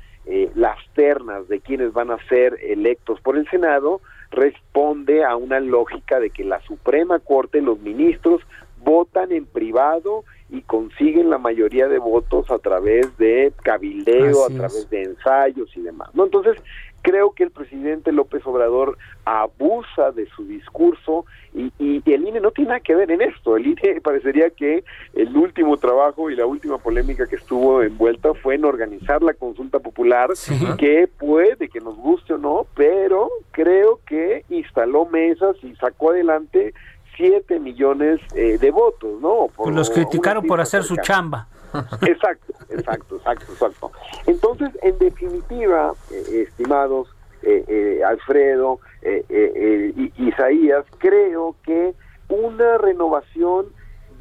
las 0.56 0.78
ternas 0.94 1.48
de 1.48 1.62
quienes 1.62 1.94
van 1.94 2.12
a 2.12 2.18
ser 2.28 2.58
electos 2.62 3.22
por 3.22 3.38
el 3.38 3.50
Senado 3.50 4.02
responde 4.30 5.24
a 5.24 5.38
una 5.38 5.62
lógica 5.62 6.20
de 6.20 6.32
que 6.32 6.44
la 6.44 6.60
Suprema 6.62 7.20
Corte, 7.20 7.62
los 7.62 7.80
ministros, 7.80 8.42
votan 8.80 9.32
en 9.32 9.46
privado 9.46 10.24
y 10.50 10.62
consiguen 10.62 11.30
la 11.30 11.38
mayoría 11.38 11.88
de 11.88 12.00
votos 12.00 12.50
a 12.50 12.60
través 12.60 13.18
de 13.18 13.52
cabildeo, 13.64 14.46
a 14.46 14.50
través 14.50 14.90
de 14.90 15.04
ensayos 15.04 15.76
y 15.76 15.82
demás. 15.82 16.10
¿no? 16.14 16.26
Entonces, 16.26 16.58
creo 17.02 17.32
que 17.32 17.44
el 17.44 17.52
presidente 17.52 18.12
López 18.12 18.46
Obrador 18.46 18.98
abusa 19.24 20.12
de 20.12 20.26
su 20.28 20.46
discurso 20.46 21.26
y, 21.54 21.72
el 22.06 22.28
INE 22.28 22.40
no 22.40 22.52
tiene 22.52 22.70
nada 22.70 22.80
que 22.80 22.96
ver 22.96 23.12
en 23.12 23.22
esto. 23.22 23.56
El 23.56 23.68
INE 23.68 24.02
parecería 24.02 24.50
que 24.50 24.84
el 25.14 25.36
último 25.36 25.78
trabajo 25.78 26.30
y 26.30 26.36
la 26.36 26.46
última 26.46 26.78
polémica 26.78 27.26
que 27.28 27.38
estuvo 27.38 27.82
envuelta 27.82 28.34
fue 28.34 28.56
en 28.56 28.66
organizar 28.66 29.24
la 29.24 29.34
consulta 29.34 29.80
popular, 29.80 30.30
que 30.78 31.08
puede 31.08 31.70
que 31.70 31.80
nos 31.80 31.96
guste 31.96 32.34
o 32.34 32.38
no, 32.38 32.66
pero 32.76 33.30
creo 33.52 34.00
que 34.06 34.44
instaló 34.50 35.06
mesas 35.06 35.56
y 35.64 35.76
sacó 35.76 36.12
adelante 36.12 36.74
7 37.18 37.60
millones 37.60 38.22
eh, 38.36 38.58
de 38.58 38.72
votos, 38.72 39.20
¿no? 39.22 39.48
Por, 39.56 39.74
los 39.74 39.90
criticaron 39.90 40.46
por 40.46 40.62
hacer 40.62 40.84
su 40.84 40.96
chamba. 40.98 41.48
Exacto, 42.02 42.54
exacto, 42.70 43.18
exacto, 43.18 43.52
exacto. 43.52 43.92
Entonces, 44.26 44.70
en 44.82 44.98
definitiva, 45.00 45.94
eh, 46.12 46.46
estimados 46.48 47.10
eh, 47.44 47.64
eh, 47.68 48.02
Alfredo, 48.04 48.80
y 49.04 50.12
Isaías, 50.18 50.86
creo 50.98 51.56
que 51.64 51.94
una 52.30 52.78
renovación 52.78 53.68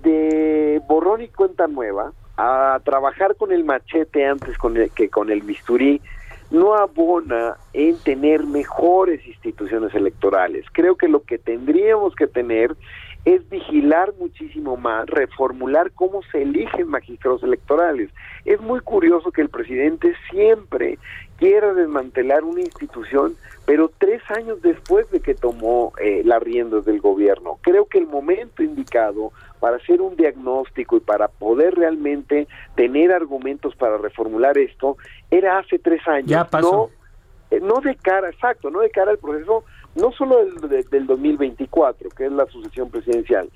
de 0.03 0.81
borrón 0.87 1.23
y 1.23 1.29
cuenta 1.29 1.67
nueva, 1.67 2.13
a 2.37 2.81
trabajar 2.85 3.37
con 3.37 3.51
el 3.51 3.65
machete 3.65 4.27
antes 4.27 4.59
con 4.59 4.75
que 4.95 5.09
con 5.09 5.31
el 5.31 5.41
bisturí, 5.41 6.01
no 6.51 6.75
abona 6.75 7.57
en 7.73 7.99
tener 7.99 8.45
mejores 8.45 9.27
instituciones 9.27 9.95
electorales. 9.95 10.65
Creo 10.73 10.97
que 10.97 11.09
lo 11.09 11.23
que 11.23 11.39
tendríamos 11.39 12.15
que 12.15 12.27
tener 12.27 12.77
es 13.27 13.47
vigilar 13.51 14.14
muchísimo 14.20 14.77
más, 14.77 15.07
reformular 15.07 15.91
cómo 15.91 16.22
se 16.31 16.43
eligen 16.43 16.87
magistrados 16.87 17.43
electorales. 17.43 18.09
Es 18.45 18.61
muy 18.61 18.79
curioso 18.79 19.33
que 19.33 19.43
el 19.43 19.49
presidente 19.49 20.14
siempre 20.31 21.01
quiera 21.37 21.74
desmantelar 21.74 22.45
una 22.45 22.61
institución, 22.61 23.35
pero 23.66 23.91
tres 23.99 24.22
años 24.31 24.62
después 24.62 25.11
de 25.11 25.18
que 25.18 25.35
tomó 25.35 25.93
eh, 26.01 26.22
las 26.24 26.41
riendas 26.41 26.85
del 26.85 27.01
gobierno. 27.01 27.59
Creo 27.62 27.87
que 27.87 27.99
el 27.99 28.07
momento 28.07 28.62
indicado 28.62 29.33
para 29.59 29.79
hacer 29.79 30.01
un 30.01 30.14
diagnóstico 30.14 30.97
y 30.97 31.01
para 31.01 31.27
poder 31.27 31.74
realmente 31.74 32.47
tener 32.77 33.11
argumentos 33.11 33.74
para 33.74 33.99
reformular 33.99 34.57
esto 34.57 34.99
era 35.33 35.59
hace 35.59 35.81
tres 35.81 36.07
años. 36.07 36.31
Ya 36.31 36.45
pasó. 36.45 36.91
No, 37.51 37.57
eh, 37.57 37.61
no 37.61 37.81
de 37.81 37.97
cara, 37.97 38.31
exacto, 38.31 38.70
no 38.70 38.81
de 38.81 38.91
cara 38.91 39.11
al 39.11 39.18
proceso 39.18 39.64
no 39.97 40.13
solo 40.13 40.45
del, 40.45 40.85
del 40.89 41.07
2024, 41.07 42.11
que 42.11 42.27
es 42.27 42.33
la 42.33 42.47
sucesión 42.47 42.91
presidencial, 42.91 43.49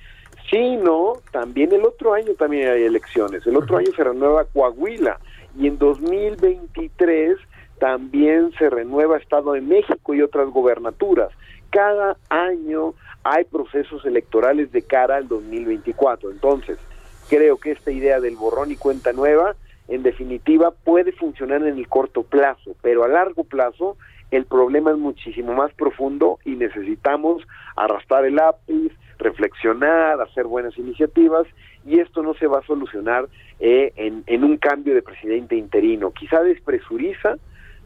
sino 0.51 1.15
también 1.31 1.73
el 1.73 1.85
otro 1.85 2.15
año 2.15 2.35
también 2.35 2.69
hay 2.69 2.83
elecciones. 2.83 3.47
El 3.47 3.57
otro 3.57 3.77
año 3.77 3.91
se 3.95 4.03
renueva 4.03 4.45
Coahuila 4.45 5.21
y 5.59 5.67
en 5.67 5.79
2023 5.79 7.39
también 7.79 8.53
se 8.59 8.69
renueva 8.69 9.17
Estado 9.17 9.53
de 9.53 9.61
México 9.61 10.15
y 10.15 10.23
otras 10.23 10.51
gobernaturas. 10.51 11.31
Cada 11.71 12.17
año 12.29 12.95
hay 13.23 13.45
procesos 13.45 14.05
electorales 14.05 14.73
de 14.73 14.83
cara 14.83 15.17
al 15.17 15.29
2024. 15.29 16.31
Entonces, 16.31 16.79
creo 17.29 17.57
que 17.59 17.73
esta 17.73 17.91
idea 17.91 18.21
del 18.21 18.37
borrón 18.37 18.71
y 18.71 18.77
cuenta 18.77 19.13
nueva, 19.13 19.55
en 19.89 20.03
definitiva, 20.03 20.73
puede 20.73 21.13
funcionar 21.13 21.63
en 21.63 21.79
el 21.79 21.89
corto 21.89 22.23
plazo, 22.23 22.75
pero 22.83 23.05
a 23.05 23.09
largo 23.09 23.45
plazo 23.45 23.97
el 24.31 24.45
problema 24.47 24.91
es 24.93 24.99
muchísimo 24.99 25.55
más 25.55 25.73
profundo 25.75 26.39
y 26.45 26.51
necesitamos 26.51 27.43
arrastrar 27.77 28.25
el 28.25 28.37
lápiz, 28.37 28.93
reflexionar, 29.19 30.21
hacer 30.21 30.47
buenas 30.47 30.77
iniciativas 30.79 31.47
y 31.87 31.99
esto 31.99 32.23
no 32.23 32.35
se 32.35 32.47
va 32.47 32.59
a 32.59 32.67
solucionar 32.67 33.29
eh, 33.59 33.93
en, 33.97 34.45
un 34.45 34.57
cambio 34.57 34.95
de 34.95 35.03
presidente 35.03 35.57
interino. 35.57 36.13
Quizá 36.13 36.43
despresuriza 36.43 37.37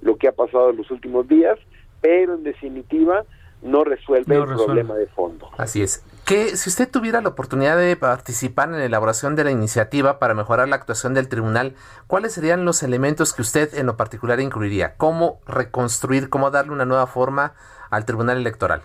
lo 0.03 0.17
que 0.17 0.29
ha 0.29 0.33
pasado 0.33 0.71
en 0.71 0.77
los 0.77 0.91
últimos 0.91 1.27
días, 1.29 1.59
pero 2.01 2.35
en 2.35 2.43
definitiva 2.43 3.25
no 3.63 3.85
resuelve 3.85 4.37
el 4.37 4.45
problema 4.45 4.95
de 4.95 5.07
fondo. 5.07 5.49
Así 5.57 5.83
es. 5.83 6.05
Que 6.27 6.57
si 6.57 6.71
usted 6.71 6.91
tuviera 6.91 7.21
la 7.21 7.29
oportunidad 7.29 7.77
de 7.77 7.97
participar 7.97 8.71
en 8.71 8.79
la 8.79 8.87
elaboración 8.87 9.37
de 9.37 9.45
la 9.45 9.51
iniciativa 9.51 10.19
para 10.19 10.33
mejorar 10.33 10.69
la 10.69 10.77
actuación 10.77 11.13
del 11.13 11.29
tribunal, 11.29 11.75
¿cuáles 12.07 12.33
serían 12.33 12.65
los 12.65 12.83
elementos 12.83 13.35
que 13.35 13.43
usted 13.43 13.75
en 13.75 13.85
lo 13.85 13.99
particular 13.99 14.41
incluiría? 14.41 14.95
¿Cómo 14.97 15.41
reconstruir, 15.47 16.31
cómo 16.31 16.51
darle 16.51 16.73
una 16.73 16.87
nueva 16.87 17.07
forma 17.07 17.53
al 17.91 18.07
tribunal 18.07 18.39
electoral? 18.39 18.81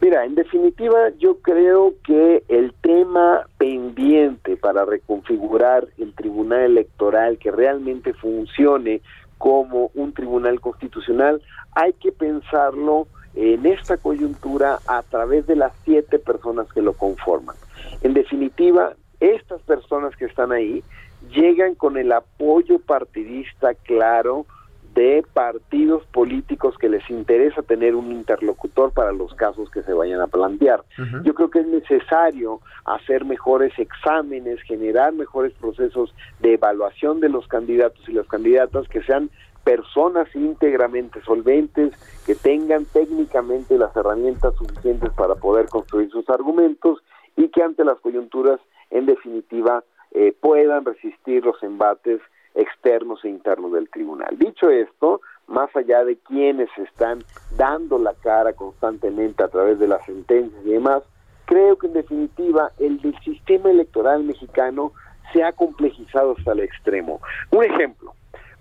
Mira, 0.00 0.24
en 0.24 0.34
definitiva 0.34 1.10
yo 1.18 1.38
creo 1.42 1.94
que 2.02 2.42
el 2.48 2.72
tema 2.80 3.46
pendiente 3.58 4.56
para 4.56 4.86
reconfigurar 4.86 5.86
el 5.98 6.14
tribunal 6.14 6.62
electoral 6.62 7.36
que 7.36 7.50
realmente 7.50 8.14
funcione 8.14 9.02
como 9.36 9.90
un 9.94 10.14
tribunal 10.14 10.60
constitucional, 10.60 11.42
hay 11.72 11.92
que 11.92 12.10
pensarlo 12.10 13.06
en 13.34 13.66
esta 13.66 13.96
coyuntura 13.96 14.80
a 14.86 15.02
través 15.02 15.46
de 15.46 15.56
las 15.56 15.72
siete 15.84 16.18
personas 16.18 16.70
que 16.72 16.82
lo 16.82 16.92
conforman. 16.92 17.56
En 18.02 18.14
definitiva, 18.14 18.94
estas 19.20 19.62
personas 19.62 20.14
que 20.16 20.26
están 20.26 20.52
ahí 20.52 20.82
llegan 21.30 21.74
con 21.74 21.96
el 21.96 22.12
apoyo 22.12 22.78
partidista 22.80 23.74
claro 23.74 24.46
de 24.94 25.24
partidos 25.32 26.04
políticos 26.12 26.76
que 26.78 26.88
les 26.88 27.08
interesa 27.08 27.62
tener 27.62 27.94
un 27.94 28.12
interlocutor 28.12 28.92
para 28.92 29.12
los 29.12 29.32
casos 29.34 29.70
que 29.70 29.82
se 29.82 29.92
vayan 29.94 30.20
a 30.20 30.26
plantear. 30.26 30.82
Yo 31.24 31.34
creo 31.34 31.50
que 31.50 31.60
es 31.60 31.66
necesario 31.66 32.60
hacer 32.84 33.24
mejores 33.24 33.72
exámenes, 33.78 34.60
generar 34.62 35.14
mejores 35.14 35.52
procesos 35.54 36.14
de 36.40 36.54
evaluación 36.54 37.20
de 37.20 37.30
los 37.30 37.46
candidatos 37.46 38.06
y 38.06 38.12
las 38.12 38.26
candidatas 38.26 38.86
que 38.88 39.02
sean 39.02 39.30
personas 39.64 40.28
íntegramente 40.34 41.20
solventes, 41.22 41.92
que 42.26 42.34
tengan 42.34 42.84
técnicamente 42.86 43.78
las 43.78 43.94
herramientas 43.96 44.54
suficientes 44.56 45.10
para 45.12 45.34
poder 45.34 45.66
construir 45.68 46.10
sus 46.10 46.28
argumentos 46.28 47.02
y 47.36 47.48
que 47.48 47.62
ante 47.62 47.84
las 47.84 47.98
coyunturas, 48.00 48.60
en 48.90 49.06
definitiva, 49.06 49.84
eh, 50.12 50.34
puedan 50.38 50.84
resistir 50.84 51.44
los 51.44 51.62
embates 51.62 52.20
externos 52.54 53.24
e 53.24 53.28
internos 53.28 53.72
del 53.72 53.88
tribunal. 53.88 54.36
Dicho 54.38 54.68
esto, 54.68 55.20
más 55.46 55.74
allá 55.74 56.04
de 56.04 56.16
quienes 56.16 56.68
están 56.76 57.24
dando 57.56 57.98
la 57.98 58.14
cara 58.14 58.52
constantemente 58.52 59.42
a 59.42 59.48
través 59.48 59.78
de 59.78 59.88
las 59.88 60.04
sentencias 60.04 60.60
y 60.64 60.70
demás, 60.70 61.02
creo 61.46 61.76
que 61.76 61.86
en 61.86 61.94
definitiva 61.94 62.70
el, 62.78 63.00
el 63.02 63.18
sistema 63.20 63.70
electoral 63.70 64.24
mexicano 64.24 64.92
se 65.32 65.42
ha 65.42 65.52
complejizado 65.52 66.34
hasta 66.36 66.52
el 66.52 66.60
extremo. 66.60 67.20
Un 67.50 67.64
ejemplo, 67.64 68.14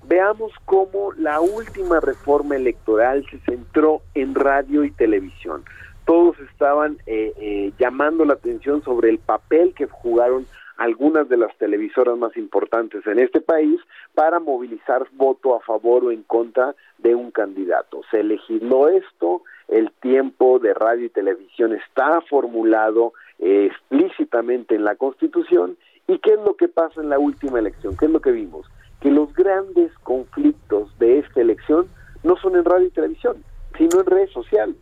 Veamos 0.04 0.52
cómo 0.66 1.14
la 1.14 1.40
última 1.40 2.00
reforma 2.00 2.56
electoral 2.56 3.26
se 3.30 3.40
centró 3.40 4.02
en 4.16 4.36
radio 4.36 4.84
y 4.84 4.92
televisión. 4.92 5.64
Todos 6.06 6.40
estaban 6.40 6.98
eh, 7.06 7.34
eh, 7.40 7.72
llamando 7.80 8.26
la 8.26 8.34
atención 8.34 8.84
sobre 8.84 9.10
el 9.10 9.20
papel 9.20 9.74
que 9.76 9.86
jugaron 9.88 10.48
algunas 10.78 11.30
de 11.30 11.38
las 11.38 11.56
televisoras 11.58 12.18
más 12.18 12.36
importantes 12.36 13.06
en 13.06 13.20
este 13.20 13.40
país 13.40 13.80
para 14.16 14.40
movilizar 14.40 15.06
voto 15.14 15.56
a 15.56 15.60
favor 15.60 16.06
o 16.06 16.12
en 16.12 16.24
contra 16.24 16.76
de 16.98 17.14
un 17.14 17.30
candidato. 17.30 18.02
Se 18.10 18.24
legisló 18.24 18.90
esto, 18.90 19.44
el 19.68 19.92
tiempo 20.02 20.58
de 20.58 20.74
radio 20.74 21.06
y 21.06 21.10
televisión 21.10 21.74
está 21.74 22.22
formulado 22.22 23.14
eh, 23.38 23.70
explícitamente 23.72 24.74
en 24.74 24.84
la 24.84 24.96
Constitución. 24.96 25.78
¿Y 26.08 26.18
qué 26.18 26.34
es 26.34 26.40
lo 26.40 26.56
que 26.56 26.68
pasa 26.68 27.00
en 27.00 27.10
la 27.10 27.20
última 27.20 27.60
elección? 27.60 27.96
¿Qué 27.96 28.06
es 28.06 28.12
lo 28.12 28.20
que 28.20 28.32
vimos? 28.32 28.66
Que 29.02 29.12
los 29.12 29.34
grandes 29.34 29.92
conflictos 30.04 30.98
de 31.00 31.20
esta 31.20 31.42
elección 31.42 31.88
no 32.24 32.38
son 32.38 32.56
en 32.56 32.64
radio 32.64 32.88
y 32.88 32.92
televisión, 32.92 33.38
sino 33.78 34.02
en 34.02 34.06
redes 34.06 34.32
sociales. 34.32 34.76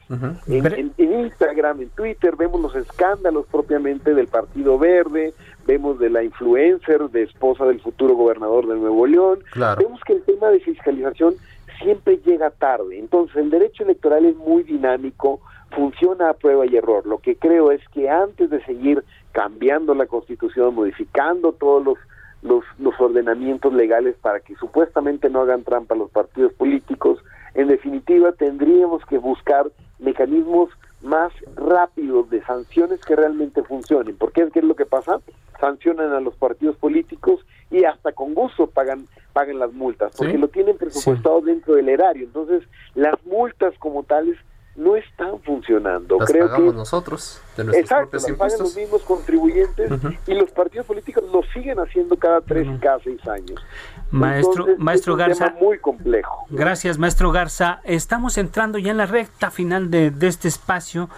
en, 0.48 0.94
Instagram, 0.98 1.82
en 1.82 1.90
Twitter, 1.90 2.36
vemos 2.36 2.62
los 2.62 2.76
escándalos 2.76 3.46
propiamente 3.48 4.14
del 4.14 4.28
Partido 4.28 4.78
Verde, 4.78 5.34
vemos 5.66 6.00
de 6.00 6.10
la 6.10 6.24
influencer 6.24 7.10
de 7.10 7.24
esposa 7.24 7.66
del 7.66 7.80
futuro 7.80 8.16
gobernador 8.16 8.68
de 8.68 8.76
Nuevo 8.76 9.08
León, 9.08 9.40
vemos 9.56 10.02
que 10.06 10.14
el 10.14 10.24
tema 10.24 10.50
de 10.50 10.60
fiscalización 10.60 11.36
siempre 11.82 12.20
llega 12.26 12.50
tarde. 12.50 13.00
Entonces, 13.00 13.38
el 13.38 13.50
derecho 13.50 13.84
electoral 13.84 14.26
es 14.26 14.36
muy 14.36 14.64
dinámico, 14.64 15.40
funciona 15.72 16.30
a 16.30 16.34
prueba 16.34 16.66
y 16.66 16.76
error. 16.76 17.06
Lo 17.06 17.20
que 17.20 17.38
creo 17.38 17.72
es 17.72 17.82
que 17.94 18.10
antes 18.10 18.50
de 18.50 18.64
seguir 18.66 19.04
cambiando 19.32 19.94
la 19.94 20.08
constitución, 20.08 20.76
modificando 20.76 21.54
todos 21.54 21.86
los 21.86 21.98
los, 22.42 22.64
los 22.78 23.00
ordenamientos 23.00 23.74
legales 23.74 24.16
para 24.22 24.40
que 24.40 24.56
supuestamente 24.56 25.30
no 25.30 25.42
hagan 25.42 25.64
trampa 25.64 25.96
los 25.96 26.10
partidos 26.10 26.54
políticos. 26.54 27.20
En 27.54 27.68
definitiva, 27.68 28.32
tendríamos 28.32 29.06
que 29.06 29.18
buscar 29.18 29.72
mecanismos 30.00 30.70
más 31.02 31.32
rápidos 31.56 32.30
de 32.30 32.44
sanciones 32.44 33.00
que 33.02 33.16
realmente 33.16 33.64
funcionen. 33.64 34.16
Porque 34.18 34.42
es 34.42 34.52
que 34.52 34.60
es 34.60 34.66
lo 34.66 34.76
que 34.76 34.86
pasa, 34.86 35.20
sancionan 35.60 36.14
a 36.14 36.20
los 36.20 36.36
partidos 36.36 36.76
políticos 36.78 37.46
y 37.70 37.84
hasta 37.84 38.12
con 38.12 38.34
gusto 38.34 38.68
pagan 38.68 39.06
pagan 39.34 39.60
las 39.60 39.72
multas, 39.74 40.12
porque 40.18 40.38
lo 40.38 40.48
tienen 40.48 40.78
presupuestado 40.78 41.42
dentro 41.42 41.76
del 41.76 41.90
erario. 41.90 42.24
Entonces, 42.24 42.64
las 42.96 43.14
multas 43.26 43.74
como 43.78 44.04
tales 44.04 44.38
no 44.90 44.96
están 44.96 45.40
funcionando. 45.42 46.18
Las 46.20 46.30
Creo 46.32 46.48
pagamos 46.48 46.72
que 46.74 46.78
nosotros, 46.78 47.42
de 47.58 47.64
nuestros 47.66 47.84
Exacto, 47.84 48.10
propios 48.12 48.30
las 48.30 48.38
pagan 48.38 48.60
los 48.60 48.76
mismos 48.76 49.02
contribuyentes 49.04 49.92
y 50.28 50.34
los 50.34 50.50
partidos 50.52 50.86
políticos 50.86 51.24
lo 51.32 51.42
siguen 51.54 51.80
haciendo 51.80 52.18
cada 52.18 52.42
tres 52.42 52.68
cada 52.82 53.00
seis 53.00 53.26
años. 53.28 53.62
Maestro, 54.12 54.64
Entonces, 54.64 54.80
maestro 54.80 55.14
es 55.14 55.16
un 55.16 55.20
Garza. 55.20 55.46
tema 55.46 55.60
muy 55.60 55.80
complejo. 55.80 56.46
Gracias, 56.50 56.98
maestro 56.98 57.32
Garza. 57.32 57.82
Estamos 57.84 58.38
entrando 58.38 58.78
ya 58.78 58.92
en 58.92 58.98
la 58.98 59.06
recta 59.06 59.52
final 59.52 59.92
de, 59.92 60.10
de 60.12 60.28
este 60.28 60.48
espacio, 60.48 61.10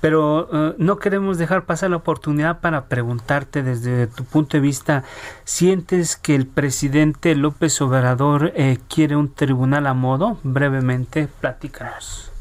pero 0.00 0.48
eh, 0.52 0.74
no 0.78 0.96
queremos 0.98 1.38
dejar 1.38 1.64
pasar 1.64 1.90
la 1.90 1.96
oportunidad 1.98 2.60
para 2.60 2.86
preguntarte 2.86 3.62
desde 3.62 4.08
tu 4.08 4.24
punto 4.24 4.56
de 4.56 4.60
vista, 4.60 5.04
¿sientes 5.44 6.16
que 6.16 6.34
el 6.34 6.48
presidente 6.48 7.36
López 7.36 7.80
Obrador 7.80 8.50
eh, 8.56 8.78
quiere 8.92 9.14
un 9.14 9.32
tribunal 9.32 9.86
a 9.86 9.94
modo? 9.94 10.38
Brevemente, 10.42 11.28
platícanos. 11.40 12.31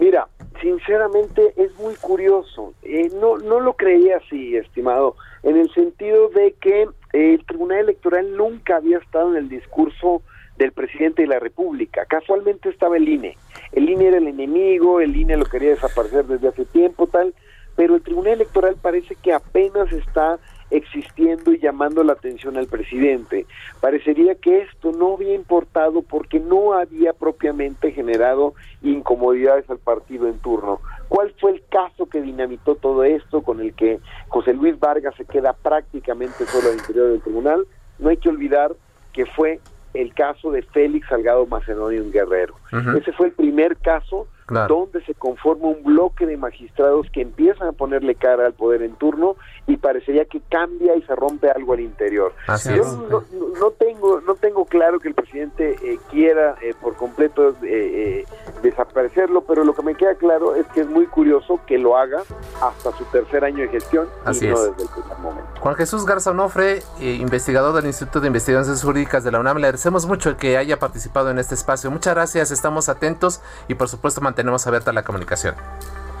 Mira, 0.00 0.28
sinceramente 0.62 1.52
es 1.56 1.78
muy 1.78 1.94
curioso. 1.96 2.72
Eh, 2.82 3.10
no, 3.20 3.36
no 3.36 3.60
lo 3.60 3.74
creía 3.74 4.16
así, 4.16 4.56
estimado, 4.56 5.14
en 5.42 5.58
el 5.58 5.70
sentido 5.74 6.30
de 6.30 6.54
que 6.54 6.82
eh, 7.12 7.34
el 7.34 7.44
Tribunal 7.44 7.80
Electoral 7.80 8.34
nunca 8.34 8.76
había 8.76 8.96
estado 8.96 9.30
en 9.32 9.36
el 9.36 9.48
discurso 9.50 10.22
del 10.56 10.72
presidente 10.72 11.22
de 11.22 11.28
la 11.28 11.38
República. 11.38 12.06
Casualmente 12.06 12.70
estaba 12.70 12.96
el 12.96 13.08
INE. 13.10 13.36
El 13.72 13.90
INE 13.90 14.08
era 14.08 14.16
el 14.16 14.28
enemigo, 14.28 15.02
el 15.02 15.14
INE 15.14 15.36
lo 15.36 15.44
quería 15.44 15.70
desaparecer 15.70 16.24
desde 16.24 16.48
hace 16.48 16.64
tiempo, 16.64 17.06
tal, 17.06 17.34
pero 17.76 17.94
el 17.94 18.02
Tribunal 18.02 18.34
Electoral 18.34 18.76
parece 18.80 19.16
que 19.16 19.34
apenas 19.34 19.92
está 19.92 20.38
existiendo 20.70 21.52
y 21.52 21.58
llamando 21.58 22.02
la 22.04 22.12
atención 22.12 22.56
al 22.56 22.66
presidente. 22.66 23.46
Parecería 23.80 24.34
que 24.36 24.62
esto 24.62 24.92
no 24.92 25.14
había 25.14 25.34
importado 25.34 26.02
porque 26.02 26.40
no 26.40 26.72
había 26.74 27.12
propiamente 27.12 27.92
generado 27.92 28.54
incomodidades 28.82 29.68
al 29.68 29.78
partido 29.78 30.28
en 30.28 30.38
turno. 30.38 30.80
¿Cuál 31.08 31.34
fue 31.40 31.52
el 31.52 31.62
caso 31.68 32.06
que 32.06 32.22
dinamitó 32.22 32.76
todo 32.76 33.04
esto 33.04 33.42
con 33.42 33.60
el 33.60 33.74
que 33.74 34.00
José 34.28 34.54
Luis 34.54 34.78
Vargas 34.78 35.14
se 35.16 35.24
queda 35.24 35.52
prácticamente 35.52 36.46
solo 36.46 36.68
al 36.68 36.78
interior 36.78 37.08
del 37.08 37.20
tribunal? 37.20 37.66
No 37.98 38.10
hay 38.10 38.16
que 38.16 38.28
olvidar 38.28 38.74
que 39.12 39.26
fue 39.26 39.60
el 39.92 40.14
caso 40.14 40.50
de 40.52 40.62
Félix 40.62 41.08
Salgado 41.08 41.46
Macedonio 41.46 42.08
Guerrero. 42.10 42.54
Ese 42.96 43.12
fue 43.12 43.26
el 43.26 43.32
primer 43.32 43.76
caso 43.76 44.28
Claro. 44.50 44.74
donde 44.90 45.04
se 45.06 45.14
conforma 45.14 45.68
un 45.68 45.82
bloque 45.84 46.26
de 46.26 46.36
magistrados 46.36 47.06
que 47.12 47.22
empiezan 47.22 47.68
a 47.68 47.72
ponerle 47.72 48.16
cara 48.16 48.46
al 48.46 48.52
poder 48.52 48.82
en 48.82 48.96
turno 48.96 49.36
y 49.68 49.76
parecería 49.76 50.24
que 50.24 50.40
cambia 50.50 50.96
y 50.96 51.02
se 51.02 51.14
rompe 51.14 51.48
algo 51.50 51.72
al 51.74 51.80
interior. 51.80 52.32
Así 52.48 52.68
Yo 52.76 52.82
no- 53.08 53.22
no 53.60 53.70
tengo 53.70 54.20
no 54.22 54.34
tengo 54.34 54.64
claro 54.64 54.98
que 54.98 55.08
el 55.08 55.14
presidente 55.14 55.76
eh, 55.82 55.98
quiera 56.10 56.56
eh, 56.62 56.74
por 56.82 56.96
completo 56.96 57.50
eh, 57.50 57.54
eh, 57.62 58.24
desaparecerlo, 58.62 59.42
pero 59.42 59.64
lo 59.64 59.74
que 59.74 59.82
me 59.82 59.94
queda 59.94 60.14
claro 60.14 60.54
es 60.54 60.66
que 60.68 60.80
es 60.80 60.88
muy 60.88 61.06
curioso 61.06 61.60
que 61.66 61.78
lo 61.78 61.96
haga 61.96 62.22
hasta 62.60 62.92
su 62.96 63.04
tercer 63.04 63.44
año 63.44 63.62
de 63.62 63.68
gestión 63.68 64.08
Así 64.24 64.46
y 64.46 64.50
no 64.50 64.56
es. 64.56 64.76
desde 64.76 64.82
el 64.82 64.88
primer 64.88 65.18
momento. 65.18 65.50
Juan 65.60 65.74
Jesús 65.74 66.06
Garza 66.06 66.30
Onofre, 66.30 66.82
eh, 67.00 67.14
investigador 67.14 67.74
del 67.74 67.86
Instituto 67.86 68.20
de 68.20 68.28
Investigaciones 68.28 68.82
Jurídicas 68.82 69.24
de 69.24 69.30
la 69.30 69.40
UNAM, 69.40 69.58
le 69.58 69.66
agradecemos 69.66 70.06
mucho 70.06 70.36
que 70.36 70.56
haya 70.56 70.78
participado 70.78 71.30
en 71.30 71.38
este 71.38 71.54
espacio. 71.54 71.90
Muchas 71.90 72.14
gracias, 72.14 72.50
estamos 72.50 72.88
atentos 72.88 73.40
y 73.68 73.74
por 73.74 73.88
supuesto 73.88 74.20
mantenemos 74.20 74.66
abierta 74.66 74.92
la 74.92 75.02
comunicación. 75.02 75.54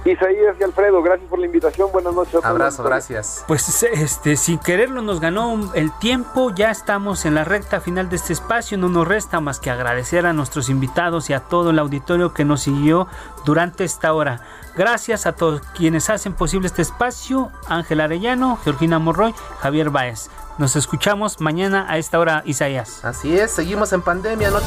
Isaías 0.04 0.56
y 0.58 0.62
Alfredo, 0.62 1.02
gracias 1.02 1.28
por 1.28 1.38
la 1.38 1.46
invitación. 1.46 1.92
Buenas 1.92 2.14
noches. 2.14 2.36
a 2.36 2.40
todos. 2.40 2.50
Abrazo, 2.50 2.82
gracias. 2.82 3.44
Pues 3.46 3.82
este, 3.82 4.36
sin 4.36 4.58
quererlo 4.58 5.02
nos 5.02 5.20
ganó 5.20 5.72
el 5.74 5.92
tiempo, 5.98 6.50
ya 6.54 6.70
estamos 6.70 7.26
en 7.26 7.34
la 7.34 7.44
recta 7.44 7.80
final 7.80 8.08
de 8.08 8.16
este 8.16 8.32
espacio, 8.32 8.78
no 8.78 8.88
nos 8.88 9.06
resta 9.06 9.40
más 9.40 9.60
que 9.60 9.70
agradecer 9.70 10.26
a 10.26 10.32
nuestros 10.32 10.70
invitados 10.70 11.28
y 11.28 11.34
a 11.34 11.40
todo 11.40 11.70
el 11.70 11.78
auditorio 11.78 12.32
que 12.32 12.44
nos 12.44 12.62
siguió 12.62 13.08
durante 13.44 13.84
esta 13.84 14.12
hora. 14.14 14.40
Gracias 14.76 15.26
a 15.26 15.32
todos 15.32 15.60
quienes 15.74 16.08
hacen 16.08 16.32
posible 16.32 16.68
este 16.68 16.82
espacio, 16.82 17.50
Ángel 17.68 18.00
Arellano, 18.00 18.58
Georgina 18.64 18.98
Morroy, 18.98 19.34
Javier 19.58 19.90
Baez. 19.90 20.30
Nos 20.58 20.76
escuchamos 20.76 21.40
mañana 21.40 21.86
a 21.88 21.98
esta 21.98 22.18
hora, 22.18 22.42
Isaías. 22.44 23.04
Así 23.04 23.38
es, 23.38 23.50
seguimos 23.50 23.92
en 23.92 24.02
pandemia, 24.02 24.50
¿no? 24.50 24.58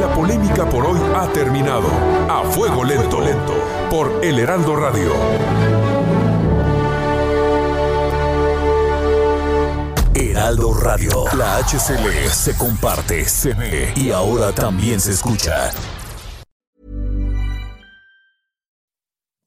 La 0.00 0.12
polémica 0.12 0.68
por 0.68 0.84
hoy 0.84 1.00
ha 1.14 1.26
terminado. 1.28 1.88
A 2.28 2.42
fuego 2.42 2.82
lento, 2.82 3.20
lento, 3.20 3.54
por 3.94 4.24
El 4.24 4.40
Heraldo 4.40 4.74
Radio. 4.74 5.12
Heraldo 10.16 10.74
Radio. 10.74 11.24
La 11.36 11.58
HCL 11.58 12.28
se 12.28 12.56
comparte, 12.56 13.24
se 13.24 13.54
ve 13.54 13.92
y 13.94 14.10
ahora 14.10 14.50
también 14.52 14.98
se 14.98 15.12
escucha. 15.12 15.70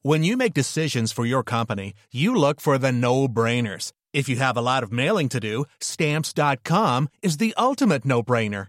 When 0.00 0.24
you 0.24 0.38
make 0.38 0.54
decisions 0.54 1.12
for 1.12 1.26
your 1.26 1.42
company, 1.42 1.92
you 2.10 2.34
look 2.34 2.62
for 2.62 2.78
the 2.78 2.90
no-brainers. 2.90 3.92
If 4.14 4.30
you 4.30 4.36
have 4.36 4.56
a 4.56 4.62
lot 4.62 4.82
of 4.82 4.90
mailing 4.90 5.28
to 5.28 5.40
do, 5.40 5.66
stamps.com 5.80 7.08
is 7.20 7.36
the 7.36 7.52
ultimate 7.58 8.06
no-brainer. 8.06 8.68